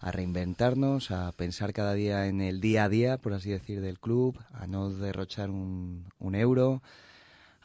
a 0.00 0.10
reinventarnos, 0.10 1.10
a 1.10 1.32
pensar 1.32 1.72
cada 1.72 1.92
día 1.94 2.26
en 2.26 2.40
el 2.40 2.60
día 2.60 2.84
a 2.84 2.88
día, 2.88 3.18
por 3.18 3.34
así 3.34 3.50
decir, 3.50 3.80
del 3.80 3.98
club, 3.98 4.38
a 4.52 4.66
no 4.66 4.90
derrochar 4.90 5.50
un, 5.50 6.06
un 6.18 6.34
euro, 6.34 6.82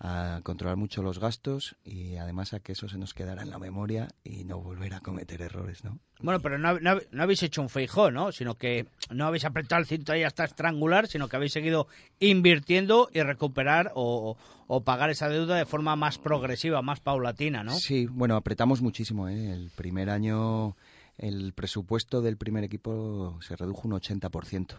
a 0.01 0.39
controlar 0.43 0.77
mucho 0.77 1.03
los 1.03 1.19
gastos 1.19 1.75
y 1.83 2.15
además 2.15 2.53
a 2.53 2.62
que 2.62 2.71
eso 2.71 2.88
se 2.88 2.97
nos 2.97 3.13
quedara 3.13 3.41
en 3.41 3.49
la 3.49 3.59
memoria 3.59 4.07
y 4.23 4.45
no 4.45 4.59
volver 4.62 4.93
a 4.93 5.01
cometer 5.01 5.41
errores, 5.41 5.83
¿no? 5.83 5.99
Bueno, 6.21 6.39
pero 6.39 6.57
no, 6.57 6.79
no- 6.79 6.99
no 7.12 7.23
habéis 7.23 7.43
hecho 7.43 7.62
un 7.62 7.67
feijó, 7.67 8.09
¿no? 8.09 8.31
Sino 8.31 8.55
que 8.55 8.85
no 9.09 9.25
habéis 9.25 9.43
apretado 9.43 9.81
el 9.81 9.88
cinto 9.88 10.13
ahí 10.13 10.23
hasta 10.23 10.45
estrangular, 10.45 11.07
sino 11.07 11.27
que 11.27 11.35
habéis 11.35 11.51
seguido 11.51 11.88
invirtiendo 12.19 13.09
y 13.13 13.21
recuperar 13.23 13.91
o, 13.95 14.38
o 14.67 14.83
pagar 14.85 15.09
esa 15.09 15.27
deuda 15.27 15.57
de 15.57 15.65
forma 15.65 15.95
más 15.97 16.17
progresiva, 16.17 16.81
más 16.81 17.01
paulatina, 17.01 17.63
¿no? 17.63 17.73
Sí, 17.73 18.05
bueno, 18.05 18.35
apretamos 18.38 18.81
muchísimo. 18.81 19.27
¿eh? 19.27 19.51
El 19.51 19.69
primer 19.71 20.09
año 20.09 20.77
el 21.17 21.51
presupuesto 21.51 22.21
del 22.21 22.38
primer 22.38 22.63
equipo 22.63 23.38
se 23.41 23.57
redujo 23.57 23.88
un 23.88 23.95
80%, 23.95 24.75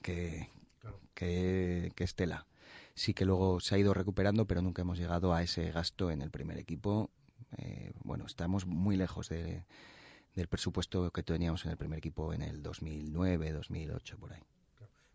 que, 0.00 0.48
que, 1.14 1.92
que 1.94 2.04
es 2.04 2.14
tela. 2.14 2.46
Sí 2.96 3.12
que 3.12 3.26
luego 3.26 3.60
se 3.60 3.74
ha 3.74 3.78
ido 3.78 3.92
recuperando, 3.92 4.46
pero 4.46 4.62
nunca 4.62 4.80
hemos 4.82 4.98
llegado 4.98 5.34
a 5.34 5.42
ese 5.42 5.70
gasto 5.70 6.10
en 6.10 6.22
el 6.22 6.30
primer 6.30 6.56
equipo. 6.58 7.10
Eh, 7.58 7.92
bueno, 8.02 8.24
estamos 8.26 8.64
muy 8.66 8.96
lejos 8.96 9.28
de, 9.28 9.64
del 10.34 10.48
presupuesto 10.48 11.10
que 11.10 11.22
teníamos 11.22 11.64
en 11.66 11.72
el 11.72 11.76
primer 11.76 11.98
equipo 11.98 12.32
en 12.32 12.40
el 12.40 12.62
2009, 12.62 13.52
2008, 13.52 14.16
por 14.18 14.32
ahí. 14.32 14.40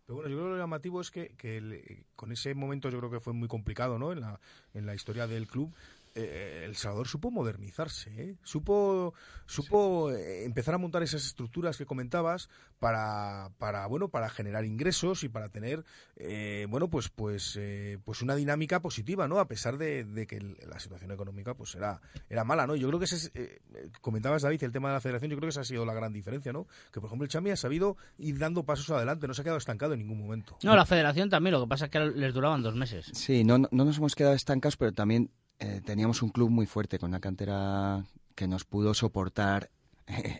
Pero 0.06 0.14
bueno, 0.16 0.30
yo 0.30 0.36
creo 0.36 0.46
que 0.46 0.52
lo 0.52 0.58
llamativo 0.58 1.00
es 1.00 1.10
que, 1.10 1.34
que 1.36 1.56
el- 1.58 2.04
con 2.14 2.30
ese 2.30 2.54
momento 2.54 2.88
yo 2.88 2.98
creo 2.98 3.10
que 3.10 3.20
fue 3.20 3.32
muy 3.32 3.48
complicado, 3.48 3.98
¿no? 3.98 4.12
En 4.12 4.20
la, 4.20 4.40
en 4.74 4.86
la 4.86 4.94
historia 4.94 5.26
del 5.26 5.48
club. 5.48 5.72
Eh, 6.14 6.64
el 6.64 6.76
Salvador 6.76 7.08
supo 7.08 7.30
modernizarse, 7.30 8.10
¿eh? 8.16 8.36
supo, 8.42 9.14
supo 9.46 10.10
eh, 10.10 10.44
empezar 10.44 10.74
a 10.74 10.78
montar 10.78 11.02
esas 11.02 11.26
estructuras 11.26 11.76
que 11.76 11.86
comentabas 11.86 12.48
para, 12.78 13.50
para 13.58 13.86
bueno, 13.86 14.08
para 14.08 14.30
generar 14.30 14.64
ingresos 14.64 15.24
y 15.24 15.28
para 15.28 15.48
tener, 15.50 15.84
eh, 16.16 16.66
bueno, 16.68 16.88
pues, 16.88 17.08
pues, 17.08 17.56
eh, 17.60 17.98
pues 18.04 18.22
una 18.22 18.34
dinámica 18.34 18.80
positiva, 18.80 19.28
¿no? 19.28 19.38
A 19.38 19.46
pesar 19.46 19.76
de, 19.76 20.04
de 20.04 20.26
que 20.26 20.40
la 20.40 20.78
situación 20.78 21.12
económica, 21.12 21.54
pues 21.54 21.74
era, 21.74 22.00
era 22.30 22.44
mala, 22.44 22.66
¿no? 22.66 22.74
Yo 22.76 22.88
creo 22.88 22.98
que 22.98 23.04
ese 23.04 23.16
es, 23.16 23.30
eh, 23.34 23.60
eh, 23.74 23.90
comentabas 24.00 24.42
David 24.42 24.62
el 24.64 24.72
tema 24.72 24.88
de 24.88 24.94
la 24.94 25.00
Federación, 25.00 25.30
yo 25.30 25.36
creo 25.36 25.48
que 25.48 25.50
esa 25.52 25.60
ha 25.60 25.64
sido 25.64 25.84
la 25.84 25.94
gran 25.94 26.12
diferencia, 26.12 26.52
¿no? 26.52 26.66
Que 26.92 27.00
por 27.00 27.08
ejemplo 27.08 27.24
el 27.24 27.30
Chami 27.30 27.50
ha 27.50 27.56
sabido 27.56 27.96
ir 28.18 28.38
dando 28.38 28.64
pasos 28.64 28.88
adelante, 28.90 29.28
no 29.28 29.34
se 29.34 29.42
ha 29.42 29.44
quedado 29.44 29.58
estancado 29.58 29.92
en 29.92 30.00
ningún 30.00 30.18
momento. 30.18 30.56
No, 30.62 30.74
la 30.74 30.86
federación 30.86 31.28
también, 31.28 31.52
lo 31.52 31.62
que 31.62 31.68
pasa 31.68 31.84
es 31.86 31.90
que 31.90 32.00
les 32.00 32.32
duraban 32.32 32.62
dos 32.62 32.74
meses. 32.74 33.10
Sí, 33.12 33.44
no, 33.44 33.58
no 33.58 33.68
no 33.82 33.86
nos 33.86 33.98
hemos 33.98 34.14
quedado 34.14 34.34
estancados, 34.34 34.76
pero 34.76 34.92
también 34.92 35.30
eh, 35.62 35.80
teníamos 35.84 36.22
un 36.22 36.30
club 36.30 36.50
muy 36.50 36.66
fuerte, 36.66 36.98
con 36.98 37.10
una 37.10 37.20
cantera 37.20 38.04
que 38.34 38.46
nos 38.48 38.64
pudo 38.64 38.94
soportar 38.94 39.70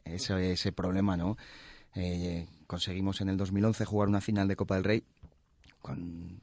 ese, 0.05 0.53
ese 0.53 0.73
problema, 0.73 1.17
¿no? 1.17 1.37
Eh, 1.95 2.47
conseguimos 2.67 3.21
en 3.21 3.29
el 3.29 3.37
2011 3.37 3.85
jugar 3.85 4.09
una 4.09 4.21
final 4.21 4.49
de 4.49 4.57
Copa 4.57 4.75
del 4.77 4.85
Rey 4.85 5.05
con 5.81 6.41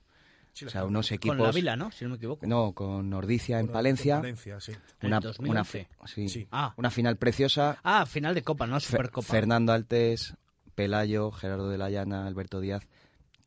o 0.65 0.69
sea, 0.69 0.83
unos 0.85 1.11
equipos... 1.11 1.37
Con 1.37 1.45
la 1.45 1.51
Vila, 1.53 1.75
¿no? 1.75 1.89
Si 1.91 2.03
no 2.03 2.11
me 2.11 2.15
equivoco. 2.17 2.45
No, 2.45 2.73
con 2.73 3.09
Nordicia 3.09 3.59
en 3.59 3.67
Con- 3.67 3.73
Palencia. 3.73 4.15
con 4.15 4.21
Palencia, 4.23 4.59
sí. 4.59 4.73
En 4.99 5.07
Una, 5.07 5.17
el 5.17 5.23
2011. 5.23 5.87
una- 5.99 6.07
sí, 6.07 6.27
Sí. 6.29 6.47
Ah. 6.51 6.73
una 6.77 6.91
final 6.91 7.15
preciosa. 7.17 7.77
Ah, 7.83 8.05
final 8.05 8.35
de 8.35 8.41
Copa, 8.43 8.67
no 8.67 8.79
Supercopa. 8.79 9.25
Fernando 9.27 9.71
Altes, 9.71 10.35
Pelayo, 10.75 11.31
Gerardo 11.31 11.69
de 11.69 11.77
la 11.77 11.89
Llana, 11.89 12.27
Alberto 12.27 12.59
Díaz, 12.59 12.83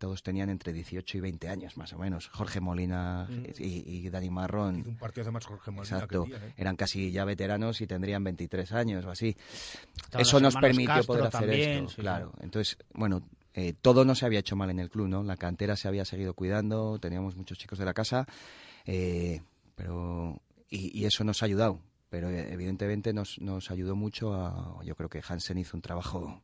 todos 0.02 0.24
tenían 0.24 0.50
entre 0.50 0.72
18 0.72 1.18
y 1.18 1.20
20 1.20 1.48
años 1.48 1.76
más 1.76 1.92
o 1.92 1.98
menos. 1.98 2.26
Jorge 2.26 2.58
Molina 2.58 3.28
y, 3.56 3.84
y 3.86 4.10
Dani 4.10 4.30
Marrón. 4.30 4.82
Un 4.84 4.96
partido 4.96 5.22
además 5.22 5.46
Jorge 5.46 5.70
Molina 5.70 5.94
Exacto, 5.94 6.24
día, 6.24 6.38
¿eh? 6.38 6.54
eran 6.56 6.74
casi 6.74 7.12
ya 7.12 7.24
veteranos 7.24 7.80
y 7.80 7.86
tendrían 7.86 8.24
23 8.24 8.72
años 8.72 9.04
o 9.04 9.12
así. 9.12 9.36
Eso 10.18 10.40
nos 10.40 10.56
permitió 10.56 10.92
Castro 10.92 11.06
poder 11.06 11.26
hacer 11.28 11.40
también, 11.40 11.84
esto, 11.84 11.88
sí, 11.90 12.00
claro. 12.00 12.32
Entonces, 12.40 12.78
bueno, 12.94 13.22
eh, 13.54 13.74
todo 13.80 14.04
no 14.04 14.16
se 14.16 14.26
había 14.26 14.40
hecho 14.40 14.56
mal 14.56 14.70
en 14.70 14.80
el 14.80 14.90
club, 14.90 15.06
¿no? 15.06 15.22
La 15.22 15.36
cantera 15.36 15.76
se 15.76 15.86
había 15.86 16.04
seguido 16.04 16.34
cuidando, 16.34 16.98
teníamos 16.98 17.36
muchos 17.36 17.56
chicos 17.56 17.78
de 17.78 17.84
la 17.84 17.94
casa, 17.94 18.26
eh, 18.84 19.40
pero 19.76 20.42
y, 20.68 20.98
y 20.98 21.04
eso 21.04 21.22
nos 21.22 21.44
ha 21.44 21.46
ayudado. 21.46 21.78
Pero 22.10 22.28
eh, 22.28 22.52
evidentemente 22.52 23.12
nos, 23.12 23.40
nos 23.40 23.70
ayudó 23.70 23.94
mucho 23.94 24.34
a, 24.34 24.82
yo 24.82 24.96
creo 24.96 25.08
que 25.08 25.22
Hansen 25.24 25.58
hizo 25.58 25.76
un 25.76 25.80
trabajo 25.80 26.42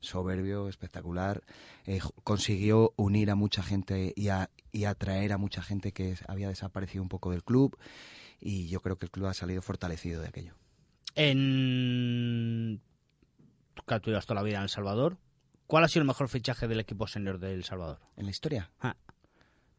soberbio, 0.00 0.68
espectacular, 0.68 1.42
eh, 1.84 2.00
consiguió 2.26 2.92
unir 2.96 3.30
a 3.30 3.36
mucha 3.36 3.62
gente 3.62 4.12
y, 4.16 4.30
a, 4.30 4.50
y 4.72 4.86
atraer 4.86 5.32
a 5.32 5.38
mucha 5.38 5.62
gente 5.62 5.92
que 5.92 6.16
había 6.26 6.48
desaparecido 6.48 7.00
un 7.00 7.08
poco 7.08 7.30
del 7.30 7.44
club 7.44 7.78
y 8.40 8.66
yo 8.66 8.80
creo 8.80 8.98
que 8.98 9.06
el 9.06 9.12
club 9.12 9.26
ha 9.28 9.32
salido 9.32 9.62
fortalecido 9.62 10.20
de 10.20 10.26
aquello. 10.26 10.54
En... 11.14 12.82
Claro, 13.84 14.02
tú 14.02 14.10
toda 14.10 14.34
la 14.34 14.42
vida 14.42 14.56
en 14.56 14.64
El 14.64 14.68
Salvador. 14.68 15.18
¿Cuál 15.68 15.84
ha 15.84 15.88
sido 15.88 16.00
el 16.00 16.08
mejor 16.08 16.28
fichaje 16.28 16.66
del 16.66 16.80
equipo 16.80 17.06
senior 17.06 17.38
del 17.38 17.62
Salvador? 17.62 18.00
¿En 18.16 18.24
la 18.24 18.32
historia? 18.32 18.72
Ah. 18.80 18.96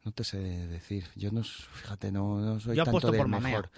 No 0.06 0.14
te 0.14 0.24
sé 0.24 0.38
decir. 0.38 1.04
Yo 1.18 1.32
no, 1.32 1.44
fíjate, 1.44 2.14
no, 2.14 2.40
no 2.40 2.62
soy 2.62 2.78
Yo 2.78 2.86
tanto 2.86 3.12
del 3.12 3.20
por 3.20 3.28
Mamea. 3.28 3.50
mejor. 3.50 3.72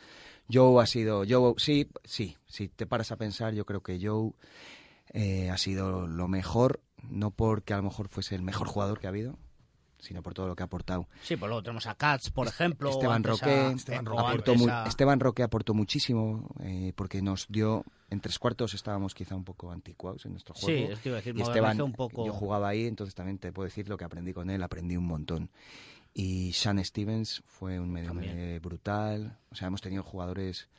Joe 0.47 0.83
ha 0.83 0.85
sido, 0.85 1.23
Joe, 1.27 1.55
sí, 1.57 1.89
sí, 2.03 2.37
si 2.45 2.69
te 2.69 2.85
paras 2.85 3.11
a 3.11 3.17
pensar, 3.17 3.55
yo 3.55 3.65
creo 3.65 3.81
que 3.81 3.99
Joe 3.99 4.33
eh, 5.11 5.49
ha 5.49 5.57
sido 5.57 6.05
lo 6.05 6.27
mejor, 6.27 6.81
no 7.09 7.31
porque 7.31 7.73
a 7.73 7.77
lo 7.77 7.83
mejor 7.83 8.07
fuese 8.09 8.35
el 8.35 8.41
mejor 8.41 8.67
jugador 8.67 8.99
que 8.99 9.07
ha 9.07 9.09
habido, 9.09 9.37
sino 9.99 10.21
por 10.23 10.33
todo 10.33 10.47
lo 10.47 10.55
que 10.55 10.63
ha 10.63 10.65
aportado. 10.67 11.07
Sí, 11.23 11.35
pues 11.35 11.49
luego 11.49 11.61
tenemos 11.61 11.85
a 11.87 11.95
Katz, 11.95 12.29
por 12.31 12.47
ejemplo. 12.47 12.89
o 12.89 12.93
Esteban 12.93 13.23
Roque, 13.23 13.49
a- 13.49 13.71
Esteban 13.71 14.05
Roque, 14.05 14.21
aportó 14.21 14.55
mu- 14.55 14.67
Esteban 14.87 15.19
Roque 15.19 15.43
aportó 15.43 15.73
muchísimo 15.73 16.47
eh, 16.61 16.93
porque 16.95 17.21
nos 17.21 17.47
dio 17.49 17.83
en 18.09 18.21
tres 18.21 18.39
cuartos 18.39 18.73
estábamos 18.73 19.13
quizá 19.13 19.35
un 19.35 19.43
poco 19.43 19.71
anticuados 19.71 20.25
en 20.25 20.31
nuestro 20.31 20.55
Sí, 20.55 20.65
juego. 20.65 20.93
es 20.93 20.99
que 20.99 21.09
iba 21.09 21.17
a 21.17 21.21
decir, 21.21 21.37
y 21.37 21.41
Esteban, 21.41 21.81
un 21.81 21.91
poco. 21.93 22.25
yo 22.25 22.31
jugaba 22.33 22.69
ahí, 22.69 22.85
entonces 22.87 23.13
también 23.13 23.37
te 23.39 23.51
puedo 23.51 23.65
decir 23.65 23.89
lo 23.89 23.97
que 23.97 24.05
aprendí 24.05 24.31
con 24.33 24.49
él, 24.49 24.63
aprendí 24.63 24.95
un 24.95 25.05
montón. 25.05 25.49
Y 26.13 26.53
Sean 26.53 26.83
Stevens 26.83 27.43
fue 27.45 27.79
un 27.79 27.91
medio 27.91 28.13
brutal, 28.61 29.37
o 29.51 29.55
sea, 29.55 29.67
hemos 29.67 29.81
tenido 29.81 30.01
jugadores 30.03 30.69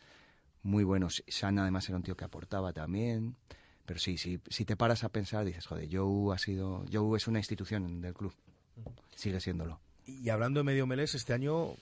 muy 0.63 0.83
buenos. 0.83 1.23
Sean 1.29 1.59
además 1.59 1.89
era 1.89 1.97
un 1.97 2.03
tío 2.03 2.17
que 2.17 2.25
aportaba 2.25 2.73
también. 2.73 3.37
Pero 3.87 3.99
sí, 3.99 4.19
sí, 4.19 4.40
si 4.49 4.64
te 4.64 4.77
paras 4.77 5.03
a 5.05 5.09
pensar, 5.09 5.45
dices, 5.45 5.66
joder, 5.66 5.88
Joe 5.90 6.35
ha 6.35 6.38
sido, 6.38 6.85
Joe 6.93 7.16
es 7.16 7.27
una 7.27 7.38
institución 7.40 8.01
del 8.01 8.14
club. 8.14 8.33
Sigue 9.16 9.40
siéndolo. 9.40 9.81
Y 10.07 10.29
hablando 10.31 10.61
de 10.61 10.64
medio 10.64 10.87
melés, 10.87 11.14
este 11.14 11.33
año 11.33 11.75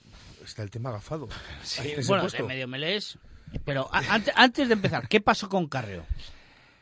está 0.43 0.63
el 0.63 0.71
tema 0.71 0.89
agafado. 0.89 1.29
Ese 1.63 2.01
Bueno, 2.07 2.27
de 2.27 2.43
medio 2.43 2.67
melés. 2.67 3.17
Pero 3.65 3.89
a- 3.93 3.99
ante- 4.13 4.31
antes 4.35 4.67
de 4.67 4.73
empezar, 4.73 5.07
¿qué 5.07 5.21
pasó 5.21 5.49
con 5.49 5.67
Carreo? 5.67 6.05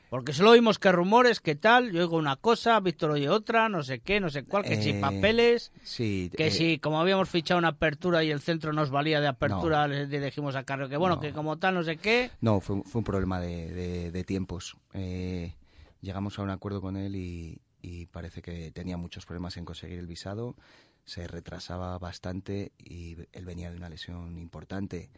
Porque 0.10 0.32
solo 0.32 0.52
oímos 0.52 0.80
que 0.80 0.90
rumores, 0.92 1.42
que 1.42 1.56
tal, 1.56 1.92
yo 1.92 2.00
oigo 2.00 2.16
una 2.18 2.38
cosa, 2.38 2.80
Víctor 2.80 3.12
oye 3.12 3.28
otra, 3.30 3.68
no 3.68 3.84
sé 3.84 4.00
qué, 4.00 4.22
no 4.22 4.30
sé 4.30 4.44
cuál, 4.44 4.64
que 4.64 4.82
si 4.82 4.92
Eh, 4.92 5.00
papeles, 5.02 5.74
Sí, 5.84 6.32
que 6.38 6.48
eh, 6.48 6.52
si 6.52 6.80
como 6.80 7.00
habíamos 7.02 7.28
fichado 7.30 7.58
una 7.58 7.70
apertura 7.70 8.24
y 8.24 8.32
el 8.32 8.40
centro 8.40 8.72
nos 8.72 8.90
valía 8.90 9.20
de 9.20 9.28
apertura, 9.28 9.86
le 9.88 10.08
le 10.08 10.20
dijimos 10.22 10.56
a 10.56 10.64
Carreo 10.64 10.88
que 10.88 10.96
bueno, 10.96 11.16
No. 11.16 11.22
que 11.22 11.34
como 11.34 11.58
tal, 11.58 11.74
no 11.76 11.84
sé 11.84 11.98
qué. 11.98 12.32
No, 12.40 12.62
fue, 12.62 12.78
un- 12.78 12.84
fue 12.86 13.00
un 13.00 13.06
problema 13.06 13.42
de, 13.42 13.74
de- 13.74 14.12
de 14.12 14.24
tiempos. 14.24 14.78
Eh, 14.94 15.54
llegamos 16.00 16.40
a 16.40 16.44
un 16.44 16.52
acuerdo 16.52 16.80
con 16.80 16.96
él 16.96 17.16
y, 17.18 17.62
y 17.82 18.06
parece 18.06 18.42
que 18.42 18.72
tenía 18.72 18.96
muchos 18.96 19.26
problemas 19.26 19.58
en 19.58 19.66
conseguir 19.66 20.00
el 20.00 20.08
visado. 20.08 20.56
Se 21.04 21.28
retrasaba 21.28 21.98
bastante 22.00 22.72
y 22.78 23.18
él 23.34 23.44
venía 23.46 23.72
de 23.72 23.76
una 23.78 23.90
lesión 23.90 24.38
importante, 24.38 25.10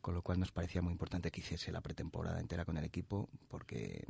con 0.00 0.14
lo 0.14 0.22
cual 0.22 0.40
nos 0.40 0.52
parecía 0.52 0.80
muy 0.82 0.92
importante 0.92 1.30
que 1.30 1.40
hiciese 1.40 1.70
la 1.70 1.80
pretemporada 1.82 2.40
entera 2.40 2.64
con 2.64 2.76
el 2.78 2.84
equipo, 2.84 3.28
porque 3.48 4.04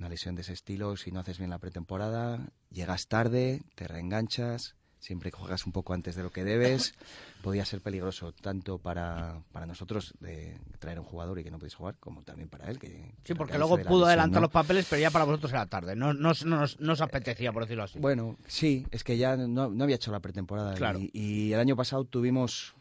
una 0.00 0.08
lesión 0.08 0.34
de 0.34 0.40
ese 0.40 0.54
estilo, 0.54 0.96
si 0.96 1.12
no 1.12 1.20
haces 1.20 1.38
bien 1.38 1.50
la 1.50 1.58
pretemporada, 1.58 2.48
llegas 2.70 3.06
tarde, 3.06 3.60
te 3.74 3.86
reenganchas, 3.86 4.74
siempre 4.98 5.30
que 5.30 5.36
juegas 5.36 5.66
un 5.66 5.72
poco 5.72 5.92
antes 5.92 6.14
de 6.14 6.22
lo 6.22 6.30
que 6.30 6.42
debes, 6.42 6.94
podía 7.42 7.66
ser 7.66 7.82
peligroso 7.82 8.32
tanto 8.32 8.78
para, 8.78 9.42
para 9.52 9.66
nosotros 9.66 10.14
de 10.20 10.58
traer 10.78 10.98
a 10.98 11.00
un 11.02 11.06
jugador 11.06 11.38
y 11.38 11.44
que 11.44 11.50
no 11.50 11.58
podéis 11.58 11.74
jugar, 11.74 11.96
como 12.00 12.22
también 12.22 12.48
para 12.48 12.70
él. 12.70 12.78
Que 12.78 13.14
Sí, 13.24 13.34
porque 13.34 13.58
luego 13.58 13.76
pudo 13.76 13.82
lesión, 13.84 14.04
adelantar 14.08 14.40
¿no? 14.40 14.46
los 14.46 14.50
papeles, 14.50 14.86
pero 14.88 15.02
ya 15.02 15.10
para 15.10 15.26
vosotros 15.26 15.52
era 15.52 15.66
tarde. 15.66 15.94
No, 15.94 16.14
no, 16.14 16.32
no 16.44 16.64
no 16.78 16.92
os 16.92 17.00
apetecía, 17.00 17.52
por 17.52 17.64
decirlo 17.64 17.84
así. 17.84 17.98
Bueno, 17.98 18.38
sí, 18.46 18.86
es 18.90 19.04
que 19.04 19.18
ya 19.18 19.36
no, 19.36 19.68
no 19.68 19.84
había 19.84 19.96
hecho 19.96 20.12
la 20.12 20.20
pretemporada. 20.20 20.74
Claro. 20.74 20.98
Y, 20.98 21.10
y 21.12 21.52
el 21.52 21.60
año 21.60 21.76
pasado 21.76 22.04
tuvimos, 22.04 22.74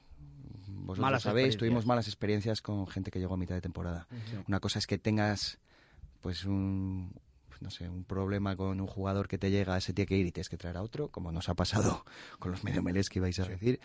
vosotros 0.67 0.99
Malas 0.99 1.23
sabéis, 1.23 1.57
tuvimos 1.57 1.85
malas 1.85 2.07
experiencias 2.07 2.61
con 2.61 2.87
gente 2.87 3.11
que 3.11 3.19
llegó 3.19 3.33
a 3.33 3.37
mitad 3.37 3.55
de 3.55 3.61
temporada. 3.61 4.07
Una 4.47 4.59
cosa 4.61 4.79
es 4.79 4.87
que 4.87 4.97
tengas, 4.97 5.59
pues, 6.21 6.45
un, 6.45 7.13
pues, 7.47 7.61
no 7.61 7.69
sé, 7.69 7.89
un 7.89 8.03
problema 8.03 8.55
con 8.55 8.79
un 8.79 8.87
jugador 8.87 9.27
que 9.27 9.37
te 9.37 9.51
llega, 9.51 9.79
se 9.81 9.93
tiene 9.93 10.07
que 10.07 10.17
ir 10.17 10.25
y 10.25 10.31
tienes 10.31 10.49
que 10.49 10.57
traer 10.57 10.77
a 10.77 10.81
otro, 10.81 11.09
como 11.09 11.31
nos 11.31 11.49
ha 11.49 11.55
pasado 11.55 12.05
con 12.39 12.51
los 12.51 12.63
medio 12.63 12.81
melés 12.81 13.09
que 13.09 13.19
ibais 13.19 13.39
a 13.39 13.45
decir. 13.45 13.79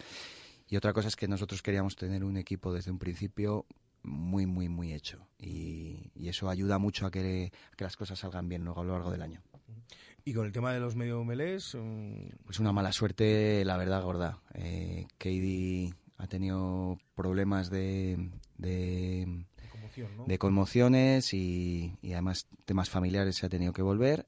Y 0.69 0.77
otra 0.77 0.93
cosa 0.93 1.09
es 1.09 1.17
que 1.17 1.29
nosotros 1.29 1.63
queríamos 1.63 1.97
tener 1.97 2.25
un 2.25 2.37
equipo 2.37 2.73
desde 2.73 2.91
un 2.91 2.99
principio 2.99 3.67
muy, 4.03 4.47
muy, 4.47 4.69
muy 4.69 4.93
hecho. 4.93 5.27
Y, 5.39 6.11
y 6.15 6.29
eso 6.29 6.49
ayuda 6.49 6.79
mucho 6.79 7.07
a 7.07 7.11
que, 7.11 7.53
a 7.73 7.77
que 7.77 7.85
las 7.85 7.97
cosas 7.97 8.19
salgan 8.19 8.49
bien 8.49 8.65
luego 8.65 8.81
a 8.81 8.85
lo 8.85 8.93
largo 8.93 9.11
del 9.11 9.23
año. 9.23 9.43
Y 10.27 10.33
con 10.33 10.47
el 10.47 10.53
tema 10.53 10.73
de 10.73 10.81
los 10.81 10.97
medio 10.97 11.23
melés, 11.23 11.75
mm, 11.75 12.45
Pues 12.47 12.59
una 12.59 12.73
mala 12.73 12.93
suerte, 12.93 13.63
la 13.65 13.77
verdad, 13.77 14.03
gorda. 14.03 14.41
Eh, 14.55 15.07
Katie 15.19 15.93
ha 16.17 16.27
tenido 16.27 16.99
problemas 17.15 17.69
de, 17.69 18.31
de, 18.57 19.45
de 20.27 20.39
conmociones 20.39 21.33
y, 21.35 21.97
y 22.03 22.13
además 22.13 22.47
temas 22.65 22.91
familiares 22.91 23.37
se 23.37 23.47
ha 23.47 23.49
tenido 23.49 23.73
que 23.73 23.83
volver. 23.83 24.27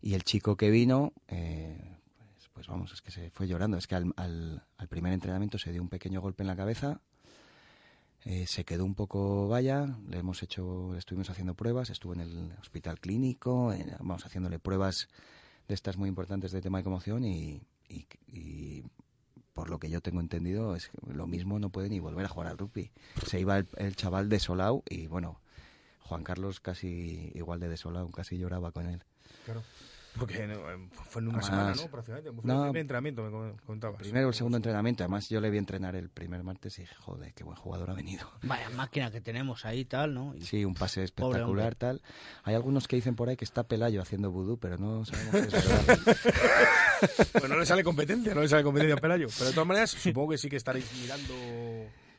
Y 0.00 0.14
el 0.14 0.24
chico 0.24 0.56
que 0.56 0.70
vino, 0.70 1.12
eh, 1.28 1.96
pues, 2.34 2.48
pues 2.52 2.66
vamos, 2.66 2.92
es 2.92 3.02
que 3.02 3.10
se 3.10 3.30
fue 3.30 3.46
llorando. 3.46 3.76
Es 3.76 3.86
que 3.86 3.94
al, 3.94 4.12
al- 4.16 4.64
primer 4.88 5.12
entrenamiento 5.12 5.58
se 5.58 5.72
dio 5.72 5.80
un 5.80 5.88
pequeño 5.88 6.20
golpe 6.20 6.42
en 6.42 6.48
la 6.48 6.56
cabeza. 6.56 7.00
eh, 8.24 8.46
se 8.46 8.64
quedó 8.64 8.84
un 8.84 8.94
poco 8.94 9.48
vaya, 9.48 9.96
le 10.08 10.18
hemos 10.18 10.42
hecho, 10.42 10.90
le 10.92 10.98
estuvimos 10.98 11.28
haciendo 11.30 11.54
pruebas, 11.54 11.90
estuvo 11.90 12.12
en 12.14 12.20
el 12.20 12.52
hospital 12.60 13.00
clínico, 13.00 13.72
vamos 13.98 14.24
haciéndole 14.24 14.58
pruebas 14.58 15.08
de 15.68 15.74
estas 15.74 15.96
muy 15.96 16.08
importantes 16.08 16.52
de 16.52 16.60
tema 16.60 16.78
de 16.78 16.84
conmoción 16.84 17.24
y 17.24 17.62
por 19.52 19.70
lo 19.70 19.78
que 19.78 19.90
yo 19.90 20.00
tengo 20.00 20.20
entendido 20.20 20.74
es 20.74 20.90
lo 21.06 21.26
mismo 21.26 21.58
no 21.58 21.70
puede 21.70 21.88
ni 21.88 22.00
volver 22.00 22.24
a 22.24 22.28
jugar 22.28 22.48
al 22.48 22.58
rugby. 22.58 22.90
Se 23.26 23.40
iba 23.40 23.58
el, 23.58 23.68
el 23.76 23.96
chaval 23.96 24.28
desolado 24.28 24.82
y 24.88 25.06
bueno, 25.06 25.40
Juan 26.00 26.24
Carlos 26.24 26.60
casi 26.60 27.30
igual 27.34 27.60
de 27.60 27.68
desolado, 27.68 28.08
casi 28.10 28.38
lloraba 28.38 28.72
con 28.72 28.86
él. 28.86 29.02
Claro. 29.44 29.62
Porque 30.18 30.46
no, 30.46 30.54
eh, 30.70 30.88
fue 31.08 31.22
en 31.22 31.28
una 31.28 31.38
Además, 31.38 31.46
semana, 31.46 31.74
¿no? 31.74 31.90
Prácticamente. 31.90 32.30
Fue 32.32 32.40
no, 32.44 32.54
el 32.54 32.62
primer 32.70 32.80
entrenamiento, 32.82 33.22
me 33.22 33.56
comentabas. 33.64 33.98
Primero 34.00 34.28
el 34.28 34.34
segundo 34.34 34.56
entrenamiento, 34.58 35.02
además 35.04 35.28
yo 35.28 35.40
le 35.40 35.48
vi 35.50 35.58
entrenar 35.58 35.96
el 35.96 36.10
primer 36.10 36.42
martes 36.42 36.78
y 36.78 36.82
dije, 36.82 36.94
joder, 36.96 37.32
qué 37.32 37.44
buen 37.44 37.56
jugador 37.56 37.90
ha 37.90 37.94
venido. 37.94 38.30
Vaya 38.42 38.68
máquina 38.70 39.10
que 39.10 39.20
tenemos 39.20 39.64
ahí 39.64 39.80
y 39.80 39.84
tal, 39.86 40.12
¿no? 40.14 40.34
Y- 40.36 40.42
Sí, 40.42 40.64
un 40.64 40.74
pase 40.74 41.02
espectacular, 41.02 41.74
tal. 41.76 42.02
Hay 42.44 42.54
algunos 42.54 42.86
que 42.88 42.96
dicen 42.96 43.14
por 43.16 43.28
ahí 43.30 43.36
que 43.36 43.44
está 43.44 43.62
Pelayo 43.64 44.02
haciendo 44.02 44.30
vudú, 44.30 44.58
pero 44.58 44.76
no 44.78 45.04
sabemos 45.04 45.50
si 45.50 45.56
es 45.56 45.68
verdad. 45.86 46.16
Pues 47.32 47.48
no 47.48 47.58
le 47.58 47.66
sale 47.66 47.82
competencia, 47.82 48.34
no 48.34 48.42
le 48.42 48.48
sale 48.48 48.62
competencia 48.62 48.94
a 48.96 49.00
Pelayo. 49.00 49.28
Pero 49.36 49.46
de 49.46 49.52
todas 49.52 49.66
maneras, 49.66 49.90
supongo 49.90 50.30
que 50.32 50.38
sí 50.38 50.48
que 50.48 50.56
estaréis 50.56 50.90
mirando. 51.00 51.34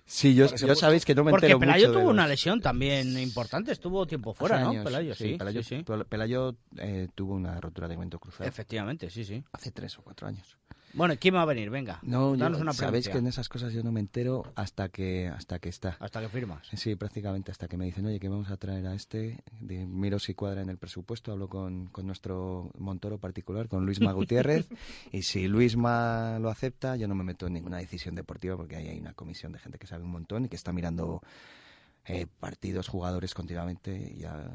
Sí, 0.05 0.35
yo, 0.35 0.47
sabéis 0.75 1.05
que 1.05 1.15
no 1.15 1.23
me 1.23 1.31
Porque 1.31 1.45
entero 1.45 1.59
Pelayo 1.59 1.87
mucho 1.87 1.93
tuvo 1.99 2.03
los- 2.03 2.13
una 2.13 2.27
lesión 2.27 2.59
también 2.61 3.17
importante, 3.17 3.71
estuvo 3.71 4.05
tiempo 4.05 4.33
fuera, 4.33 4.57
hace 4.57 4.63
¿no? 4.65 4.69
años. 4.71 4.83
Pelayo, 4.85 5.15
sí. 5.15 5.35
Pelayo, 5.37 5.63
sí, 5.63 5.77
sí. 5.77 5.83
Pel- 5.83 6.05
Pelayo, 6.05 6.55
eh, 6.77 7.07
tuvo 7.15 7.33
una 7.35 7.59
rotura 7.61 7.87
de 7.87 7.93
ligamento 7.93 8.19
cruzado 8.19 8.47
Efectivamente, 8.47 9.09
sí, 9.09 9.23
sí. 9.23 9.43
hace 9.53 9.71
tres 9.71 9.97
o 9.97 10.01
cuatro 10.01 10.27
años. 10.27 10.57
Bueno, 10.93 11.15
¿quién 11.19 11.33
va 11.35 11.41
a 11.41 11.45
venir? 11.45 11.69
Venga, 11.71 11.99
No, 12.03 12.35
yo- 12.35 12.45
una 12.47 12.71
sabéis 12.73 13.09
que 13.09 13.17
en 13.17 13.25
esas 13.27 13.49
cosas 13.49 13.73
yo 13.73 13.81
no 13.83 13.91
me 13.91 13.99
entero 13.99 14.43
hasta 14.55 14.89
que 14.89 15.27
hasta 15.27 15.57
que 15.59 15.69
está. 15.69 15.97
Hasta 15.99 16.21
que 16.21 16.29
firmas. 16.29 16.67
Sí, 16.73 16.95
prácticamente 16.95 17.51
hasta 17.51 17.67
que 17.67 17.77
me 17.77 17.85
dicen, 17.85 18.05
oye, 18.05 18.19
que 18.19 18.29
vamos 18.29 18.49
a 18.51 18.57
traer 18.57 18.85
a 18.85 18.93
este, 18.93 19.39
de- 19.59 19.85
miro 19.87 20.19
si 20.19 20.33
cuadra 20.35 20.61
en 20.61 20.69
el 20.69 20.77
presupuesto, 20.77 21.31
hablo 21.31 21.49
con, 21.49 21.87
con 21.87 22.05
nuestro 22.05 22.69
Montoro 22.77 23.17
particular, 23.17 23.67
con 23.67 23.85
Luisma 23.85 24.11
Gutiérrez, 24.13 24.69
y 25.11 25.23
si 25.23 25.47
Luisma 25.47 26.37
lo 26.39 26.49
acepta, 26.49 26.95
yo 26.95 27.07
no 27.07 27.15
me 27.15 27.23
meto 27.23 27.47
en 27.47 27.53
ninguna 27.53 27.77
decisión 27.77 28.13
deportiva 28.13 28.55
porque 28.55 28.75
ahí 28.75 28.87
hay 28.87 28.99
una 28.99 29.13
comisión 29.13 29.51
de 29.51 29.59
gente 29.59 29.79
que 29.79 29.87
sabe 29.87 30.03
un 30.03 30.11
montón 30.11 30.45
y 30.45 30.49
que 30.49 30.55
está 30.55 30.73
mirando 30.73 31.21
eh, 32.05 32.27
partidos, 32.39 32.87
jugadores 32.87 33.33
continuamente 33.33 34.13
y 34.15 34.19
ya 34.19 34.51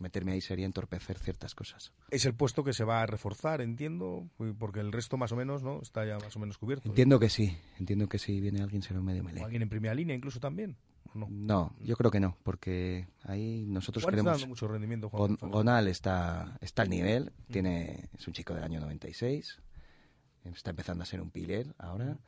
meterme 0.00 0.32
ahí 0.32 0.40
sería 0.40 0.66
entorpecer 0.66 1.18
ciertas 1.18 1.54
cosas. 1.54 1.92
Es 2.10 2.24
el 2.26 2.34
puesto 2.34 2.64
que 2.64 2.72
se 2.72 2.84
va 2.84 3.02
a 3.02 3.06
reforzar, 3.06 3.60
entiendo, 3.60 4.28
porque 4.58 4.80
el 4.80 4.92
resto 4.92 5.16
más 5.16 5.32
o 5.32 5.36
menos, 5.36 5.62
¿no? 5.62 5.80
Está 5.82 6.06
ya 6.06 6.18
más 6.18 6.34
o 6.36 6.38
menos 6.38 6.58
cubierto. 6.58 6.88
Entiendo 6.88 7.18
que 7.18 7.28
sí, 7.28 7.56
entiendo 7.78 8.08
que 8.08 8.18
si 8.18 8.40
viene 8.40 8.60
alguien 8.62 8.82
será 8.82 9.00
un 9.00 9.06
medio 9.06 9.22
¿O 9.22 9.24
melee. 9.24 9.42
alguien 9.44 9.62
en 9.62 9.68
primera 9.68 9.94
línea 9.94 10.14
incluso 10.16 10.40
también? 10.40 10.76
¿o 11.14 11.18
no? 11.18 11.26
No, 11.30 11.74
yo 11.80 11.96
creo 11.96 12.10
que 12.10 12.20
no, 12.20 12.36
porque 12.42 13.08
ahí 13.24 13.64
nosotros 13.66 14.04
Juan 14.04 14.14
está 14.14 14.22
queremos... 14.22 14.40
dando 14.40 14.48
mucho 14.48 14.68
rendimiento, 14.68 15.08
Juan 15.08 15.36
Gon-. 15.36 15.50
Gonal 15.50 15.88
está, 15.88 16.58
está 16.60 16.82
al 16.82 16.90
nivel, 16.90 17.32
tiene, 17.50 18.08
es 18.16 18.26
un 18.26 18.34
chico 18.34 18.54
del 18.54 18.64
año 18.64 18.80
96, 18.80 19.60
está 20.44 20.70
empezando 20.70 21.02
a 21.02 21.06
ser 21.06 21.20
un 21.20 21.30
piler 21.30 21.74
ahora. 21.78 22.18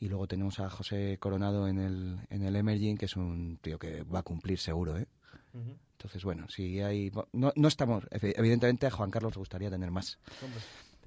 Y 0.00 0.08
luego 0.08 0.28
tenemos 0.28 0.60
a 0.60 0.70
José 0.70 1.18
Coronado 1.18 1.66
en 1.66 1.78
el, 1.78 2.20
en 2.30 2.44
el 2.44 2.54
Emerging, 2.54 2.96
que 2.96 3.06
es 3.06 3.16
un 3.16 3.58
tío 3.60 3.80
que 3.80 4.04
va 4.04 4.20
a 4.20 4.22
cumplir 4.22 4.58
seguro, 4.60 4.96
¿eh? 4.96 5.08
Entonces, 5.54 6.24
bueno, 6.24 6.48
si 6.48 6.80
hay... 6.80 7.10
No, 7.32 7.52
no 7.56 7.68
estamos... 7.68 8.04
evi- 8.10 8.34
Evidentemente 8.36 8.86
a 8.86 8.90
Juan 8.90 9.10
Carlos 9.10 9.34
le 9.34 9.38
gustaría 9.40 9.70
tener 9.70 9.90
más. 9.90 10.18
Hombre. 10.42 10.60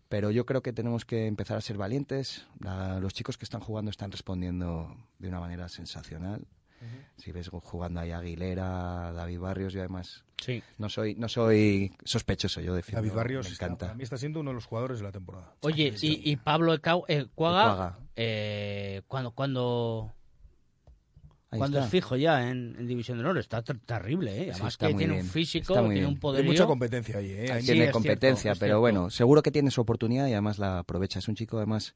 Pero 0.10 0.30
yo 0.32 0.46
creo 0.46 0.62
que 0.62 0.74
tenemos 0.74 1.06
que 1.06 1.28
empezar 1.28 1.58
a 1.58 1.62
ser 1.62 1.78
valientes. 1.78 2.46
La- 2.60 3.00
los 3.00 3.14
chicos 3.14 3.38
que 3.38 3.46
están 3.46 3.62
jugando 3.62 3.89
están 3.92 4.12
respondiendo 4.12 4.94
de 5.20 5.28
una 5.30 5.39
manera 5.39 5.70
sensacional. 5.70 6.46
Si 7.18 7.32
ves 7.32 7.50
jugando 7.50 8.00
ahí 8.00 8.10
a 8.10 8.18
Aguilera, 8.18 9.12
David 9.12 9.39
Barrios, 9.39 9.72
yo 9.72 9.82
además 9.82 10.24
Sí. 10.42 10.64
no 10.80 10.89
soy, 10.89 11.14
no 11.14 11.30
soy 11.30 11.94
sospechoso, 12.04 12.60
yo 12.60 12.74
defiendo. 12.74 13.04
David 13.04 13.16
Barrios 13.16 13.46
me 13.46 13.52
está- 13.54 13.66
encanta. 13.68 13.86
para 13.86 13.94
mí 13.96 14.04
está 14.04 14.18
siendo 14.18 14.39
uno 14.39 14.50
de 14.50 14.56
los 14.56 14.66
jugadores 14.66 14.98
de 14.98 15.04
la 15.04 15.12
temporada. 15.12 15.54
Oye, 15.62 15.94
y, 16.02 16.32
y 16.32 16.36
Pablo 16.38 16.74
Ecau- 16.74 17.06
eh, 17.08 17.28
Cuaga, 17.36 17.62
Ecuaga. 17.74 18.00
eh, 18.16 19.02
cuando, 19.08 19.30
cuando, 19.30 20.12
Ahí 21.52 21.58
cuando 21.60 21.78
está. 21.80 21.86
es 21.88 21.91
fijo 21.91 22.16
ya 22.16 22.49
en, 22.49 22.76
en 22.80 22.88
División 22.88 23.18
de 23.18 23.24
Honor, 23.26 23.38
está 23.38 23.62
ter- 23.62 23.78
terrible, 23.80 24.32
¿eh? 24.32 24.43
Sí, 24.45 24.49
Además 24.52 24.74
está 24.74 24.88
que 24.88 24.93
tiene 24.95 25.14
bien, 25.14 25.26
un 25.26 25.30
físico, 25.32 25.74
tiene 25.74 25.89
bien. 25.89 26.06
un 26.06 26.14
Hay 26.14 26.20
poderío. 26.20 26.52
mucha 26.52 26.66
competencia 26.66 27.18
ahí, 27.18 27.32
¿eh? 27.32 27.52
Hay- 27.52 27.62
Sí, 27.62 27.74
tiene 27.74 27.91
competencia, 27.91 28.41
cierto, 28.54 28.60
pero 28.62 28.80
bueno, 28.80 29.10
seguro 29.10 29.43
que 29.43 29.52
tiene 29.52 29.70
su 29.70 29.82
oportunidad 29.82 30.28
y 30.28 30.32
además 30.32 30.60
la 30.60 30.80
aprovecha. 30.80 31.20
Es 31.20 31.28
un 31.28 31.36
chico 31.36 31.58
además 31.58 31.93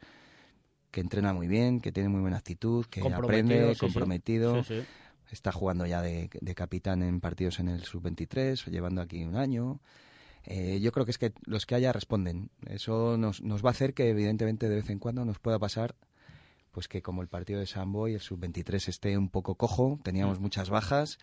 que 0.91 0.99
entrena 1.01 1.33
muy 1.33 1.47
bien, 1.47 1.79
que 1.79 1.91
tiene 1.91 2.09
muy 2.09 2.21
buena 2.21 2.37
actitud, 2.37 2.85
que 2.85 2.99
Comprometido, 2.99 3.45
aprende, 3.55 3.67
sí, 3.69 3.73
sí. 3.75 3.79
comprometido. 3.79 4.63
Sí, 4.63 4.75
sí. 4.81 4.85
Está 5.31 5.51
jugando 5.51 5.85
ya 5.85 6.01
de, 6.01 6.29
de 6.39 6.55
capitán 6.55 7.01
en 7.01 7.19
partidos 7.19 7.59
en 7.59 7.67
el 7.69 7.83
sub-23, 7.83 8.69
llevando 8.69 9.01
aquí 9.01 9.23
un 9.23 9.35
año. 9.37 9.79
Eh, 10.43 10.79
yo 10.81 10.91
creo 10.91 11.05
que 11.05 11.11
es 11.11 11.17
que 11.17 11.33
los 11.45 11.65
que 11.65 11.75
haya 11.75 11.91
responden. 11.91 12.49
Eso 12.67 13.17
nos, 13.17 13.41
nos 13.41 13.63
va 13.65 13.69
a 13.69 13.71
hacer 13.71 13.93
que 13.93 14.09
evidentemente 14.09 14.69
de 14.69 14.75
vez 14.75 14.89
en 14.89 14.99
cuando 14.99 15.25
nos 15.25 15.39
pueda 15.39 15.57
pasar 15.57 15.95
pues 16.75 16.87
que 16.87 17.01
como 17.01 17.21
el 17.23 17.27
partido 17.29 17.59
de 17.59 17.65
Samboy, 17.65 18.13
el 18.13 18.19
sub-23 18.21 18.89
esté 18.89 19.17
un 19.17 19.29
poco 19.29 19.55
cojo, 19.55 19.97
teníamos 20.03 20.39
muchas 20.39 20.69
bajas 20.69 21.17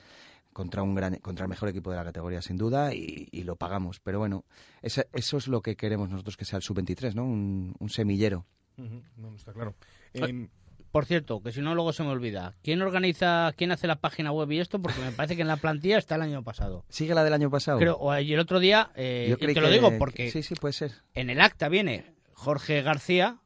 contra 0.52 0.82
un 0.82 0.94
gran 0.94 1.14
contra 1.16 1.44
el 1.44 1.48
mejor 1.50 1.68
equipo 1.68 1.90
de 1.90 1.96
la 1.98 2.04
categoría 2.04 2.42
sin 2.42 2.56
duda 2.56 2.92
y, 2.94 3.28
y 3.30 3.44
lo 3.44 3.56
pagamos. 3.56 4.00
Pero 4.00 4.18
bueno, 4.18 4.44
esa- 4.82 5.04
eso 5.12 5.36
es 5.36 5.46
lo 5.46 5.60
que 5.62 5.76
queremos 5.76 6.08
nosotros 6.10 6.36
que 6.36 6.44
sea 6.44 6.56
el 6.56 6.62
sub-23, 6.62 7.14
¿no? 7.14 7.24
Un, 7.24 7.74
un 7.78 7.88
semillero. 7.90 8.44
Ujú, 8.78 9.02
No, 9.16 9.30
no 9.30 9.36
está 9.36 9.52
claro. 9.52 9.74
Em, 10.14 10.48
Por 10.90 11.06
cierto, 11.06 11.42
que 11.42 11.52
si 11.52 11.60
no 11.62 11.74
luego 11.74 11.92
se 11.94 12.02
me 12.02 12.10
olvida. 12.10 12.54
¿Quién 12.62 12.82
organiza, 12.82 13.52
quién 13.56 13.72
hace 13.72 13.86
la 13.86 13.96
página 13.96 14.30
web 14.32 14.50
y 14.52 14.58
esto? 14.58 14.78
Porque 14.80 15.00
me 15.00 15.12
parece 15.12 15.36
que 15.36 15.42
en 15.42 15.48
la 15.48 15.56
plantilla 15.56 15.96
está 15.98 16.16
el 16.16 16.22
año 16.22 16.42
pasado. 16.42 16.84
¿Sigue 16.90 17.14
la 17.14 17.24
del 17.24 17.32
año 17.34 17.50
pasado? 17.50 17.78
Creo, 17.78 17.96
o- 17.96 18.12
el 18.14 18.38
otro 18.38 18.58
día, 18.58 18.90
eh, 18.94 19.26
Yo 19.30 19.34
y 19.34 19.38
creí 19.38 19.54
te 19.54 19.60
lo 19.60 19.68
que- 19.68 19.72
digo 19.74 19.92
porque 19.98 20.30
Sí, 20.30 20.42
sí, 20.42 20.54
puede 20.54 20.72
ser. 20.74 20.92
en 21.14 21.28
el 21.30 21.40
acta 21.40 21.68
viene 21.70 22.12
Jorge 22.34 22.82
García, 22.82 23.38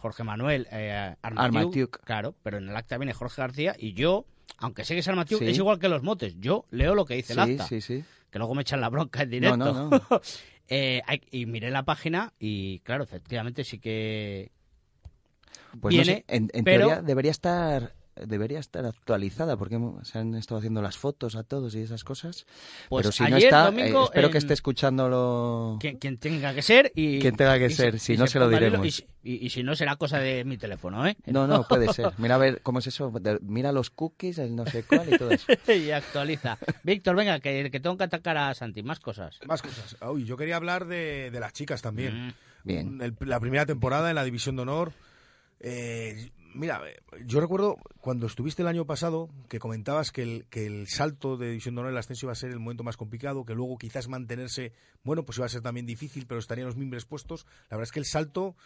Jorge 0.00 0.24
Manuel 0.24 0.66
eh, 0.70 1.14
Armatiuk, 1.22 1.56
Armatiuk. 1.56 2.00
claro, 2.04 2.34
pero 2.42 2.58
en 2.58 2.68
el 2.68 2.76
acta 2.76 2.98
viene 2.98 3.12
Jorge 3.14 3.40
García 3.42 3.74
y 3.78 3.94
yo, 3.94 4.24
aunque 4.58 4.84
sé 4.84 4.94
que 4.94 5.00
es 5.00 5.08
Armatiuk, 5.08 5.40
Sí. 5.40 5.48
es 5.48 5.56
igual 5.56 5.78
que 5.78 5.88
los 5.88 6.02
motes. 6.02 6.36
Yo 6.38 6.64
leo 6.70 6.94
lo 6.94 7.04
que 7.04 7.14
dice 7.14 7.32
el 7.34 7.44
Sí, 7.44 7.50
acta, 7.52 7.66
sí, 7.66 7.80
sí. 7.80 8.04
que 8.30 8.38
luego 8.38 8.54
me 8.54 8.62
echan 8.62 8.80
la 8.80 8.88
bronca 8.90 9.22
en 9.22 9.30
directo. 9.30 9.56
No, 9.56 9.72
no, 9.72 9.90
no. 9.90 10.00
Eh, 10.66 11.02
y 11.30 11.44
miré 11.44 11.70
la 11.70 11.82
página 11.84 12.32
y 12.38 12.78
claro, 12.80 13.04
efectivamente 13.04 13.64
sí 13.64 13.78
que 13.78 14.50
Pues 15.78 15.94
no 15.94 16.02
viene, 16.02 16.04
sé, 16.04 16.24
en, 16.28 16.48
en 16.54 16.64
pero- 16.64 16.86
teoría 16.86 17.02
debería 17.02 17.30
estar 17.32 17.92
debería 18.16 18.58
estar 18.60 18.84
actualizada 18.86 19.56
porque 19.56 19.78
se 20.02 20.18
han 20.18 20.34
estado 20.34 20.58
haciendo 20.58 20.82
las 20.82 20.96
fotos 20.96 21.34
a 21.36 21.42
todos 21.42 21.74
y 21.74 21.80
esas 21.80 22.04
cosas. 22.04 22.46
Pues 22.88 23.02
Pero 23.04 23.12
si 23.12 23.24
no 23.24 23.36
está, 23.36 23.64
domingo, 23.66 24.02
eh, 24.02 24.04
espero 24.06 24.30
que 24.30 24.38
esté 24.38 24.54
escuchándolo. 24.54 25.78
quien, 25.80 25.98
quien 25.98 26.18
tenga 26.18 26.54
que 26.54 26.62
ser 26.62 26.92
y 26.94 27.18
Quien 27.20 27.36
tenga 27.36 27.58
que 27.58 27.66
y 27.66 27.70
ser, 27.70 27.98
si 27.98 28.16
no 28.16 28.26
se 28.26 28.38
lo 28.38 28.48
diremos. 28.48 28.86
y 28.86 28.90
si- 28.90 29.06
Y, 29.22 29.46
y 29.46 29.50
si 29.50 29.62
no 29.62 29.74
será 29.74 29.96
cosa 29.96 30.18
de 30.18 30.44
mi 30.44 30.58
teléfono, 30.58 31.06
¿eh? 31.06 31.16
No, 31.26 31.46
no, 31.46 31.62
puede 31.68 31.92
ser. 31.92 32.12
Mira 32.18 32.34
a 32.34 32.38
ver 32.38 32.60
cómo 32.62 32.78
es 32.78 32.86
eso. 32.86 33.12
Mira 33.42 33.72
los 33.72 33.90
cookies, 33.90 34.38
el 34.38 34.54
no 34.54 34.66
sé 34.66 34.82
cuál 34.84 35.12
y 35.12 35.18
todo 35.18 35.30
eso. 35.30 35.46
y 35.72 35.90
actualiza. 35.90 36.58
Víctor, 36.82 37.16
venga, 37.16 37.40
que, 37.40 37.70
que 37.70 37.80
tengo 37.80 37.96
que 37.96 38.04
atacar 38.04 38.36
a 38.36 38.54
Santi. 38.54 38.82
Más 38.82 39.00
cosas. 39.00 39.38
Más 39.46 39.62
cosas. 39.62 39.96
Uy, 40.12 40.24
yo 40.24 40.36
quería 40.36 40.56
hablar 40.56 40.86
de, 40.86 41.30
de 41.30 41.40
las 41.40 41.52
chicas 41.52 41.80
también. 41.82 42.26
Mm. 42.28 42.32
Bien. 42.64 43.00
El- 43.02 43.16
la 43.20 43.40
primera 43.40 43.66
temporada 43.66 44.08
en 44.10 44.14
la 44.14 44.24
División 44.24 44.56
de 44.56 44.62
Honor. 44.62 44.92
Eh, 45.60 46.30
mira, 46.54 46.82
yo 47.24 47.40
recuerdo 47.40 47.76
cuando 48.04 48.26
estuviste 48.26 48.60
el 48.60 48.68
año 48.68 48.84
pasado 48.84 49.30
que 49.48 49.58
comentabas 49.58 50.12
que 50.12 50.22
el, 50.22 50.44
que 50.50 50.66
el 50.66 50.88
salto 50.88 51.38
de 51.38 51.48
División 51.48 51.74
de 51.74 51.80
Honor, 51.80 51.92
el 51.92 51.96
ascenso 51.98 52.26
iba 52.26 52.32
a 52.32 52.36
ser 52.36 52.50
el 52.50 52.58
momento 52.58 52.84
más 52.84 52.98
complicado, 52.98 53.46
que 53.46 53.54
luego 53.54 53.78
quizás 53.78 54.08
mantenerse, 54.08 54.74
bueno, 55.04 55.24
pues 55.24 55.38
iba 55.38 55.46
a 55.46 55.48
ser 55.48 55.62
también 55.62 55.86
difícil, 55.86 56.26
pero 56.26 56.38
estarían 56.38 56.66
los 56.66 56.76
mimbres 56.76 57.06
puestos. 57.06 57.46
La 57.70 57.78
verdad 57.78 57.84
es 57.84 57.92
que 57.92 58.00
el 58.00 58.04
salto 58.04 58.56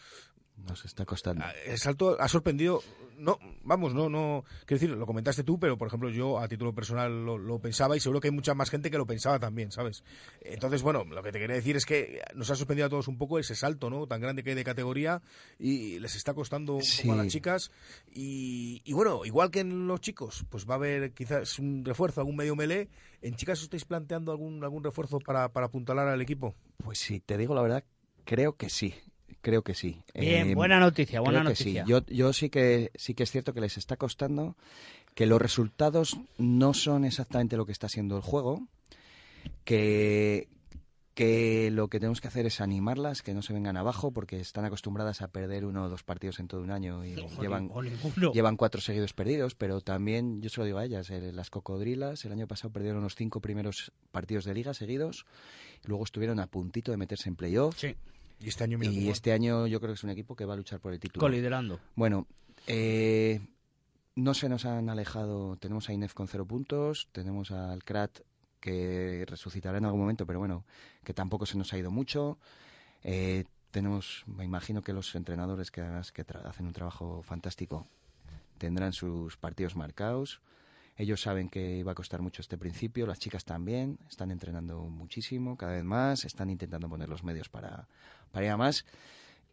Nos 0.66 0.84
está 0.84 1.04
costando. 1.04 1.44
el 1.66 1.78
salto 1.78 2.20
ha 2.20 2.26
sorprendido. 2.26 2.82
No, 3.16 3.36
vamos, 3.64 3.94
no, 3.94 4.08
no. 4.08 4.44
Quiero 4.64 4.80
decir, 4.80 4.90
lo 4.90 5.04
comentaste 5.04 5.42
tú, 5.42 5.58
pero 5.58 5.76
por 5.76 5.88
ejemplo, 5.88 6.08
yo 6.08 6.38
a 6.38 6.46
título 6.46 6.72
personal 6.72 7.24
lo, 7.24 7.36
lo 7.36 7.58
pensaba 7.58 7.96
y 7.96 8.00
seguro 8.00 8.20
que 8.20 8.28
hay 8.28 8.32
mucha 8.34 8.54
más 8.54 8.70
gente 8.70 8.92
que 8.92 8.96
lo 8.98 9.06
pensaba 9.06 9.40
también, 9.40 9.72
¿sabes? 9.72 10.04
Entonces, 10.40 10.82
bueno, 10.82 11.04
lo 11.04 11.20
que 11.24 11.32
te 11.32 11.40
quería 11.40 11.56
decir 11.56 11.74
es 11.76 11.84
que 11.84 12.20
nos 12.36 12.48
ha 12.50 12.54
sorprendido 12.54 12.86
a 12.86 12.90
todos 12.90 13.08
un 13.08 13.18
poco 13.18 13.40
ese 13.40 13.56
salto, 13.56 13.90
¿no? 13.90 14.06
Tan 14.06 14.20
grande 14.20 14.44
que 14.44 14.50
hay 14.50 14.56
de 14.56 14.62
categoría 14.62 15.20
y 15.58 15.98
les 15.98 16.14
está 16.14 16.32
costando 16.32 16.74
un 16.76 16.82
Sí. 16.82 17.02
poco 17.02 17.14
a 17.14 17.16
las 17.24 17.26
chicas. 17.32 17.72
Y, 18.12 18.82
y 18.84 18.92
bueno, 18.92 19.24
igual 19.28 19.50
que 19.50 19.60
en 19.60 19.86
los 19.86 20.00
chicos, 20.00 20.44
pues 20.48 20.66
va 20.68 20.74
a 20.74 20.76
haber 20.76 21.12
quizás 21.12 21.58
un 21.58 21.84
refuerzo, 21.84 22.20
algún 22.20 22.36
medio 22.36 22.56
melee. 22.56 22.88
¿En 23.22 23.34
chicas 23.36 23.58
os 23.58 23.64
estáis 23.64 23.84
planteando 23.84 24.32
algún, 24.32 24.62
algún 24.64 24.82
refuerzo 24.82 25.18
para, 25.20 25.52
para 25.52 25.66
apuntalar 25.66 26.08
al 26.08 26.20
equipo? 26.20 26.54
Pues 26.78 26.98
sí, 26.98 27.20
te 27.20 27.36
digo 27.38 27.54
la 27.54 27.62
verdad, 27.62 27.84
creo 28.24 28.56
que 28.56 28.68
sí. 28.68 28.94
Creo 29.40 29.62
que 29.62 29.74
sí. 29.74 30.02
Bien, 30.14 30.48
Eh, 30.48 30.54
buena 30.56 30.80
noticia, 30.80 31.20
buena 31.20 31.40
creo 31.40 31.54
que 31.54 31.62
noticia. 31.64 31.84
sí. 31.84 31.90
Yo, 31.90 32.04
yo 32.06 32.32
sí 32.32 32.48
que 32.50 32.90
sí 32.96 33.14
que 33.14 33.22
es 33.22 33.30
cierto 33.30 33.54
que 33.54 33.60
les 33.60 33.76
está 33.76 33.96
costando, 33.96 34.56
que 35.14 35.26
los 35.26 35.40
resultados 35.40 36.18
no 36.38 36.74
son 36.74 37.04
exactamente 37.04 37.56
lo 37.56 37.64
que 37.64 37.72
está 37.72 37.88
siendo 37.88 38.16
el 38.16 38.22
juego, 38.22 38.66
que 39.64 40.48
que 41.18 41.72
lo 41.72 41.88
que 41.88 41.98
tenemos 41.98 42.20
que 42.20 42.28
hacer 42.28 42.46
es 42.46 42.60
animarlas, 42.60 43.22
que 43.22 43.34
no 43.34 43.42
se 43.42 43.52
vengan 43.52 43.76
abajo, 43.76 44.12
porque 44.12 44.38
están 44.38 44.64
acostumbradas 44.64 45.20
a 45.20 45.26
perder 45.26 45.64
uno 45.64 45.82
o 45.82 45.88
dos 45.88 46.04
partidos 46.04 46.38
en 46.38 46.46
todo 46.46 46.60
un 46.60 46.70
año 46.70 47.04
y 47.04 47.16
llevan, 47.40 47.72
llevan 48.32 48.56
cuatro 48.56 48.80
seguidos 48.80 49.14
perdidos, 49.14 49.56
pero 49.56 49.80
también, 49.80 50.40
yo 50.40 50.48
se 50.48 50.60
lo 50.60 50.66
digo 50.66 50.78
a 50.78 50.84
ellas, 50.84 51.10
eh, 51.10 51.32
las 51.32 51.50
cocodrilas 51.50 52.24
el 52.24 52.30
año 52.30 52.46
pasado 52.46 52.72
perdieron 52.72 53.02
los 53.02 53.16
cinco 53.16 53.40
primeros 53.40 53.90
partidos 54.12 54.44
de 54.44 54.54
liga 54.54 54.74
seguidos, 54.74 55.26
luego 55.86 56.04
estuvieron 56.04 56.38
a 56.38 56.46
puntito 56.46 56.92
de 56.92 56.98
meterse 56.98 57.28
en 57.28 57.34
playoff. 57.34 57.76
Sí. 57.76 57.96
Y 58.38 58.48
este 58.48 58.62
año, 58.62 58.78
Y 58.80 59.08
este 59.08 59.32
año 59.32 59.66
yo 59.66 59.80
creo 59.80 59.94
que 59.94 59.98
es 59.98 60.04
un 60.04 60.10
equipo 60.10 60.36
que 60.36 60.44
va 60.44 60.54
a 60.54 60.56
luchar 60.56 60.78
por 60.78 60.92
el 60.92 61.00
título. 61.00 61.20
Coliderando. 61.20 61.80
Bueno, 61.96 62.28
eh, 62.68 63.40
no 64.14 64.34
se 64.34 64.48
nos 64.48 64.66
han 64.66 64.88
alejado. 64.88 65.56
Tenemos 65.56 65.88
a 65.88 65.94
Inef 65.94 66.14
con 66.14 66.28
cero 66.28 66.46
puntos, 66.46 67.08
tenemos 67.10 67.50
al 67.50 67.82
Krat 67.82 68.20
que 68.68 69.24
resucitará 69.26 69.78
en 69.78 69.84
algún 69.84 70.00
momento, 70.00 70.26
pero 70.26 70.38
bueno, 70.38 70.64
que 71.04 71.14
tampoco 71.14 71.46
se 71.46 71.56
nos 71.56 71.72
ha 71.72 71.78
ido 71.78 71.90
mucho. 71.90 72.38
Eh, 73.02 73.44
tenemos, 73.70 74.24
me 74.26 74.44
imagino 74.44 74.82
que 74.82 74.92
los 74.92 75.14
entrenadores 75.14 75.70
que 75.70 75.80
además 75.80 76.12
que 76.12 76.24
hacen 76.44 76.66
un 76.66 76.72
trabajo 76.72 77.22
fantástico 77.22 77.86
tendrán 78.58 78.92
sus 78.92 79.36
partidos 79.36 79.76
marcados. 79.76 80.40
Ellos 80.96 81.20
saben 81.20 81.48
que 81.48 81.76
iba 81.76 81.92
a 81.92 81.94
costar 81.94 82.22
mucho 82.22 82.42
este 82.42 82.58
principio, 82.58 83.06
las 83.06 83.20
chicas 83.20 83.44
también, 83.44 83.98
están 84.10 84.32
entrenando 84.32 84.80
muchísimo, 84.80 85.56
cada 85.56 85.72
vez 85.74 85.84
más, 85.84 86.24
están 86.24 86.50
intentando 86.50 86.88
poner 86.88 87.08
los 87.08 87.22
medios 87.22 87.48
para, 87.48 87.86
para 88.32 88.46
ir 88.46 88.50
a 88.52 88.56
más. 88.56 88.84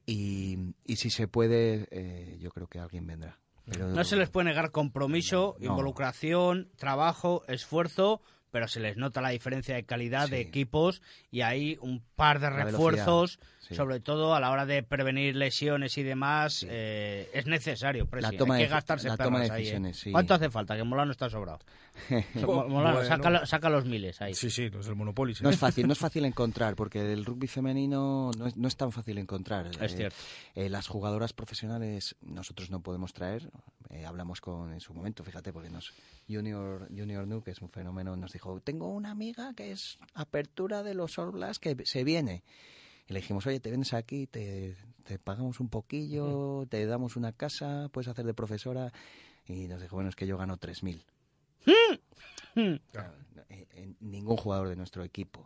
Y, 0.07 0.73
y 0.85 0.95
si 0.95 1.09
se 1.09 1.27
puede, 1.27 1.87
eh, 1.91 2.37
yo 2.39 2.49
creo 2.49 2.67
que 2.67 2.79
alguien 2.79 3.05
vendrá. 3.05 3.37
Pero 3.65 3.87
No 3.89 4.03
se 4.03 4.15
les 4.15 4.29
puede 4.29 4.45
negar 4.45 4.71
compromiso, 4.71 5.55
No. 5.59 5.67
involucración, 5.67 6.69
trabajo, 6.77 7.43
esfuerzo, 7.47 8.21
pero 8.55 8.69
se 8.69 8.79
les 8.79 8.95
nota 8.95 9.19
la 9.19 9.31
diferencia 9.31 9.75
de 9.75 9.83
calidad 9.83 10.29
de 10.29 10.37
Sí. 10.37 10.47
equipos 10.47 11.01
y 11.29 11.41
hay 11.41 11.77
un 11.81 12.01
par 12.15 12.39
de 12.39 12.49
La 12.49 12.63
refuerzos, 12.63 13.37
sí. 13.59 13.75
sobre 13.75 13.99
todo 13.99 14.33
a 14.33 14.39
la 14.39 14.49
hora 14.49 14.65
de 14.65 14.81
prevenir 14.81 15.35
lesiones 15.35 15.97
y 15.97 16.03
demás, 16.03 16.65
eh, 16.69 17.29
es 17.33 17.47
necesario. 17.47 18.05
Presi. 18.05 18.31
La 18.31 18.37
toma 18.37 18.55
hay 18.55 18.61
que 18.61 18.67
de- 18.69 18.73
gastarse 18.73 19.09
la 19.09 19.17
toma 19.17 19.39
de 19.39 19.47
perlas 19.49 19.51
ahí, 19.51 19.61
¿eh? 19.63 19.65
decisiones, 19.65 19.99
sí. 19.99 20.11
¿Cuánto 20.13 20.35
hace 20.35 20.49
falta? 20.49 20.77
Que 20.77 20.85
Molano 20.85 21.11
está 21.11 21.29
sobrado. 21.29 21.59
Mo- 22.35 22.69
Molano, 22.69 22.95
Bueno. 22.99 23.09
saca, 23.09 23.29
lo- 23.29 23.45
saca 23.45 23.69
los 23.69 23.83
miles 23.83 24.21
ahí. 24.21 24.33
Sí, 24.33 24.49
sí, 24.49 24.69
los 24.69 24.85
del 24.85 24.95
Monopoly. 24.95 25.35
sí. 25.35 25.43
No 25.43 25.49
es 25.49 25.57
fácil, 25.57 25.85
no 25.85 25.91
es 25.91 25.99
fácil 26.07 26.23
encontrar, 26.23 26.75
porque 26.77 27.11
el 27.11 27.25
rugby 27.25 27.47
femenino 27.47 28.31
no 28.37 28.47
es, 28.47 28.55
no 28.55 28.69
es 28.69 28.77
tan 28.77 28.93
fácil 28.93 29.17
encontrar. 29.17 29.67
Es 29.67 29.81
Eh, 29.93 29.97
cierto. 29.97 30.15
eh, 30.55 30.69
las 30.69 30.87
jugadoras 30.87 31.33
profesionales 31.33 32.15
nosotros 32.21 32.69
no 32.69 32.79
podemos 32.79 33.11
traer. 33.11 33.49
Eh, 33.89 34.05
hablamos 34.05 34.41
con 34.41 34.73
en 34.73 34.79
su 34.81 34.93
momento, 34.93 35.23
fíjate, 35.23 35.53
porque 35.53 35.69
nos 35.69 35.93
Junior 36.27 36.87
Junior 36.89 37.25
Nu, 37.27 37.41
que 37.43 37.51
es 37.51 37.61
un 37.61 37.69
fenómeno, 37.69 38.15
nos 38.17 38.33
dijo, 38.33 38.44
tengo 38.63 38.87
una 38.89 39.11
amiga 39.11 39.53
que 39.53 39.71
es 39.71 39.97
apertura 40.13 40.83
de 40.83 40.93
los 40.93 41.15
Blacks 41.17 41.59
que 41.59 41.75
se 41.85 42.03
viene. 42.03 42.43
Y 43.07 43.13
le 43.13 43.19
dijimos, 43.19 43.45
oye, 43.45 43.59
te 43.59 43.69
vienes 43.69 43.93
aquí, 43.93 44.25
te, 44.27 44.75
te 45.03 45.19
pagamos 45.19 45.59
un 45.59 45.69
poquillo, 45.69 46.65
te 46.69 46.85
damos 46.85 47.15
una 47.15 47.31
casa, 47.31 47.89
puedes 47.91 48.07
hacer 48.07 48.25
de 48.25 48.33
profesora. 48.33 48.91
Y 49.47 49.67
nos 49.67 49.81
dijo, 49.81 49.95
bueno, 49.95 50.09
es 50.09 50.15
que 50.15 50.25
yo 50.27 50.37
gano 50.37 50.57
3.000. 50.57 51.03
Eh, 52.55 52.79
eh, 53.49 53.93
ningún 53.99 54.37
jugador 54.37 54.69
de 54.69 54.75
nuestro 54.75 55.03
equipo 55.03 55.45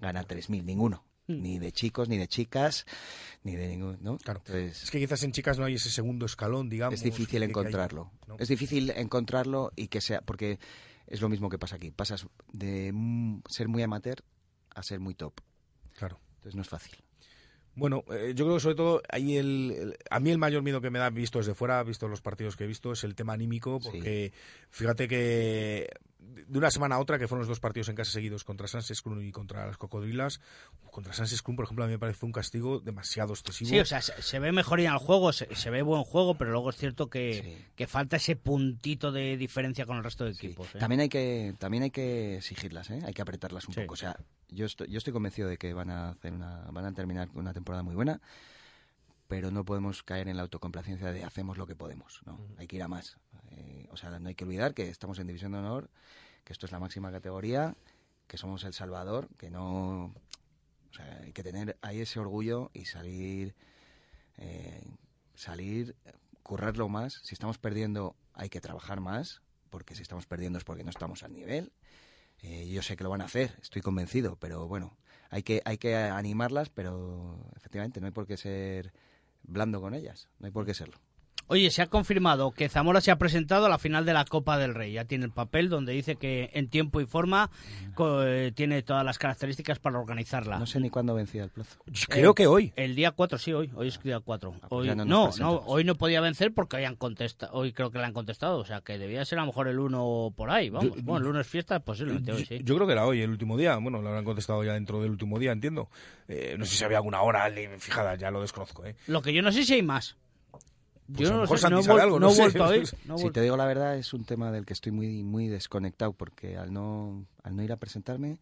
gana 0.00 0.24
3.000, 0.24 0.64
ninguno. 0.64 1.04
Ni 1.28 1.58
de 1.58 1.72
chicos, 1.72 2.08
ni 2.08 2.16
de 2.16 2.26
chicas, 2.26 2.86
ni 3.42 3.54
de 3.54 3.68
ningún. 3.68 3.98
¿no? 4.00 4.16
Claro. 4.16 4.40
Entonces, 4.46 4.82
Es 4.84 4.90
que 4.90 4.98
quizás 4.98 5.22
en 5.24 5.32
chicas 5.32 5.58
no 5.58 5.66
hay 5.66 5.74
ese 5.74 5.90
segundo 5.90 6.24
escalón, 6.24 6.70
digamos. 6.70 6.94
es 6.94 7.02
difícil 7.02 7.42
hay- 7.42 7.50
encontrarlo. 7.50 8.10
¿no? 8.26 8.36
Es 8.38 8.48
difícil 8.48 8.88
encontrarlo 8.96 9.70
y 9.76 9.88
que 9.88 10.00
sea. 10.00 10.22
Porque 10.22 10.58
es 11.08 11.20
lo 11.20 11.28
mismo 11.28 11.48
que 11.48 11.58
pasa 11.58 11.76
aquí. 11.76 11.90
Pasas 11.90 12.26
de 12.52 12.92
ser 13.48 13.68
muy 13.68 13.82
amateur 13.82 14.22
a 14.74 14.82
ser 14.82 15.00
muy 15.00 15.14
top. 15.14 15.40
Claro. 15.94 16.20
Entonces 16.36 16.54
no 16.54 16.62
es 16.62 16.68
fácil. 16.68 16.96
Bueno, 17.78 18.04
eh, 18.10 18.32
yo 18.34 18.44
creo 18.44 18.56
que 18.56 18.60
sobre 18.60 18.74
todo 18.74 19.02
ahí 19.08 19.36
el, 19.36 19.70
el- 19.78 19.96
a 20.10 20.20
mí 20.20 20.30
el 20.30 20.38
mayor 20.38 20.62
miedo 20.62 20.80
que 20.80 20.90
me 20.90 20.98
da 20.98 21.10
visto 21.10 21.38
desde 21.38 21.54
fuera, 21.54 21.82
visto 21.82 22.08
los 22.08 22.20
partidos 22.20 22.56
que 22.56 22.64
he 22.64 22.66
visto, 22.66 22.92
es 22.92 23.04
el 23.04 23.14
tema 23.14 23.32
anímico, 23.34 23.78
porque 23.80 24.32
fíjate 24.70 25.06
que 25.08 25.88
de 26.18 26.58
una 26.58 26.70
semana 26.70 26.96
a 26.96 26.98
otra, 26.98 27.18
que 27.18 27.28
fueron 27.28 27.40
los 27.42 27.48
dos 27.48 27.60
partidos 27.60 27.88
en 27.88 27.94
casa 27.94 28.10
seguidos 28.10 28.42
contra 28.44 28.66
Sans 28.66 28.86
Scrum 28.92 29.22
y 29.22 29.30
contra 29.30 29.66
las 29.66 29.76
Cocodrilas, 29.76 30.40
contra 30.90 31.12
Sans 31.12 31.30
Scrum, 31.30 31.56
por 31.56 31.64
ejemplo, 31.66 31.84
a 31.84 31.86
mí 31.86 31.92
me 31.92 31.98
parece 31.98 32.26
un 32.26 32.32
castigo 32.32 32.80
demasiado 32.80 33.32
excesivo. 33.32 33.70
Sí, 33.70 33.78
o 33.78 33.84
sea, 33.84 34.02
se, 34.02 34.20
se 34.20 34.38
ve 34.38 34.50
mejoría 34.52 34.88
en 34.88 34.94
el 34.94 34.98
juego, 34.98 35.32
se, 35.32 35.54
se 35.54 35.70
ve 35.70 35.82
buen 35.82 36.02
juego, 36.04 36.34
pero 36.36 36.50
luego 36.50 36.70
es 36.70 36.76
cierto 36.76 37.08
que, 37.08 37.58
que 37.76 37.86
falta 37.86 38.16
ese 38.16 38.34
puntito 38.36 39.12
de 39.12 39.36
diferencia 39.36 39.86
con 39.86 39.96
el 39.98 40.04
resto 40.04 40.24
de 40.24 40.32
equipos. 40.32 40.66
¿eh? 40.74 40.78
También 40.78 41.00
hay 41.02 41.08
que 41.08 41.54
también 41.58 41.84
hay 41.84 41.90
que 41.90 42.36
exigirlas, 42.38 42.90
¿eh? 42.90 43.00
hay 43.04 43.14
que 43.14 43.22
apretarlas 43.22 43.66
un 43.68 43.74
poco. 43.82 43.94
O 43.94 43.96
sea, 43.96 44.16
yo 44.48 44.66
estoy, 44.66 44.88
yo 44.88 44.98
estoy 44.98 45.12
convencido 45.12 45.48
de 45.48 45.58
que 45.58 45.72
van 45.74 45.90
a 45.90 46.10
hacer 46.10 46.32
una, 46.32 46.62
van 46.70 46.84
a 46.84 46.92
terminar 46.92 47.28
una 47.34 47.52
temporada 47.52 47.82
muy 47.82 47.94
buena, 47.94 48.20
pero 49.28 49.50
no 49.50 49.64
podemos 49.64 50.02
caer 50.02 50.28
en 50.28 50.36
la 50.36 50.42
autocomplacencia 50.42 51.12
de 51.12 51.24
hacemos 51.24 51.58
lo 51.58 51.66
que 51.66 51.76
podemos. 51.76 52.20
No, 52.24 52.38
hay 52.56 52.66
que 52.66 52.76
ir 52.76 52.82
a 52.82 52.88
más. 52.88 53.18
Eh, 53.50 53.86
o 53.90 53.96
sea, 53.96 54.18
no 54.18 54.28
hay 54.28 54.34
que 54.34 54.44
olvidar 54.44 54.74
que 54.74 54.88
estamos 54.88 55.18
en 55.18 55.26
división 55.26 55.52
de 55.52 55.58
honor, 55.58 55.90
que 56.44 56.52
esto 56.52 56.66
es 56.66 56.72
la 56.72 56.78
máxima 56.78 57.12
categoría, 57.12 57.76
que 58.26 58.38
somos 58.38 58.64
el 58.64 58.72
Salvador, 58.72 59.28
que 59.36 59.50
no, 59.50 60.14
o 60.90 60.94
sea, 60.94 61.20
hay 61.22 61.32
que 61.32 61.42
tener 61.42 61.76
ahí 61.82 62.00
ese 62.00 62.20
orgullo 62.20 62.70
y 62.72 62.86
salir, 62.86 63.54
eh, 64.38 64.82
salir, 65.34 65.94
currarlo 66.42 66.88
más. 66.88 67.20
Si 67.24 67.34
estamos 67.34 67.58
perdiendo, 67.58 68.16
hay 68.32 68.48
que 68.48 68.60
trabajar 68.60 69.00
más, 69.00 69.42
porque 69.68 69.94
si 69.94 70.02
estamos 70.02 70.26
perdiendo 70.26 70.58
es 70.58 70.64
porque 70.64 70.84
no 70.84 70.90
estamos 70.90 71.22
al 71.22 71.34
nivel. 71.34 71.72
Eh, 72.42 72.68
yo 72.68 72.82
sé 72.82 72.96
que 72.96 73.04
lo 73.04 73.10
van 73.10 73.20
a 73.20 73.24
hacer, 73.24 73.56
estoy 73.60 73.82
convencido, 73.82 74.36
pero 74.36 74.68
bueno, 74.68 74.96
hay 75.30 75.42
que, 75.42 75.62
hay 75.64 75.78
que 75.78 75.96
animarlas, 75.96 76.70
pero 76.70 77.50
efectivamente 77.56 78.00
no 78.00 78.06
hay 78.06 78.12
por 78.12 78.26
qué 78.26 78.36
ser 78.36 78.92
blando 79.42 79.80
con 79.80 79.94
ellas, 79.94 80.28
no 80.38 80.46
hay 80.46 80.52
por 80.52 80.64
qué 80.64 80.74
serlo. 80.74 80.98
Oye, 81.50 81.70
se 81.70 81.80
ha 81.80 81.86
confirmado 81.86 82.50
que 82.52 82.68
Zamora 82.68 83.00
se 83.00 83.10
ha 83.10 83.16
presentado 83.16 83.64
a 83.66 83.68
la 83.70 83.78
final 83.78 84.04
de 84.04 84.12
la 84.12 84.24
Copa 84.26 84.58
del 84.58 84.74
Rey. 84.74 84.92
Ya 84.92 85.06
tiene 85.06 85.24
el 85.24 85.30
papel 85.30 85.70
donde 85.70 85.92
dice 85.94 86.16
que 86.16 86.50
en 86.52 86.68
tiempo 86.68 87.00
y 87.00 87.06
forma 87.06 87.50
eh, 87.98 88.52
tiene 88.54 88.82
todas 88.82 89.02
las 89.02 89.18
características 89.18 89.78
para 89.78 89.98
organizarla. 89.98 90.58
No 90.58 90.66
sé 90.66 90.78
ni 90.78 90.90
cuándo 90.90 91.14
vencía 91.14 91.44
el 91.44 91.50
plazo. 91.50 91.78
creo 92.08 92.34
que 92.34 92.46
hoy. 92.46 92.72
El 92.76 92.94
día 92.94 93.12
4, 93.12 93.38
sí, 93.38 93.52
hoy. 93.54 93.70
Hoy 93.74 93.88
es 93.88 94.02
día 94.02 94.20
4. 94.20 94.52
pues 94.68 94.70
Hoy, 94.70 94.88
no 94.94 95.04
no, 95.06 95.24
presentamos. 95.24 95.62
hoy 95.66 95.84
no 95.84 95.94
podía 95.94 96.20
vencer 96.20 96.52
porque 96.52 96.76
hoy, 96.76 96.84
han 96.84 96.96
contesta, 96.96 97.48
hoy 97.52 97.72
creo 97.72 97.90
que 97.90 97.98
le 97.98 98.04
han 98.04 98.12
contestado. 98.12 98.58
O 98.58 98.64
sea, 98.66 98.82
que 98.82 98.98
debía 98.98 99.24
ser 99.24 99.38
a 99.38 99.42
lo 99.42 99.46
mejor 99.46 99.68
el 99.68 99.78
1 99.78 100.34
por 100.36 100.50
ahí. 100.50 100.68
Vamos. 100.68 100.94
Yo- 100.96 101.02
bueno, 101.02 101.24
el 101.24 101.30
1 101.30 101.40
es 101.40 101.46
fiesta, 101.46 101.80
posiblemente 101.80 102.30
hoy, 102.32 102.40
Yo, 102.40 102.46
sí. 102.46 102.60
yo 102.62 102.74
creo 102.74 102.86
que 102.86 102.92
era 102.92 103.06
hoy, 103.06 103.22
el 103.22 103.30
último 103.30 103.56
día. 103.56 103.74
Bueno, 103.78 104.02
lo 104.02 104.08
habrán 104.08 104.24
contestado 104.24 104.62
ya 104.64 104.74
dentro 104.74 105.00
del 105.00 105.12
último 105.12 105.38
día, 105.38 105.52
entiendo. 105.52 105.88
Eh, 106.28 106.56
no 106.58 106.66
sé 106.66 106.76
si 106.76 106.84
había 106.84 106.98
alguna 106.98 107.22
hora 107.22 107.50
fijada, 107.78 108.16
ya 108.16 108.30
lo 108.30 108.42
desconozco. 108.42 108.84
¿eh? 108.84 108.94
Lo 109.06 109.22
que 109.22 109.32
yo 109.32 109.40
no 109.40 109.50
sé 109.50 109.64
si 109.64 109.72
hay 109.72 109.82
más. 109.82 110.16
Pues 111.14 111.28
yo 111.28 111.34
no, 111.36 111.46
sé, 111.46 111.52
no, 111.52 111.58
Santi 111.58 111.80
he 111.80 111.82
sabe 111.84 111.98
vuel- 112.00 112.02
algo, 112.04 112.20
no 112.20 112.26
no 112.26 112.32
he 112.32 112.34
sé. 112.34 112.40
vuelto 112.42 112.64
a 112.64 112.76
ir. 112.76 112.88
no 113.06 113.14
he 113.16 113.18
si 113.18 113.30
te 113.30 113.40
digo 113.40 113.56
la 113.56 113.64
verdad, 113.66 113.96
es 113.96 114.12
un 114.12 114.24
tema 114.24 114.52
del 114.52 114.66
que 114.66 114.72
estoy 114.74 114.92
muy, 114.92 115.22
muy 115.22 115.48
desconectado, 115.48 116.12
porque 116.12 116.56
al 116.56 116.72
no, 116.72 117.24
al 117.42 117.56
no 117.56 117.62
ir 117.62 117.72
a 117.72 117.76
presentarme, 117.76 118.38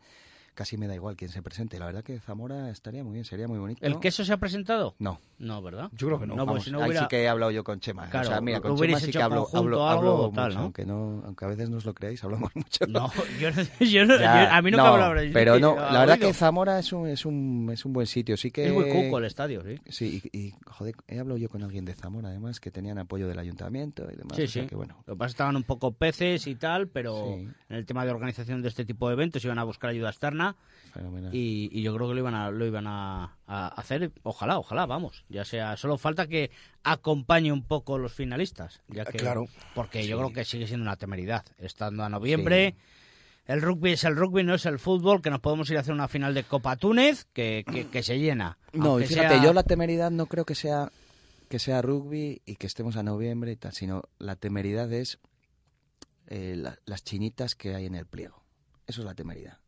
casi 0.57 0.77
me 0.77 0.89
da 0.89 0.95
igual 0.97 1.15
quién 1.17 1.31
se 1.31 1.43
presente. 1.43 1.79
La 1.79 1.87
verdad 1.87 2.03
que 2.03 2.19
Zamora 2.19 2.71
estaría 2.71 3.05
muy 3.05 3.13
bien, 3.13 3.25
sería 3.25 3.47
muy 3.47 3.59
bonito. 3.61 3.87
¿El 3.87 4.01
queso 4.01 4.25
se 4.25 4.33
ha 4.33 4.39
presentado? 4.39 4.97
No. 4.99 5.21
No, 5.39 5.61
¿verdad? 5.63 5.91
Yo 5.93 6.07
creo 6.09 6.19
que 6.19 6.27
no. 6.27 6.35
No, 6.35 6.47
pues 6.47 6.65
si 6.65 6.71
no 6.73 6.83
ahí 6.83 6.93
sí 6.97 7.05
que 7.11 7.23
he 7.23 7.29
hablado 7.29 7.53
yo 7.53 7.63
con 7.63 7.79
Chema. 7.79 8.09
Claro, 8.09 8.27
o 8.27 8.31
sea, 8.33 8.41
mira, 8.41 8.61
con 8.61 8.75
Chema 8.77 8.99
sí 8.99 9.11
que 9.13 9.23
hablo, 9.23 9.47
hablo, 9.53 9.87
algo 9.87 10.15
hablo 10.25 10.33
tal, 10.35 10.55
¿no? 10.55 10.61
aunque, 10.63 10.87
no, 10.87 11.23
aunque 11.27 11.45
a 11.45 11.49
veces 11.49 11.69
no 11.69 11.77
os 11.77 11.85
lo 11.85 11.93
creáis, 11.95 12.25
hablamos 12.25 12.51
mucho. 12.57 12.87
No, 12.89 13.13
yo, 13.39 13.51
yo 13.85 14.07
no- 14.07 14.19
Ya, 14.19 14.45
yo- 14.49 14.51
a 14.53 14.63
mí 14.63 14.71
nunca 14.71 14.85
no, 14.91 14.97
me 14.97 15.03
habréis 15.03 15.33
Pero 15.35 15.59
no, 15.61 15.79
¿ha 15.79 15.93
la 15.93 16.01
verdad 16.01 16.19
que 16.19 16.33
Zamora 16.33 16.79
es 16.79 16.91
un, 16.93 17.07
es 17.07 17.27
un, 17.27 17.69
es 17.71 17.85
un 17.85 17.93
buen 17.93 18.07
sitio. 18.07 18.37
Sí 18.39 18.51
que... 18.51 18.67
Es 18.67 18.73
muy 18.73 18.89
cuco 18.91 19.19
el 19.19 19.27
estadio, 19.27 19.63
sí. 19.63 19.79
Sí, 19.91 20.23
y, 20.33 20.39
y, 20.39 20.55
joder, 20.67 20.95
he 21.07 21.19
hablado 21.21 21.37
yo 21.37 21.51
con 21.51 21.63
alguien 21.63 21.85
de 21.85 21.95
Zamora, 21.95 22.29
además, 22.31 22.59
que 22.59 22.71
tenían 22.71 22.99
apoyo 22.99 23.29
del 23.29 23.39
ayuntamiento 23.39 24.05
y 24.11 24.17
demás. 24.17 24.37
Sí, 24.37 24.45
o 24.45 24.49
sea 24.49 24.63
sí. 24.63 24.69
que 24.69 24.75
bueno. 24.77 24.97
Lo 25.07 25.15
que 25.15 25.19
pasa 25.19 25.27
es 25.27 25.33
que 25.33 25.37
estaban 25.37 25.57
un 25.57 25.65
poco 25.65 25.93
peces 25.93 26.47
y 26.47 26.55
tal, 26.55 26.89
pero 26.89 27.35
Sí. 27.37 27.49
en 27.69 27.77
el 27.77 27.85
tema 27.85 28.07
de 28.07 28.11
organización 28.11 28.63
de 28.63 28.69
este 28.69 28.87
tipo 28.87 29.09
de 29.09 29.15
eventos 29.15 29.45
iban 29.45 29.59
a 29.59 29.65
buscar 29.65 29.91
ayuda 29.91 30.09
externa 30.09 30.46
Y, 31.33 31.69
y 31.73 31.83
yo 31.83 31.95
creo 31.95 32.09
que 32.09 32.15
lo 32.15 32.21
iban 32.21 32.35
a, 32.35 32.51
lo 32.51 32.65
iban 32.65 32.87
a, 32.87 33.37
a 33.47 33.69
hacer. 33.69 34.13
Ojalá, 34.23 34.59
ojalá, 34.59 34.87
vamos. 34.87 35.25
Ya 35.29 35.45
sea, 35.45 35.77
solo 35.77 35.99
falta 35.99 36.27
que 36.27 36.51
acompañe 36.85 37.53
un 37.53 37.63
poco 37.63 37.99
los 37.99 38.13
finalistas. 38.15 38.81
Ya 38.89 39.05
que, 39.05 39.19
Claro. 39.19 39.47
Porque 39.75 40.07
yo 40.07 40.17
creo 40.17 40.33
que 40.33 40.45
sigue 40.45 40.67
siendo 40.67 40.85
una 40.85 40.97
temeridad. 40.97 41.45
Estando 41.59 42.03
a 42.03 42.09
noviembre, 42.09 42.77
el 43.47 43.61
rugby 43.61 43.93
es 43.93 44.05
el 44.05 44.17
rugby, 44.17 44.43
no 44.43 44.55
es 44.55 44.65
el 44.65 44.79
fútbol, 44.79 45.21
que 45.21 45.29
nos 45.31 45.41
podemos 45.41 45.69
ir 45.71 45.77
a 45.77 45.81
hacer 45.81 45.93
una 45.93 46.09
final 46.09 46.33
de 46.33 46.45
Copa 46.45 46.77
Túnez 46.77 47.27
que, 47.33 47.65
que, 47.71 47.89
que 47.89 48.03
se 48.03 48.19
llena. 48.19 48.57
No, 48.73 48.99
y 48.99 49.05
fíjate, 49.07 49.35
sea- 49.35 49.45
yo 49.45 49.53
la 49.53 49.65
temeridad 49.65 50.11
no 50.11 50.27
creo 50.27 50.45
que 50.47 50.55
sea 50.55 50.91
que 51.51 51.59
sea 51.61 51.81
rugby 51.83 52.43
y 52.45 52.57
que 52.57 52.67
estemos 52.67 52.97
a 52.97 53.03
noviembre 53.05 53.53
y 53.53 53.57
tal, 53.57 53.73
sino 53.73 54.03
la 54.19 54.35
temeridad 54.35 54.93
es 54.93 55.19
eh, 56.29 56.55
la- 56.57 56.79
las 56.87 57.05
chinitas 57.05 57.55
que 57.55 57.75
hay 57.75 57.87
en 57.87 57.95
el 57.95 58.07
pliego. 58.07 58.43
Eso 58.87 59.03
es 59.03 59.05
la 59.05 59.15
temeridad. 59.15 59.59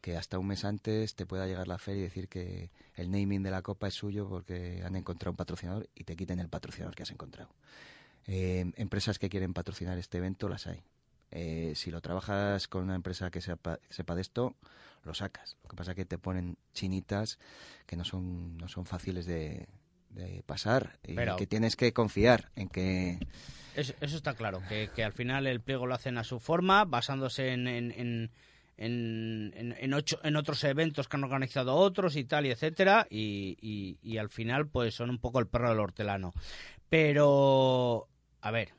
Que 0.00 0.16
hasta 0.16 0.38
un 0.38 0.46
mes 0.46 0.64
antes 0.64 1.14
te 1.14 1.26
pueda 1.26 1.46
llegar 1.46 1.68
la 1.68 1.78
feria 1.78 2.00
y 2.00 2.04
decir 2.04 2.28
que 2.28 2.70
el 2.94 3.10
naming 3.10 3.42
de 3.42 3.50
la 3.50 3.60
copa 3.62 3.88
es 3.88 3.94
suyo 3.94 4.28
porque 4.28 4.82
han 4.84 4.96
encontrado 4.96 5.32
un 5.32 5.36
patrocinador 5.36 5.88
y 5.94 6.04
te 6.04 6.16
quiten 6.16 6.40
el 6.40 6.48
patrocinador 6.48 6.94
que 6.94 7.02
has 7.02 7.10
encontrado. 7.10 7.50
Eh, 8.26 8.70
empresas 8.76 9.18
que 9.18 9.28
quieren 9.28 9.52
patrocinar 9.52 9.98
este 9.98 10.18
evento 10.18 10.48
las 10.48 10.66
hay. 10.66 10.82
Eh, 11.32 11.74
si 11.76 11.90
lo 11.90 12.00
trabajas 12.00 12.66
con 12.66 12.82
una 12.84 12.94
empresa 12.94 13.30
que 13.30 13.40
sepa, 13.40 13.76
que 13.86 13.92
sepa 13.92 14.14
de 14.14 14.22
esto, 14.22 14.56
lo 15.04 15.14
sacas. 15.14 15.56
Lo 15.62 15.68
que 15.70 15.76
pasa 15.76 15.92
es 15.92 15.96
que 15.96 16.04
te 16.04 16.18
ponen 16.18 16.56
chinitas 16.72 17.38
que 17.86 17.96
no 17.96 18.04
son, 18.04 18.56
no 18.56 18.68
son 18.68 18.84
fáciles 18.86 19.26
de, 19.26 19.68
de 20.10 20.42
pasar 20.44 20.98
y 21.02 21.14
Pero- 21.14 21.36
que 21.36 21.46
tienes 21.46 21.76
que 21.76 21.92
confiar 21.92 22.50
en 22.56 22.68
que... 22.68 23.18
Eso, 23.76 23.94
eso 24.00 24.16
está 24.16 24.34
claro, 24.34 24.60
que, 24.68 24.90
que 24.94 25.04
al 25.04 25.12
final 25.12 25.46
el 25.46 25.60
pliego 25.60 25.86
lo 25.86 25.94
hacen 25.94 26.18
a 26.18 26.24
su 26.24 26.40
forma, 26.40 26.84
basándose 26.84 27.52
en, 27.52 27.68
en, 27.68 27.92
en, 27.92 28.30
en, 28.80 29.52
en- 29.56 29.76
en 29.78 29.94
ocho, 29.94 30.18
en 30.24 30.34
otros 30.34 30.64
eventos 30.64 31.06
que 31.06 31.16
han 31.16 31.22
organizado 31.24 31.76
otros 31.76 32.16
y 32.16 32.24
tal, 32.24 32.46
y 32.46 32.50
etcétera, 32.50 33.06
y, 33.08 33.56
y, 34.02 34.18
al 34.18 34.28
final 34.30 34.66
pues 34.68 34.94
son 34.94 35.10
un 35.10 35.18
poco 35.18 35.38
el 35.38 35.46
perro 35.46 35.68
del 35.68 35.78
hortelano. 35.78 36.32
Pero, 36.88 38.08
a 38.40 38.50
ver, 38.50 38.70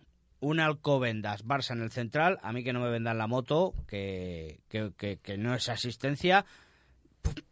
un 0.41 0.59
Alcobendas, 0.59 1.45
Barça 1.45 1.71
en 1.71 1.81
el 1.81 1.91
central, 1.91 2.37
a 2.43 2.51
mí 2.51 2.63
que 2.63 2.73
no 2.73 2.81
me 2.81 2.89
vendan 2.89 3.17
la 3.17 3.27
moto, 3.27 3.73
que, 3.87 4.59
que- 4.69 5.17
que 5.21 5.37
no 5.37 5.55
es 5.55 5.69
asistencia, 5.69 6.45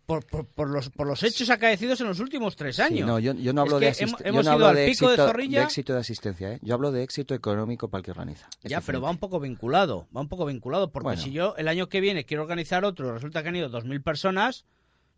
por, 0.06 0.26
por, 0.26 0.46
por 0.48 0.70
los, 0.70 0.90
por 0.90 1.06
los 1.08 1.22
hechos 1.22 1.50
acaecidos 1.52 2.02
en 2.02 2.08
los 2.08 2.20
últimos 2.20 2.56
tres 2.56 2.78
Sí, 2.78 2.82
años. 2.82 3.08
no, 3.08 3.20
yo, 3.20 3.34
yo 3.34 3.54
no 3.54 3.62
Es 3.64 3.68
hablo 3.68 3.80
que 3.80 3.86
de, 3.86 3.92
hem- 3.92 3.96
asist- 4.10 4.18
yo 4.24 4.26
hemos 4.26 4.36
no 4.38 4.42
ido 4.42 4.52
hablo 4.54 4.68
al 4.68 4.76
de 4.76 4.86
pico 4.88 5.08
de 5.08 5.14
éxito, 5.14 5.28
Zorrilla. 5.28 5.64
éxito 5.64 5.94
de 5.94 6.00
asistencia, 6.00 6.52
¿eh? 6.54 6.60
Yo 6.64 6.74
hablo 6.74 6.92
de 6.92 7.04
éxito 7.04 7.36
económico 7.36 7.90
para 7.90 8.00
el 8.00 8.06
que 8.06 8.12
organiza. 8.12 8.48
Es 8.64 8.72
Ya, 8.72 8.82
pero 8.82 9.02
va 9.02 9.12
un 9.12 9.18
poco 9.20 9.40
vinculado, 9.40 10.08
va 10.16 10.22
un 10.22 10.28
poco 10.30 10.46
vinculado, 10.48 10.92
porque 10.92 11.04
Bueno. 11.06 11.22
si 11.22 11.32
yo 11.32 11.56
el 11.58 11.68
año 11.68 11.90
que 11.90 12.02
viene 12.02 12.26
quiero 12.26 12.42
organizar 12.44 12.86
otro, 12.86 13.14
resulta 13.14 13.44
que 13.44 13.50
han 13.50 13.56
ido 13.56 13.70
2.000 13.70 14.02
personas, 14.02 14.66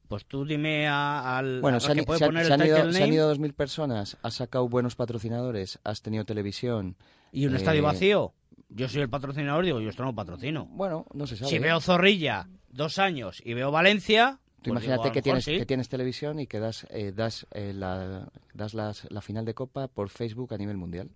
pues 0.10 0.26
tú 0.26 0.44
dime 0.46 0.90
a- 0.90 1.38
al 1.38 1.62
Bueno, 1.62 1.76
al 1.76 1.82
se 1.82 1.92
han, 1.92 1.98
que 2.00 2.04
puede 2.04 2.20
se 2.20 2.26
poner 2.26 2.46
se 2.46 2.54
el 2.54 2.62
han 2.62 2.68
ido, 2.68 2.92
se 2.92 3.04
han 3.04 3.14
ido 3.14 3.34
2.000 3.34 3.54
personas, 3.54 4.18
has 4.24 4.34
sacado 4.34 4.68
buenos 4.68 4.96
patrocinadores, 4.98 5.80
has 5.86 6.02
tenido 6.02 6.26
televisión. 6.26 6.98
y 7.32 7.46
un 7.46 7.54
eh, 7.54 7.58
estadio 7.58 7.82
vacío. 7.84 8.34
Yo 8.68 8.90
soy 8.90 9.02
el 9.04 9.10
patrocinador, 9.10 9.64
digo, 9.64 9.80
yo 9.80 9.90
esto 9.90 10.04
no 10.04 10.14
patrocino. 10.14 10.66
Bueno, 10.66 11.06
no 11.14 11.28
se 11.28 11.38
sabe. 11.38 11.50
Si 11.50 11.56
¿eh? 11.56 11.60
veo 11.60 11.80
Zorrilla 11.80 12.48
dos 12.72 13.00
años 13.00 13.42
y 13.46 13.54
veo 13.54 13.72
Valencia, 13.72 14.40
Tú 14.62 14.70
pues 14.72 14.84
imagínate 14.84 15.12
que 15.12 15.22
tienes, 15.24 15.44
sí. 15.44 15.58
que 15.58 15.66
tienes 15.66 15.90
televisión 15.90 16.40
y 16.40 16.46
que 16.48 16.60
das, 16.60 16.86
eh, 16.92 17.12
das, 17.16 17.48
eh, 17.52 17.74
la, 17.74 18.30
das 18.54 18.74
las- 18.76 19.12
la 19.12 19.22
final 19.22 19.44
de 19.44 19.56
Copa 19.56 19.88
por 19.88 20.10
Facebook 20.10 20.54
a 20.54 20.58
nivel 20.58 20.78
mundial. 20.78 21.10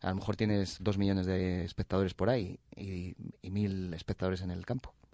A 0.00 0.10
lo 0.10 0.14
mejor 0.16 0.36
tienes 0.36 0.76
dos 0.80 0.96
millones 0.96 1.26
de 1.26 1.64
espectadores 1.64 2.14
por 2.14 2.30
ahí 2.30 2.58
y, 2.76 3.14
y 3.42 3.50
mil 3.50 3.92
espectadores 3.92 4.40
en 4.42 4.50
el 4.50 4.64
campo. 4.64 4.94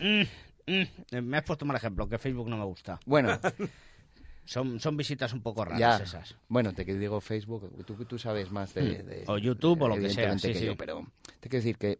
Mm, 0.00 0.22
mm, 0.66 1.22
me 1.22 1.36
has 1.38 1.44
puesto 1.44 1.64
mal 1.64 1.76
ejemplo, 1.76 2.08
que 2.08 2.18
Facebook 2.18 2.48
no 2.48 2.56
me 2.56 2.64
gusta. 2.64 2.98
Bueno, 3.06 3.38
Son, 4.44 4.80
son 4.80 4.96
visitas 4.96 5.32
un 5.32 5.42
poco 5.42 5.64
raras 5.64 5.78
ya. 5.78 5.96
esas. 6.04 6.34
Bueno, 6.48 6.72
te 6.72 6.84
digo 6.84 7.20
Facebook, 7.20 7.84
tú, 7.86 7.94
tú 8.04 8.18
sabes 8.18 8.50
más 8.50 8.74
de, 8.74 8.82
Mm. 8.82 9.06
de- 9.06 9.24
O 9.28 9.38
YouTube 9.38 9.82
o 9.82 9.88
lo 9.88 9.94
que 9.96 10.10
sea, 10.10 10.36
sí, 10.38 10.48
que 10.52 10.58
sí. 10.58 10.64
yo, 10.66 10.76
pero 10.76 11.06
te 11.38 11.48
quiero 11.48 11.62
decir 11.62 11.78
que, 11.78 11.98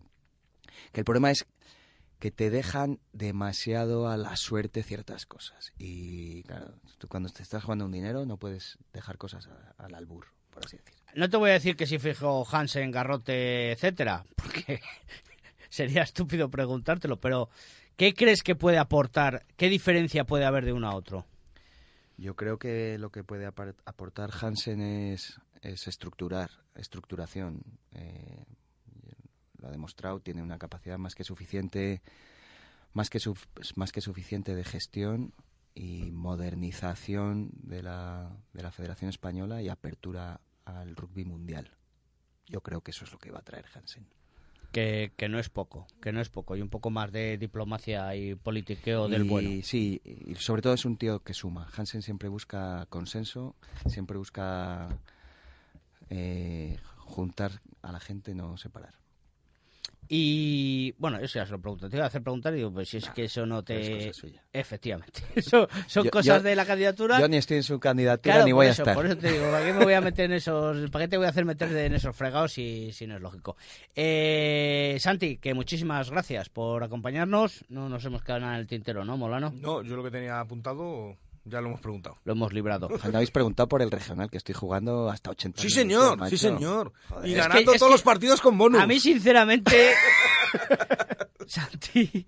que 0.92 1.00
el 1.00 1.04
problema 1.04 1.30
es 1.30 1.46
que 2.18 2.30
te 2.30 2.50
dejan 2.50 2.98
demasiado 3.12 4.08
a 4.08 4.16
la 4.18 4.36
suerte 4.36 4.82
ciertas 4.82 5.24
cosas. 5.26 5.72
Y 5.78 6.42
claro, 6.42 6.74
tú 6.98 7.08
cuando 7.08 7.30
te 7.30 7.42
estás 7.42 7.64
jugando 7.64 7.86
un 7.86 7.92
dinero 7.92 8.26
no 8.26 8.36
puedes 8.36 8.78
dejar 8.92 9.16
cosas 9.16 9.46
a- 9.48 9.74
al 9.82 9.94
albur, 9.94 10.26
por 10.50 10.64
así 10.66 10.76
decir. 10.76 10.94
No 11.14 11.28
te 11.30 11.36
voy 11.38 11.50
a 11.50 11.54
decir 11.54 11.76
que 11.76 11.86
si 11.86 11.98
fijo 11.98 12.46
Hansen, 12.50 12.90
Garrote, 12.90 13.72
etcétera, 13.72 14.24
porque 14.36 14.80
sería 15.70 16.02
estúpido 16.02 16.50
preguntártelo, 16.50 17.18
pero 17.18 17.48
¿qué 17.96 18.12
crees 18.12 18.42
que 18.42 18.54
puede 18.54 18.76
aportar? 18.78 19.46
¿Qué 19.56 19.68
diferencia 19.70 20.24
puede 20.24 20.44
haber 20.44 20.66
de 20.66 20.72
uno 20.74 20.88
a 20.90 20.94
otro? 20.94 21.24
Yo 22.18 22.36
creo 22.36 22.58
que 22.58 22.98
lo 22.98 23.10
que 23.10 23.24
puede 23.24 23.46
aportar 23.46 24.30
Hansen 24.42 24.82
es, 24.82 25.40
es 25.62 25.86
estructurar, 25.88 26.50
estructuración. 26.74 27.62
Eh, 27.94 28.44
lo 29.60 29.68
ha 29.68 29.70
demostrado, 29.70 30.20
tiene 30.20 30.42
una 30.42 30.58
capacidad 30.58 30.98
más 30.98 31.14
que 31.14 31.24
suficiente, 31.24 32.02
más 32.92 33.10
que, 33.10 33.18
suf- 33.18 33.46
más 33.76 33.92
que 33.92 34.00
suficiente 34.00 34.54
de 34.54 34.64
gestión 34.64 35.32
y 35.74 36.10
modernización 36.10 37.50
de 37.54 37.82
la, 37.82 38.36
de 38.52 38.62
la 38.62 38.72
Federación 38.72 39.08
Española 39.10 39.62
y 39.62 39.68
apertura 39.68 40.40
al 40.64 40.96
rugby 40.96 41.24
mundial. 41.24 41.70
Yo 42.46 42.60
creo 42.62 42.80
que 42.80 42.90
eso 42.90 43.04
es 43.04 43.12
lo 43.12 43.18
que 43.18 43.30
va 43.30 43.38
a 43.38 43.42
traer 43.42 43.66
Hansen. 43.74 44.06
Que, 44.72 45.12
que 45.16 45.28
no 45.28 45.38
es 45.40 45.48
poco, 45.48 45.86
que 46.00 46.12
no 46.12 46.20
es 46.20 46.28
poco, 46.28 46.56
y 46.56 46.62
un 46.62 46.68
poco 46.68 46.90
más 46.90 47.10
de 47.10 47.38
diplomacia 47.38 48.14
y 48.14 48.36
politiqueo 48.36 49.08
del 49.08 49.24
Y 49.24 49.28
bueno. 49.28 49.50
Sí, 49.64 50.00
y 50.04 50.34
sobre 50.36 50.62
todo 50.62 50.74
es 50.74 50.84
un 50.84 50.96
tío 50.96 51.24
que 51.24 51.34
suma. 51.34 51.68
Hansen 51.76 52.02
siempre 52.02 52.28
busca 52.28 52.86
consenso, 52.88 53.56
siempre 53.86 54.16
busca 54.16 54.88
eh, 56.08 56.78
juntar 56.98 57.60
a 57.82 57.92
la 57.92 58.00
gente, 58.00 58.34
no 58.34 58.56
separar. 58.56 58.94
Y 60.12 60.92
bueno, 60.98 61.18
eso 61.20 61.38
ya 61.38 61.46
se 61.46 61.52
lo 61.52 61.60
pregunto. 61.60 61.88
Te 61.88 61.94
iba 61.96 62.04
a 62.04 62.08
hacer 62.08 62.20
preguntar 62.20 62.52
y 62.52 62.56
digo, 62.56 62.72
pues 62.72 62.88
si 62.88 62.96
es 62.96 63.08
que 63.10 63.24
eso 63.26 63.46
no 63.46 63.62
pero 63.64 63.78
es 63.78 63.86
te. 63.86 63.96
cosa 64.08 64.12
suya. 64.12 64.42
Efectivamente. 64.52 65.22
Eso 65.36 65.68
son 65.86 66.04
Yo- 66.04 66.10
cosas 66.10 66.38
yo- 66.38 66.48
de 66.48 66.56
la 66.56 66.66
candidatura. 66.66 67.20
Yo 67.20 67.28
ni 67.28 67.36
estoy 67.36 67.58
en 67.58 67.62
su 67.62 67.78
candidatura 67.78 68.34
Claro, 68.34 68.44
ni 68.46 68.50
voy 68.50 68.66
eso, 68.66 68.82
a 68.82 68.84
estar. 68.84 68.94
Por 68.96 69.06
eso 69.06 69.16
te 69.16 69.30
digo, 69.30 69.48
¿para 69.52 69.64
qué 69.64 69.72
me 69.72 69.84
voy 69.84 69.92
a 69.94 70.00
meter 70.00 70.24
en 70.24 70.32
esos, 70.32 70.90
para 70.90 71.04
qué 71.04 71.08
te 71.10 71.16
voy 71.16 71.26
a 71.26 71.28
hacer 71.28 71.44
meter 71.44 71.70
en 71.76 71.94
esos 71.94 72.16
fregados 72.16 72.52
si, 72.52 72.90
si 72.92 73.06
no 73.06 73.14
es 73.14 73.22
lógico? 73.22 73.56
Eh, 73.94 74.96
Santi, 74.98 75.36
que 75.36 75.54
muchísimas 75.54 76.10
gracias 76.10 76.48
por 76.48 76.82
acompañarnos. 76.82 77.64
No 77.68 77.88
nos 77.88 78.04
hemos 78.04 78.22
quedado 78.24 78.40
nada 78.40 78.54
en 78.54 78.60
el 78.62 78.66
tintero, 78.66 79.04
¿no, 79.04 79.16
Molano? 79.16 79.52
No, 79.60 79.82
yo 79.82 79.94
lo 79.94 80.02
que 80.02 80.10
tenía 80.10 80.40
apuntado 80.40 81.16
ya 81.44 81.60
lo 81.60 81.68
hemos 81.68 81.80
preguntado. 81.80 82.18
Lo 82.24 82.32
hemos 82.32 82.52
librado. 82.52 82.88
Me 83.04 83.16
habéis 83.16 83.30
preguntado 83.30 83.68
por 83.68 83.82
el 83.82 83.90
regional, 83.90 84.30
que 84.30 84.38
estoy 84.38 84.54
jugando 84.54 85.08
hasta 85.10 85.30
80 85.30 85.60
Sí, 85.62 85.70
señor, 85.70 86.28
sí, 86.28 86.36
señor. 86.36 86.92
Y 87.24 87.32
Es 87.32 87.36
ganando 87.36 87.72
es 87.72 87.78
todos 87.78 87.90
que 87.90 87.94
los 87.94 88.02
partidos 88.02 88.40
con 88.40 88.56
bonus. 88.58 88.80
A 88.80 88.86
mí, 88.86 89.00
sinceramente, 89.00 89.92
Santi, 91.46 92.26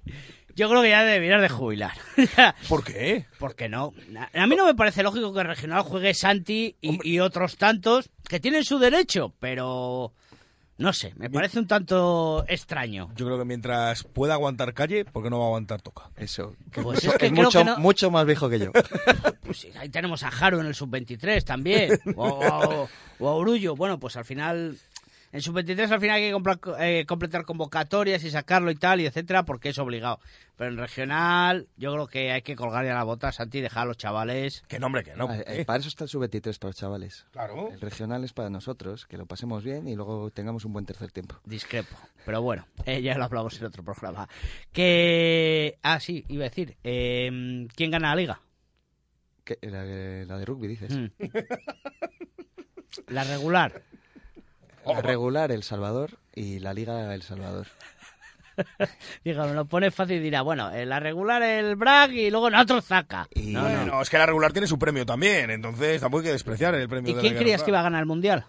yo 0.55 0.69
creo 0.69 0.83
que 0.83 0.91
ya 0.91 1.05
deberías 1.05 1.41
de 1.41 1.49
jubilar. 1.49 1.93
¿Por 2.69 2.85
qué? 2.85 3.27
¿Por 3.39 3.55
qué 3.55 3.69
no? 3.69 3.93
A 4.35 4.47
mí 4.47 4.57
no 4.57 4.67
me 4.67 4.75
parece 4.75 5.03
lógico 5.03 5.33
que 5.33 5.41
el 5.41 5.47
regional 5.47 5.83
juegue 5.83 6.15
Santi 6.15 6.77
y, 6.81 7.09
y 7.09 7.21
otros 7.21 7.57
tantos 7.57 8.11
que 8.29 8.41
tienen 8.41 8.65
su 8.65 8.79
derecho, 8.79 9.33
pero 9.39 10.13
no 10.83 10.93
sé, 10.93 11.14
me 11.16 11.30
parece 11.30 11.59
un 11.59 11.66
tanto 11.66 12.45
extraño. 12.49 13.09
Yo 13.16 13.24
creo 13.26 13.39
que 13.39 13.45
mientras 13.45 14.03
pueda 14.05 14.35
aguantar 14.35 14.74
calle, 14.74 15.05
porque 15.05 15.30
no 15.30 15.39
va 15.39 15.45
a 15.45 15.47
aguantar 15.49 15.80
toca. 15.80 16.11
Eso. 16.16 16.55
Pues 16.72 17.05
es 17.05 17.14
que 17.14 17.26
es 17.26 17.33
mucho, 17.33 17.59
que 17.61 17.64
no- 17.64 17.78
mucho 17.78 18.11
más 18.11 18.26
viejo 18.26 18.49
que 18.51 18.59
yo. 18.59 18.72
Pues 19.43 19.59
sí, 19.59 19.70
ahí 19.78 19.89
tenemos 19.89 20.22
a 20.22 20.30
Jaro 20.30 20.61
en 20.61 20.66
el 20.66 20.74
sub-23 20.74 21.43
también, 21.45 21.99
o, 22.16 22.24
o- 22.28 22.89
o 23.18 23.28
a 23.28 23.33
Orullo. 23.35 23.74
Bueno, 23.76 23.99
pues 23.99 24.16
al 24.16 24.24
final, 24.24 24.78
en 25.33 25.41
sub-23 25.43 25.91
al 25.91 26.01
final 26.01 26.16
hay 26.16 26.30
que 26.30 26.59
eh, 26.78 27.07
completar 27.07 27.45
convocatorias 27.45 28.22
y 28.22 28.30
sacarlo 28.30 28.70
y 28.70 28.74
tal, 28.76 29.01
y 29.01 29.07
etcétera, 29.07 29.45
porque 29.45 29.70
es 29.70 29.78
obligado. 29.78 30.20
Pero 30.57 30.70
en 30.70 30.76
regional, 30.78 31.68
yo 31.76 31.93
creo 31.95 32.07
que 32.07 32.30
hay 32.33 32.43
que 32.43 32.55
colgar 32.55 32.85
ya 32.85 32.95
la 32.95 33.03
bota, 33.05 33.33
Santi, 33.33 33.59
y 33.59 33.61
dejar 33.62 33.83
a 33.83 33.87
los 33.87 33.97
chavales. 33.97 34.62
Que 34.68 34.78
nombre, 34.78 35.03
que 35.03 35.16
no. 35.16 35.26
Ah, 35.28 35.39
eh, 35.47 35.64
para 35.64 35.78
eso 35.80 35.89
está 35.89 36.05
el 36.05 36.11
sub-23 36.11 36.59
para 36.59 36.68
los 36.68 36.76
chavales. 36.76 37.26
Claro. 37.33 37.70
El 37.72 37.80
regional 37.80 38.22
es 38.24 38.33
para 38.33 38.51
nosotros, 38.51 39.07
que 39.07 39.16
lo 39.16 39.26
pasemos 39.26 39.64
bien 39.64 39.89
y 39.89 39.97
luego 39.97 40.30
tengamos 40.30 40.64
un 40.64 40.72
buen 40.74 40.85
tercer 40.87 41.11
tiempo. 41.11 41.37
Discrepo. 41.45 41.97
Pero 42.26 42.43
bueno, 42.43 42.66
eh, 42.85 43.01
ya 43.03 43.16
lo 43.16 43.24
hablamos 43.24 43.59
en 43.59 43.66
otro 43.66 43.83
programa. 43.83 44.28
Que. 44.72 45.78
Ah, 45.83 45.99
sí, 45.99 46.24
iba 46.28 46.45
a 46.45 46.49
decir. 46.51 46.76
eh, 46.85 47.66
¿Quién 47.74 47.91
gana 47.91 48.11
la 48.11 48.16
liga? 48.16 48.41
La, 49.62 49.83
la 49.85 50.39
de 50.39 50.45
rugby, 50.45 50.68
dices. 50.68 50.97
Mm. 50.97 51.07
La 53.09 53.24
regular. 53.24 53.83
La 54.87 55.01
regular 55.03 55.53
El 55.53 55.62
Salvador 55.62 56.18
y 56.35 56.59
la 56.59 56.74
Liga 56.74 57.14
El 57.14 57.22
Salvador. 57.22 57.66
Diga, 59.24 59.47
me 59.47 59.55
lo 59.55 59.64
pone 59.64 59.91
fácil 59.91 60.16
y 60.16 60.20
dirá, 60.20 60.43
bueno, 60.43 60.70
eh, 60.70 60.85
la 60.85 61.01
regular 61.01 61.43
el 61.43 61.74
Bragg 61.76 62.12
y 62.12 62.30
luego 62.30 62.51
nosotros 62.51 62.85
Zaca. 62.85 63.26
Y- 63.35 63.53
No, 63.53 63.62
Bueno, 63.62 63.87
no. 63.87 64.03
es 64.03 64.11
que 64.11 64.18
la 64.18 64.26
regular 64.26 64.53
tiene 64.53 64.66
su 64.66 64.78
premio 64.78 65.07
también, 65.07 65.51
entonces 65.51 66.01
tampoco 66.01 66.20
hay 66.20 66.26
que 66.26 66.33
despreciar 66.33 66.74
el 66.74 66.89
premio 66.89 67.12
¿Y 67.12 67.14
de 67.14 67.20
quién 67.20 67.35
la 67.35 67.41
creías 67.41 67.62
que 67.62 67.70
iba 67.70 67.80
a 67.80 67.85
ganar 67.85 68.01
el 68.01 68.07
mundial? 68.07 68.45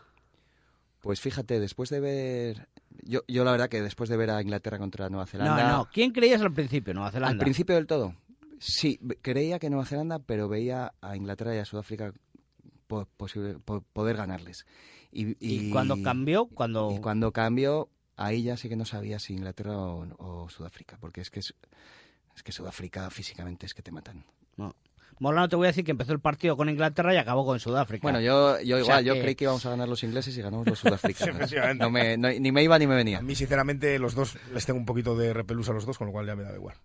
Pues 1.02 1.20
fíjate, 1.22 1.60
después 1.60 1.90
de 1.90 2.00
ver... 2.00 2.68
Yo, 3.06 3.22
yo 3.28 3.44
la 3.44 3.52
verdad 3.52 3.70
que 3.70 3.82
después 3.82 4.10
de 4.10 4.16
ver 4.18 4.30
a 4.30 4.42
Inglaterra 4.42 4.78
contra 4.78 5.10
Nueva 5.10 5.24
No, 5.26 5.28
Zelanda... 5.28 5.72
no. 5.72 5.90
¿Quién 5.92 6.12
creías 6.12 6.42
al 6.42 6.54
principio? 6.54 6.94
Nueva 6.94 7.08
Al 7.08 7.14
Zelanda. 7.14 7.44
principio 7.44 7.76
del 7.76 7.88
todo. 7.88 8.16
Sí, 8.60 9.00
creía 9.22 9.60
que 9.60 9.70
Nueva 9.70 9.86
Zelanda, 9.86 10.20
pero 10.20 10.48
veía 10.48 10.94
a 11.02 11.16
Inglaterra 11.18 11.54
y 11.56 11.60
a 11.60 11.66
Sudáfrica 11.66 12.14
po- 12.88 13.08
posible, 13.18 13.56
po- 13.60 13.84
poder 13.92 14.16
ganarles. 14.16 14.66
Y, 15.14 15.36
¿Y 15.40 15.70
cuando 15.72 16.02
cambió? 16.02 16.46
Cuando... 16.48 16.92
y 16.96 17.00
cuando 17.00 17.32
cambió, 17.32 17.90
ahí 18.18 18.44
ya 18.44 18.58
sí 18.58 18.68
que 18.70 18.76
no 18.76 18.86
sabía 18.86 19.20
si 19.20 19.34
Inglaterra 19.34 19.78
o, 19.78 20.08
o 20.18 20.50
Sudáfrica, 20.50 20.98
porque 21.00 21.22
es 21.22 21.30
que 21.30 21.40
es, 21.40 21.54
es 22.36 22.44
que 22.44 22.52
Sudáfrica 22.52 23.10
físicamente 23.12 23.66
es 23.66 23.74
que 23.74 23.82
te 23.84 23.92
matan. 23.92 24.26
No. 24.58 24.76
Molano 25.20 25.48
te 25.48 25.56
voy 25.56 25.66
a 25.66 25.70
decir 25.70 25.86
que 25.86 25.92
empezó 25.92 26.12
el 26.12 26.20
partido 26.20 26.58
con 26.58 26.68
Inglaterra 26.70 27.14
y 27.14 27.18
acabó 27.18 27.46
con 27.46 27.60
Sudáfrica. 27.60 28.02
Bueno, 28.02 28.20
yo, 28.20 28.60
yo 28.62 28.78
O 28.78 28.80
igual, 28.80 28.86
sea 28.86 29.02
yo 29.02 29.14
que- 29.14 29.22
creí 29.22 29.36
que 29.36 29.44
íbamos 29.44 29.64
a 29.66 29.70
ganar 29.70 29.88
los 29.88 30.04
ingleses 30.04 30.36
y 30.36 30.42
ganamos 30.42 30.68
los 30.68 30.80
sudafricanos. 30.80 31.36
efectivamente. 31.42 31.84
no 31.84 31.92
me, 31.92 32.18
no- 32.18 32.30
ni 32.32 32.52
me 32.52 32.64
iba 32.64 32.78
ni 32.80 32.88
me 32.88 32.96
venía. 32.96 33.20
A 33.20 33.22
mí, 33.22 33.36
sinceramente, 33.36 34.00
los 34.00 34.16
dos 34.16 34.36
les 34.54 34.66
tengo 34.66 34.80
un 34.80 34.86
poquito 34.88 35.16
de 35.16 35.32
repelús 35.34 35.70
a 35.70 35.74
los 35.74 35.86
dos, 35.86 35.98
con 36.00 36.08
lo 36.08 36.14
cual 36.14 36.26
ya 36.26 36.36
me 36.36 36.44
da 36.44 36.56
igual. 36.56 36.76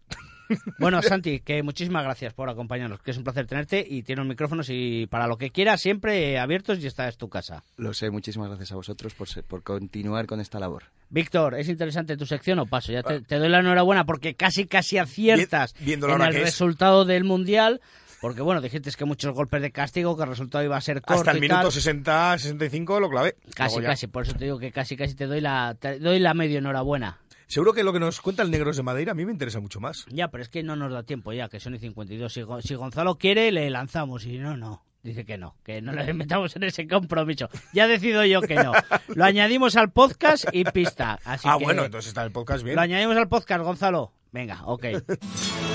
Bueno, 0.79 1.03
Santi, 1.03 1.41
que 1.41 1.63
muchísimas 1.63 2.05
gracias 2.05 2.33
por 2.35 2.49
acompañarnos, 2.49 3.01
que 3.03 3.11
es 3.11 3.17
un 3.19 3.25
placer 3.25 3.47
tenerte 3.47 3.85
y 3.89 4.03
tienes 4.03 4.25
micrófonos 4.27 4.69
y 4.71 5.07
para 5.07 5.27
lo 5.27 5.37
que 5.37 5.51
quieras 5.51 5.81
siempre 5.81 6.39
abiertos 6.39 6.79
y 6.81 6.87
esta 6.87 7.09
es 7.09 7.17
tu 7.17 7.29
casa. 7.29 7.63
Lo 7.77 7.93
sé, 7.95 8.11
muchísimas 8.11 8.49
gracias 8.49 8.73
a 8.73 8.77
vosotros 8.77 9.15
por, 9.15 9.29
ser- 9.29 9.45
por 9.45 9.63
continuar 9.63 10.27
con 10.27 10.41
esta 10.41 10.59
labor. 10.59 10.85
Víctor, 11.11 11.55
¿es 11.55 11.69
interesante 11.69 12.17
tu 12.17 12.27
sección 12.27 12.59
o 12.59 12.67
paso? 12.67 12.93
Ya 12.93 13.03
te, 13.03 13.21
te 13.21 13.37
doy 13.39 13.49
la 13.49 13.61
enhorabuena 13.61 14.05
porque 14.05 14.35
casi 14.35 14.67
casi 14.67 14.99
aciertas 14.99 15.75
viéndolo 15.81 16.15
en 16.15 16.23
el 16.23 16.35
resultado 16.45 17.05
del 17.05 17.25
Mundial. 17.25 17.81
Porque 18.21 18.41
bueno, 18.43 18.61
dijiste 18.61 18.91
que 18.91 19.05
muchos 19.05 19.33
golpes 19.33 19.63
de 19.63 19.71
castigo, 19.71 20.17
que 20.17 20.25
el 20.25 20.29
resultado 20.29 20.65
iba 20.65 20.77
a 20.77 20.81
ser 20.81 21.01
corto 21.03 21.21
Hasta 21.21 21.31
el 21.31 21.37
y 21.37 21.41
minuto 21.43 21.61
tal. 21.63 21.73
60, 21.73 22.39
65 22.39 22.99
lo 22.99 23.09
clavé. 23.09 23.37
Casi, 23.55 23.77
casi, 23.81 24.07
por 24.09 24.25
eso 24.25 24.33
te 24.35 24.45
digo 24.47 24.59
que 24.59 24.73
casi, 24.73 24.97
casi 24.97 25.15
te 25.15 25.27
doy 25.27 25.41
la, 25.41 25.77
te 25.79 26.01
doy 26.01 26.19
la 26.19 26.35
medio 26.35 26.59
enhorabuena. 26.59 27.19
Seguro 27.49 27.73
que 27.73 27.83
lo 27.83 27.95
que 27.95 27.99
nos 27.99 28.21
cuenta 28.21 28.43
el 28.43 28.51
Negros 28.51 28.77
de 28.77 28.83
Madeira 28.83 29.13
a 29.13 29.15
mí 29.15 29.25
me 29.25 29.33
interesa 29.33 29.59
mucho 29.59 29.81
más. 29.81 30.05
Ya, 30.11 30.29
pero 30.29 30.43
es 30.43 30.51
que 30.51 30.63
no 30.63 30.77
nos 30.77 30.93
da 30.93 31.03
tiempo 31.03 31.33
ya, 31.33 31.49
que 31.49 31.61
son 31.61 31.75
y 31.75 31.79
52. 31.79 32.31
Si, 32.31 32.43
Go- 32.43 32.61
si 32.61 32.75
Gonzalo 32.75 33.17
quiere, 33.17 33.51
le 33.53 33.71
lanzamos, 33.71 34.27
y 34.27 34.37
no, 34.39 34.57
no. 34.59 34.85
Dice 35.03 35.25
que 35.25 35.39
no, 35.39 35.57
que 35.65 35.81
no 35.81 35.93
le 35.93 36.13
metamos 36.13 36.55
en 36.57 36.65
ese 36.65 36.87
compromiso. 36.87 37.49
Ya 37.73 37.87
decido 37.89 38.23
yo 38.27 38.43
que 38.43 38.57
no. 38.57 38.73
Lo 39.15 39.25
añadimos 39.25 39.77
al 39.77 39.91
podcast 39.91 40.45
y 40.53 40.65
pista. 40.65 41.19
Así 41.25 41.49
ah, 41.51 41.57
que 41.59 41.65
bueno, 41.65 41.85
entonces 41.87 42.09
está 42.09 42.23
el 42.23 42.33
podcast 42.33 42.63
bien. 42.65 42.77
Lo 42.77 42.83
añadimos 42.83 43.17
al 43.17 43.29
podcast, 43.29 43.65
Gonzalo. 43.65 44.13
Venga, 44.31 44.61
ok. 44.67 44.85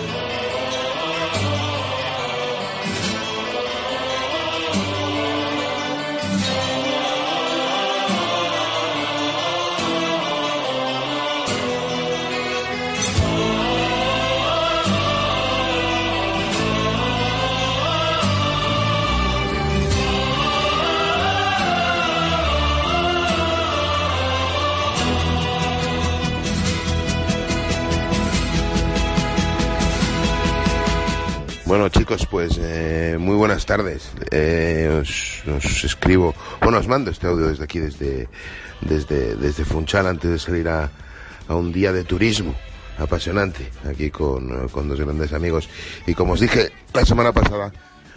Bueno 31.74 31.90
chicos, 31.90 32.28
pues 32.30 32.60
eh, 32.62 33.18
muy 33.20 33.36
buenas 33.36 33.66
tardes. 33.66 34.12
Eh, 34.30 35.02
os, 35.02 35.84
escribo, 35.84 36.36
bueno, 36.62 36.78
os 36.78 36.88
mando 36.88 37.10
este 37.10 37.26
audio 37.26 37.48
desde 37.48 37.64
aquí, 37.64 37.80
desde, 37.80 38.30
desde, 38.82 39.36
desde 39.38 39.66
Funchal, 39.66 40.06
antes 40.06 40.30
de 40.30 40.38
salir 40.38 40.70
a, 40.70 40.92
a 41.48 41.56
un 41.56 41.74
día 41.74 41.92
de 41.92 42.04
turismo 42.04 42.54
apasionante, 43.00 43.72
aquí 43.90 44.12
con, 44.12 44.68
con 44.68 44.88
dos 44.88 45.00
grandes 45.00 45.34
amigos. 45.34 45.68
Y 46.06 46.14
como 46.14 46.34
os 46.34 46.42
dije 46.42 46.72
la 46.94 47.04
semana 47.06 47.32
pasada, 47.32 47.74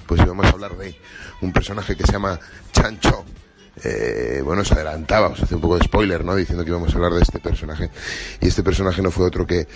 pues 0.06 0.20
íbamos 0.20 0.44
a 0.44 0.50
hablar 0.50 0.76
de 0.76 0.94
un 1.40 1.50
personaje 1.50 1.96
que 1.96 2.04
se 2.04 2.12
llama 2.12 2.38
Chancho. 2.72 3.24
Eh, 3.82 4.42
bueno, 4.44 4.60
os 4.60 4.72
adelantaba, 4.72 5.28
os 5.28 5.42
hace 5.42 5.54
un 5.54 5.62
poco 5.62 5.78
de 5.78 5.84
spoiler, 5.84 6.22
¿no? 6.26 6.36
Diciendo 6.36 6.62
que 6.62 6.72
íbamos 6.72 6.92
a 6.92 6.96
hablar 6.96 7.14
de 7.14 7.22
este 7.22 7.38
personaje. 7.38 7.88
Y 8.38 8.48
este 8.48 8.62
personaje 8.62 9.00
no 9.00 9.10
fue 9.10 9.24
otro 9.24 9.46
que 9.46 9.66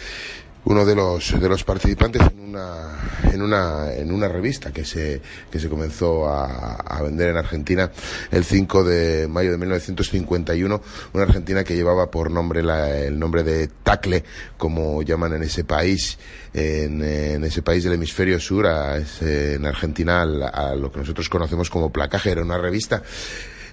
uno 0.65 0.85
de 0.85 0.95
los 0.95 1.41
de 1.41 1.49
los 1.49 1.65
participantes 1.65 2.21
en 2.23 2.41
una 2.51 3.11
en 3.33 3.43
una 3.43 3.93
en 3.95 4.13
una 4.13 4.29
revista 4.29 4.73
que 4.73 4.85
se 4.85 5.21
que 5.51 5.59
se 5.59 5.69
comenzó 5.69 6.29
a, 6.29 6.75
a 6.75 7.03
vender 7.03 7.31
en 7.31 7.37
Argentina 7.39 7.91
el 8.31 8.45
5 8.45 8.85
de 8.85 9.27
mayo 9.29 9.51
de 9.53 9.57
1951 9.59 10.83
una 11.15 11.23
Argentina 11.25 11.65
que 11.65 11.75
llevaba 11.77 12.11
por 12.11 12.31
nombre 12.31 12.63
la- 12.63 12.97
el 12.99 13.19
nombre 13.19 13.43
de 13.43 13.69
Tacle 13.83 14.23
como 14.59 15.03
llaman 15.03 15.33
en 15.35 15.43
ese 15.45 15.65
país 15.65 16.19
en, 16.53 17.03
en 17.03 17.43
ese 17.45 17.63
país 17.63 17.83
del 17.85 17.95
hemisferio 17.95 18.39
sur 18.39 18.67
a 18.67 18.99
en 19.21 19.65
Argentina 19.65 20.23
al- 20.23 20.43
a 20.43 20.75
lo 20.75 20.91
que 20.93 20.99
nosotros 20.99 21.29
conocemos 21.29 21.71
como 21.71 21.91
placaje. 21.91 22.31
Era 22.33 22.43
una 22.43 22.59
revista 22.59 23.03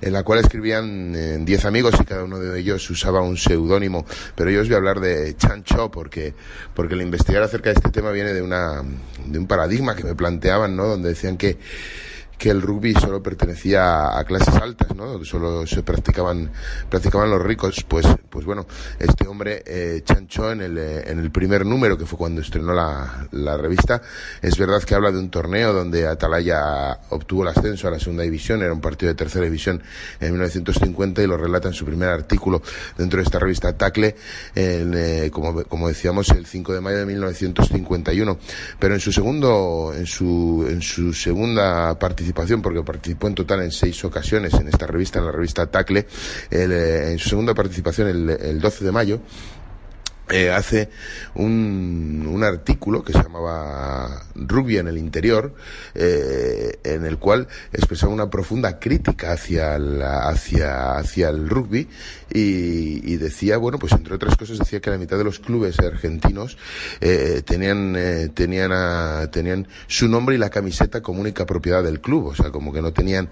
en 0.02 0.14
la 0.14 0.24
cual 0.24 0.40
escribían 0.40 1.14
eh, 1.16 1.38
10 1.42 1.66
amigos 1.66 1.96
y 2.00 2.06
cada 2.06 2.24
uno 2.24 2.40
de 2.40 2.60
ellos 2.60 2.90
usaba 2.90 3.22
un 3.22 3.38
seudónimo. 3.38 4.06
Pero 4.36 4.50
yo 4.50 4.62
os 4.62 4.68
voy 4.68 4.76
a 4.76 4.78
hablar 4.78 5.00
de 5.00 5.36
Chancho 5.36 5.90
porque, 5.92 6.34
porque 6.74 6.96
el 6.96 7.02
investigar 7.02 7.44
acerca 7.44 7.70
de 7.70 7.76
este 7.76 7.90
tema 7.90 8.12
viene 8.12 8.34
de, 8.34 8.42
una, 8.42 8.84
de 9.26 9.40
un 9.40 9.48
paradigma 9.48 9.96
que 9.96 10.04
me 10.04 10.16
planteaban, 10.16 10.76
¿no? 10.76 10.88
Donde 10.88 11.10
decían 11.10 11.38
que, 11.38 11.58
que 12.38 12.50
el 12.50 12.62
rugby 12.62 12.94
solo 12.94 13.22
pertenecía 13.22 14.18
a 14.18 14.24
clases 14.24 14.56
altas, 14.56 14.96
¿no? 14.96 15.24
Solo 15.26 15.66
se 15.66 15.84
practicaban, 15.84 16.52
practicaban 16.90 17.30
los 17.30 17.42
ricos. 17.42 17.84
Pues, 17.88 18.06
pues 18.30 18.46
bueno, 18.46 18.66
este 19.00 19.28
hombre, 19.28 19.64
eh, 19.66 20.02
Chancho, 20.04 20.52
en 20.52 20.62
el, 20.62 20.78
eh, 20.78 21.04
en 21.08 21.20
el 21.20 21.32
primer 21.32 21.66
número, 21.66 21.98
que 21.98 22.06
fue 22.06 22.18
cuando 22.18 22.42
estrenó 22.42 22.74
la, 22.74 23.28
la 23.32 23.58
revista, 23.58 24.02
es 24.42 24.58
verdad 24.58 24.84
que 24.84 24.94
habla 24.94 25.12
de 25.12 25.20
un 25.20 25.30
torneo 25.30 25.74
donde 25.74 26.08
Atalaya 26.08 27.00
obtuvo 27.10 27.44
el 27.44 27.50
ascenso 27.50 27.88
a 27.88 27.92
la 27.92 28.00
segunda 28.00 28.24
división, 28.24 28.62
era 28.62 28.74
un 28.74 28.82
partido 28.82 29.10
de 29.10 29.16
tercera 29.16 29.46
división 29.46 29.82
en 30.20 30.32
1950 30.32 31.24
y 31.24 31.28
lo 31.28 31.38
relata 31.38 31.70
en 31.70 31.74
su 31.74 31.86
primer 31.86 32.10
artículo 32.10 32.62
dentro 32.98 33.18
de 33.18 33.24
esta 33.24 33.40
revista 33.40 33.76
Tacle, 33.76 34.16
en, 34.54 34.94
eh, 34.96 35.30
como, 35.32 35.64
como 35.64 35.88
decíamos, 35.88 36.30
el 36.30 36.46
5 36.46 36.74
de 36.74 36.82
mayo 36.82 36.98
de 36.98 37.06
1951. 37.06 38.38
Pero 38.80 38.94
en 38.94 39.00
su 39.00 39.12
segundo, 39.12 39.94
en 39.96 40.06
su, 40.06 40.66
en 40.70 40.82
su 40.82 41.14
segunda 41.14 41.98
participación, 41.98 42.27
porque 42.34 42.84
participó 42.84 43.28
en 43.28 43.36
total 43.36 43.62
en 43.62 43.72
seis 43.72 44.04
ocasiones 44.06 44.54
en 44.54 44.68
esta 44.68 44.88
revista, 44.88 45.20
en 45.20 45.26
la 45.26 45.32
revista 45.32 45.68
Tacle, 45.68 46.08
el, 46.50 46.72
eh, 46.72 47.12
en 47.12 47.20
su 47.20 47.30
segunda 47.30 47.54
participación 47.54 48.08
el, 48.08 48.30
el 48.30 48.60
12 48.60 48.86
de 48.86 48.92
mayo, 48.92 49.22
eh, 50.30 50.52
hace 50.52 50.90
un, 51.36 52.28
un 52.30 52.44
artículo 52.44 53.04
que 53.04 53.14
se 53.14 53.22
llamaba 53.24 54.24
Rugby 54.36 54.78
en 54.78 54.88
el 54.88 54.98
interior, 54.98 55.54
eh, 55.96 56.80
en 56.84 57.06
el 57.06 57.18
cual 57.18 57.48
expresaba 57.74 58.12
una 58.14 58.30
profunda 58.30 58.80
crítica 58.80 59.32
hacia, 59.32 59.78
la- 59.80 60.28
hacia, 60.30 60.98
hacia 60.98 61.30
el 61.30 61.50
rugby 61.50 61.88
y, 62.30 63.16
decía, 63.16 63.58
bueno, 63.58 63.80
pues 63.80 63.94
entre 63.94 64.14
otras 64.16 64.36
cosas 64.36 64.60
decía 64.60 64.80
que 64.82 64.90
la 64.90 64.98
mitad 64.98 65.18
de 65.18 65.24
los 65.24 65.40
clubes 65.40 65.80
argentinos 65.80 66.58
eh, 67.02 67.42
tenían, 67.46 67.96
eh, 67.98 68.30
tenían, 68.34 69.32
tenían 69.32 69.68
su 69.88 70.08
nombre 70.08 70.36
y 70.36 70.38
la 70.38 70.50
camiseta 70.50 71.02
como 71.02 71.22
única 71.22 71.46
propiedad 71.46 71.84
del 71.84 72.02
club, 72.02 72.28
o 72.28 72.36
sea, 72.36 72.52
como 72.52 72.72
que 72.74 72.82
no 72.82 72.92
tenían 72.94 73.30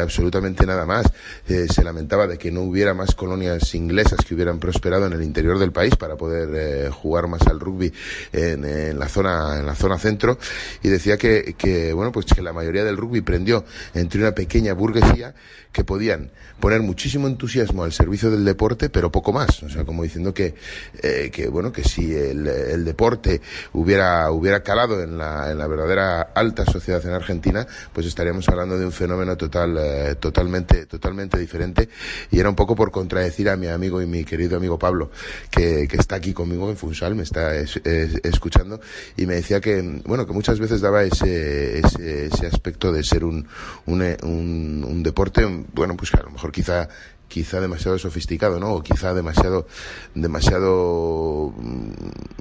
absolutamente 0.00 0.66
nada 0.66 0.86
más. 0.86 1.06
Se 1.46 1.84
lamentaba 1.84 2.26
de 2.26 2.38
que 2.38 2.50
no 2.50 2.62
hubiera 2.62 2.94
más 2.94 3.14
colonias 3.14 3.74
inglesas 3.74 4.20
que 4.26 4.34
hubieran 4.34 4.58
prosperado 4.58 5.06
en 5.06 5.12
el 5.12 5.22
interior 5.22 5.58
del 5.58 5.72
país 5.72 5.94
para 5.96 6.16
poder 6.22 6.50
eh, 6.54 6.88
jugar 6.88 7.26
más 7.26 7.42
al 7.48 7.58
rugby 7.58 7.92
en, 8.32 8.64
en 8.64 8.96
la 8.96 9.08
zona 9.08 9.58
en 9.58 9.66
la 9.66 9.74
zona 9.74 9.98
centro. 9.98 10.38
Y 10.80 10.88
decía 10.88 11.16
que, 11.16 11.56
que 11.58 11.92
bueno 11.92 12.12
pues 12.12 12.26
que 12.26 12.42
la 12.42 12.52
mayoría 12.52 12.84
del 12.84 12.96
rugby 12.96 13.22
prendió 13.22 13.64
entre 13.92 14.20
una 14.20 14.32
pequeña 14.32 14.72
burguesía 14.72 15.34
que 15.72 15.84
podían 15.84 16.30
poner 16.60 16.82
muchísimo 16.82 17.26
entusiasmo 17.26 17.82
al 17.82 17.92
servicio 17.92 18.30
del 18.30 18.44
deporte 18.44 18.88
pero 18.88 19.10
poco 19.10 19.32
más. 19.32 19.64
O 19.64 19.68
sea 19.68 19.84
como 19.84 20.04
diciendo 20.04 20.32
que 20.32 20.54
eh, 21.02 21.30
que 21.32 21.48
bueno 21.48 21.72
que 21.72 21.82
si 21.82 22.14
el, 22.14 22.46
el 22.46 22.84
deporte 22.84 23.40
hubiera 23.72 24.30
hubiera 24.30 24.62
calado 24.62 25.02
en 25.02 25.18
la, 25.18 25.50
en 25.50 25.58
la 25.58 25.66
verdadera 25.66 26.20
alta 26.34 26.64
sociedad 26.64 27.04
en 27.04 27.14
Argentina 27.14 27.66
pues 27.92 28.06
estaríamos 28.06 28.48
hablando 28.48 28.78
de 28.78 28.86
un 28.86 28.92
fenómeno 28.92 29.36
total 29.36 29.76
eh, 29.76 30.14
totalmente 30.20 30.86
totalmente 30.86 31.36
diferente. 31.36 31.88
Y 32.30 32.38
era 32.38 32.48
un 32.48 32.54
poco 32.54 32.76
por 32.76 32.92
contradecir 32.92 33.48
a 33.48 33.56
mi 33.56 33.66
amigo 33.66 34.00
y 34.00 34.06
mi 34.06 34.24
querido 34.24 34.56
amigo 34.56 34.78
Pablo 34.78 35.10
que, 35.50 35.88
que 35.88 35.96
está 35.96 36.11
aquí 36.12 36.32
conmigo 36.32 36.68
en 36.70 36.76
Funsal 36.76 37.14
me 37.14 37.22
está 37.22 37.54
es- 37.56 37.76
es- 37.84 38.20
escuchando 38.24 38.80
y 39.16 39.26
me 39.26 39.34
decía 39.34 39.60
que 39.60 39.80
bueno 40.04 40.26
que 40.26 40.32
muchas 40.32 40.58
veces 40.58 40.80
daba 40.80 41.02
ese 41.04 41.78
ese, 41.80 42.26
ese 42.26 42.46
aspecto 42.46 42.92
de 42.92 43.02
ser 43.04 43.24
un, 43.24 43.46
un, 43.86 44.02
un, 44.22 44.84
un 44.88 45.02
deporte 45.02 45.44
bueno 45.74 45.96
pues 45.96 46.12
a 46.14 46.22
lo 46.22 46.30
mejor 46.30 46.52
quizá 46.52 46.88
quizá 47.32 47.60
demasiado 47.60 47.98
sofisticado, 47.98 48.60
¿no? 48.60 48.74
O 48.74 48.82
quizá 48.82 49.14
demasiado, 49.14 49.66
demasiado 50.14 51.52
mm, 51.56 51.90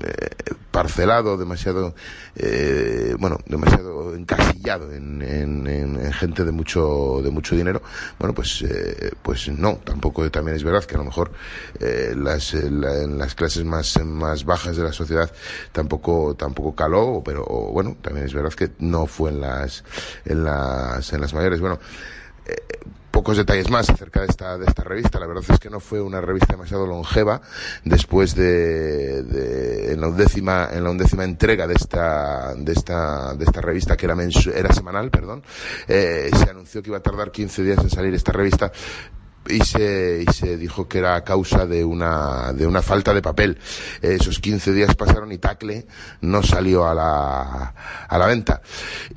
eh, 0.03 0.29
parcelado, 0.71 1.37
demasiado, 1.37 1.95
eh, 2.35 3.15
bueno, 3.17 3.37
demasiado 3.45 4.13
encasillado 4.15 4.91
en, 4.91 5.21
en- 5.21 5.67
en- 5.67 5.95
en 6.05 6.13
gente 6.13 6.43
de 6.43 6.51
mucho, 6.51 7.21
de 7.23 7.29
mucho 7.31 7.55
dinero. 7.55 7.81
Bueno, 8.19 8.33
pues, 8.35 8.61
eh, 8.63 9.11
pues 9.21 9.47
no, 9.49 9.77
tampoco 9.83 10.29
también 10.29 10.57
es 10.57 10.63
verdad 10.63 10.83
que 10.83 10.95
a 10.95 10.97
lo 10.99 11.05
mejor 11.05 11.31
eh, 11.79 12.13
las, 12.17 12.53
eh, 12.53 12.67
en 12.67 13.17
las 13.17 13.33
clases 13.35 13.63
más, 13.63 13.97
más 14.03 14.43
bajas 14.43 14.75
de 14.75 14.83
la 14.83 14.91
sociedad 14.93 15.31
tampoco, 15.71 16.35
tampoco 16.35 16.75
caló, 16.75 17.21
pero 17.23 17.45
bueno, 17.45 17.95
también 18.01 18.25
es 18.25 18.33
verdad 18.33 18.53
que 18.53 18.71
no 18.79 19.05
fue 19.07 19.29
en 19.31 19.41
las, 19.41 19.83
en 20.25 20.43
las, 20.43 21.13
en 21.13 21.21
las 21.21 21.33
mayores. 21.33 21.59
Bueno, 21.61 21.79
pocos 23.11 23.37
detalles 23.37 23.69
más 23.69 23.89
acerca 23.89 24.21
de 24.21 24.27
esta, 24.27 24.57
de 24.57 24.65
esta 24.65 24.83
revista. 24.83 25.19
La 25.19 25.27
verdad 25.27 25.43
es 25.47 25.59
que 25.59 25.69
no 25.69 25.79
fue 25.79 26.01
una 26.01 26.21
revista 26.21 26.53
demasiado 26.53 26.87
longeva. 26.87 27.41
Después 27.83 28.35
de, 28.35 29.23
de 29.23 29.93
en 29.93 30.01
la 30.01 30.07
undécima, 30.07 30.69
en 30.71 30.83
la 30.83 30.89
undécima 30.89 31.23
entrega 31.23 31.67
de 31.67 31.75
esta, 31.75 32.55
de 32.55 32.71
esta, 32.71 33.35
de 33.35 33.43
esta 33.43 33.61
revista 33.61 33.97
que 33.97 34.05
era 34.05 34.15
era 34.53 34.73
semanal, 34.73 35.09
perdón, 35.09 35.43
eh, 35.87 36.29
se 36.33 36.49
anunció 36.49 36.81
que 36.81 36.89
iba 36.89 36.97
a 36.97 37.01
tardar 37.01 37.31
15 37.31 37.63
días 37.63 37.79
en 37.79 37.89
salir 37.89 38.13
esta 38.13 38.31
revista 38.31 38.71
y 39.47 39.59
se, 39.61 40.23
y 40.27 40.33
se 40.33 40.57
dijo 40.57 40.87
que 40.87 40.99
era 40.99 41.15
a 41.15 41.23
causa 41.23 41.65
de 41.65 41.83
una, 41.83 42.53
de 42.53 42.67
una 42.67 42.81
falta 42.81 43.13
de 43.13 43.21
papel. 43.21 43.57
Esos 44.01 44.39
15 44.39 44.73
días 44.73 44.95
pasaron 44.95 45.31
y 45.31 45.37
Tacle 45.37 45.87
no 46.21 46.43
salió 46.43 46.87
a 46.87 46.93
la, 46.93 47.73
a 48.07 48.17
la 48.17 48.25
venta. 48.27 48.61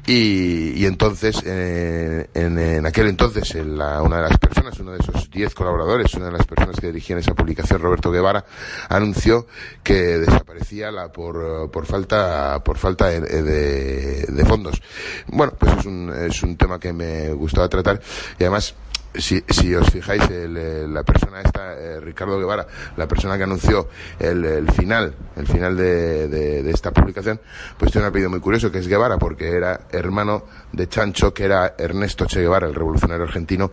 Y, 0.07 0.73
y 0.81 0.87
entonces, 0.87 1.43
eh, 1.45 2.29
en, 2.35 2.59
en, 2.59 2.87
aquel 2.87 3.09
entonces, 3.09 3.55
una 3.55 4.17
de 4.17 4.29
las 4.29 4.39
personas, 4.39 4.79
uno 4.81 4.93
de 4.93 4.99
esos 4.99 5.31
10 5.31 5.55
colaboradores, 5.55 6.15
una 6.15 6.27
de 6.27 6.33
las 6.33 6.47
personas 6.47 6.77
que 6.81 6.87
dirigían 6.89 7.19
esa 7.19 7.35
publicación, 7.35 7.81
Roberto 7.81 8.11
Guevara, 8.11 8.45
anunció 8.89 9.47
que 9.83 10.19
desaparecía 10.19 10.91
la, 10.91 11.13
por, 11.13 11.71
por 11.71 11.87
falta, 11.87 12.63
por 12.65 12.79
falta 12.79 13.09
de, 13.09 13.21
de, 13.21 14.27
de 14.29 14.45
fondos. 14.45 14.83
Bueno, 15.27 15.53
pues 15.59 15.79
es 15.79 15.87
un, 15.87 16.13
es 16.13 16.43
un 16.43 16.57
tema 16.57 16.79
que 16.79 16.93
me 16.93 17.33
gustaba 17.33 17.69
tratar 17.69 18.01
y 18.39 18.45
además 18.45 18.75
si, 19.15 19.43
si 19.49 19.75
os 19.75 19.91
fijáis, 19.91 20.29
el, 20.31 20.93
la 20.93 21.03
persona 21.03 21.41
esta, 21.41 21.75
eh, 21.75 22.01
Ricardo 22.01 22.39
Guevara, 22.39 22.67
la 22.97 23.07
persona 23.07 23.37
que 23.37 23.45
anunció 23.45 23.89
el, 24.19 24.45
el 24.45 24.71
final, 24.73 25.15
el 25.37 25.47
final 25.47 25.77
de, 25.77 26.29
de, 26.29 26.63
de, 26.63 26.71
esta 26.71 26.91
publicación, 26.91 27.41
pues 27.79 27.93
tiene 27.93 28.07
un 28.07 28.11
apellido 28.11 28.31
muy 28.31 28.41
curioso, 28.41 28.71
que 28.71 28.79
es 28.79 28.89
Guevara, 28.89 29.19
porque 29.19 29.49
era 29.49 29.83
hermano 29.91 30.45
de 30.73 30.89
Chancho, 30.89 31.33
que 31.33 31.45
era 31.45 31.75
Ernesto 31.79 32.27
Che 32.27 32.41
Guevara, 32.41 32.67
el 32.67 32.75
revolucionario 32.75 33.25
argentino, 33.25 33.71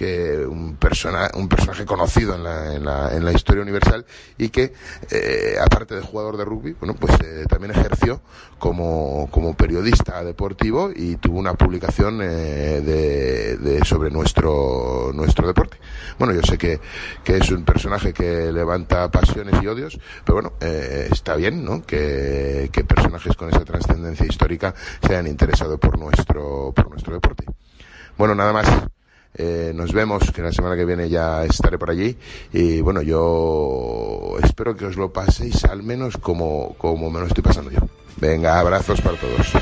que 0.00 0.46
un, 0.46 0.76
persona, 0.76 1.30
un 1.34 1.46
personaje 1.46 1.84
conocido 1.84 2.34
en 2.34 2.42
la, 2.42 2.74
en 2.74 2.86
la, 2.86 3.14
en 3.14 3.22
la 3.22 3.32
historia 3.32 3.62
universal 3.62 4.06
y 4.38 4.48
que, 4.48 4.72
eh, 5.10 5.56
aparte 5.60 5.94
de 5.94 6.00
jugador 6.00 6.38
de 6.38 6.46
rugby, 6.46 6.72
bueno, 6.80 6.94
pues 6.98 7.12
eh, 7.22 7.44
también 7.46 7.72
ejerció 7.72 8.22
como, 8.58 9.28
como 9.30 9.54
periodista 9.54 10.24
deportivo 10.24 10.90
y 10.96 11.16
tuvo 11.16 11.38
una 11.38 11.52
publicación 11.52 12.20
eh, 12.22 12.80
de, 12.80 13.84
sobre 13.84 14.10
nuestro, 14.10 15.10
nuestro 15.12 15.46
deporte. 15.46 15.76
Bueno, 16.18 16.32
yo 16.32 16.40
sé 16.44 16.56
que, 16.56 16.80
que 17.22 17.36
es 17.36 17.50
un 17.50 17.66
personaje 17.66 18.14
que 18.14 18.50
levanta 18.50 19.10
pasiones 19.10 19.62
y 19.62 19.66
odios, 19.66 20.00
pero 20.24 20.36
bueno, 20.36 20.54
eh, 20.62 21.08
está 21.12 21.36
bien, 21.36 21.62
¿no? 21.62 21.82
Que, 21.82 22.70
que 22.72 22.84
personajes 22.84 23.36
con 23.36 23.50
esa 23.50 23.66
trascendencia 23.66 24.24
histórica 24.24 24.74
se 25.02 25.12
hayan 25.12 25.26
interesado 25.26 25.76
por 25.76 25.98
nuestro, 25.98 26.72
por 26.74 26.88
nuestro 26.88 27.12
deporte. 27.12 27.44
Bueno, 28.16 28.34
nada 28.34 28.54
más. 28.54 28.66
Eh, 29.34 29.72
nos 29.74 29.92
vemos, 29.92 30.30
que 30.32 30.42
la 30.42 30.52
semana 30.52 30.76
que 30.76 30.84
viene 30.84 31.08
ya 31.08 31.44
estaré 31.44 31.78
por 31.78 31.90
allí. 31.90 32.16
Y 32.52 32.80
bueno, 32.80 33.02
yo 33.02 34.36
espero 34.42 34.76
que 34.76 34.86
os 34.86 34.96
lo 34.96 35.12
paséis 35.12 35.64
al 35.64 35.82
menos 35.82 36.16
como, 36.16 36.74
como 36.78 37.10
me 37.10 37.20
lo 37.20 37.26
estoy 37.26 37.42
pasando 37.42 37.70
yo. 37.70 37.80
Venga, 38.16 38.58
abrazos 38.58 39.00
para 39.00 39.16
todos. 39.16 39.52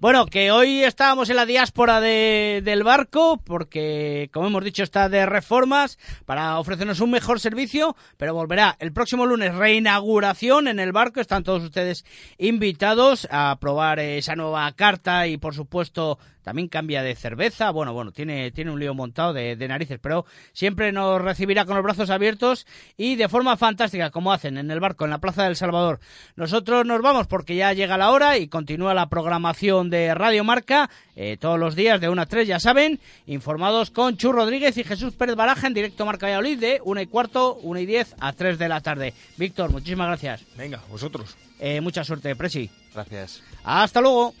Bueno, 0.00 0.26
que 0.26 0.52
hoy 0.52 0.84
estábamos 0.84 1.28
en 1.28 1.34
la 1.34 1.44
diáspora 1.44 2.00
de, 2.00 2.62
del 2.64 2.84
barco, 2.84 3.42
porque, 3.44 4.30
como 4.32 4.46
hemos 4.46 4.62
dicho, 4.62 4.84
está 4.84 5.08
de 5.08 5.26
reformas 5.26 5.98
para 6.24 6.60
ofrecernos 6.60 7.00
un 7.00 7.10
mejor 7.10 7.40
servicio, 7.40 7.96
pero 8.16 8.32
volverá 8.32 8.76
el 8.78 8.92
próximo 8.92 9.26
lunes, 9.26 9.56
reinauguración 9.56 10.68
en 10.68 10.78
el 10.78 10.92
barco. 10.92 11.20
Están 11.20 11.42
todos 11.42 11.64
ustedes 11.64 12.04
invitados 12.38 13.26
a 13.32 13.56
probar 13.60 13.98
esa 13.98 14.36
nueva 14.36 14.70
carta 14.70 15.26
y, 15.26 15.36
por 15.36 15.56
supuesto, 15.56 16.20
también 16.48 16.68
cambia 16.68 17.02
de 17.02 17.14
cerveza, 17.14 17.70
bueno, 17.70 17.92
bueno, 17.92 18.10
tiene, 18.10 18.50
tiene 18.52 18.70
un 18.70 18.80
lío 18.80 18.94
montado 18.94 19.34
de, 19.34 19.54
de, 19.54 19.68
narices, 19.68 19.98
pero 20.00 20.24
siempre 20.52 20.92
nos 20.92 21.20
recibirá 21.20 21.66
con 21.66 21.76
los 21.76 21.84
brazos 21.84 22.08
abiertos 22.08 22.66
y 22.96 23.16
de 23.16 23.28
forma 23.28 23.58
fantástica, 23.58 24.10
como 24.10 24.32
hacen 24.32 24.56
en 24.56 24.70
el 24.70 24.80
barco, 24.80 25.04
en 25.04 25.10
la 25.10 25.18
Plaza 25.18 25.44
del 25.44 25.56
Salvador. 25.56 26.00
Nosotros 26.36 26.86
nos 26.86 27.02
vamos 27.02 27.26
porque 27.26 27.54
ya 27.54 27.74
llega 27.74 27.98
la 27.98 28.12
hora 28.12 28.38
y 28.38 28.48
continúa 28.48 28.94
la 28.94 29.10
programación 29.10 29.87
de 29.90 30.14
Radio 30.14 30.44
Marca, 30.44 30.90
eh, 31.16 31.36
todos 31.40 31.58
los 31.58 31.74
días 31.74 32.00
de 32.00 32.08
1 32.08 32.22
a 32.22 32.26
3, 32.26 32.48
ya 32.48 32.60
saben, 32.60 33.00
informados 33.26 33.90
con 33.90 34.16
Chu 34.16 34.32
Rodríguez 34.32 34.76
y 34.76 34.84
Jesús 34.84 35.14
Pérez 35.14 35.36
Baraja 35.36 35.66
en 35.66 35.74
directo 35.74 36.06
Marca 36.06 36.26
Valladolid 36.26 36.58
de 36.58 36.80
1 36.84 37.00
y 37.00 37.06
cuarto, 37.06 37.58
1 37.62 37.80
y 37.80 37.86
10 37.86 38.16
a 38.20 38.32
3 38.32 38.58
de 38.58 38.68
la 38.68 38.80
tarde. 38.80 39.14
Víctor, 39.36 39.70
muchísimas 39.70 40.08
gracias. 40.08 40.44
Venga, 40.56 40.80
vosotros. 40.90 41.36
Eh, 41.58 41.80
mucha 41.80 42.04
suerte, 42.04 42.34
Presi. 42.36 42.70
Gracias. 42.94 43.42
Hasta 43.64 44.00
luego. 44.00 44.34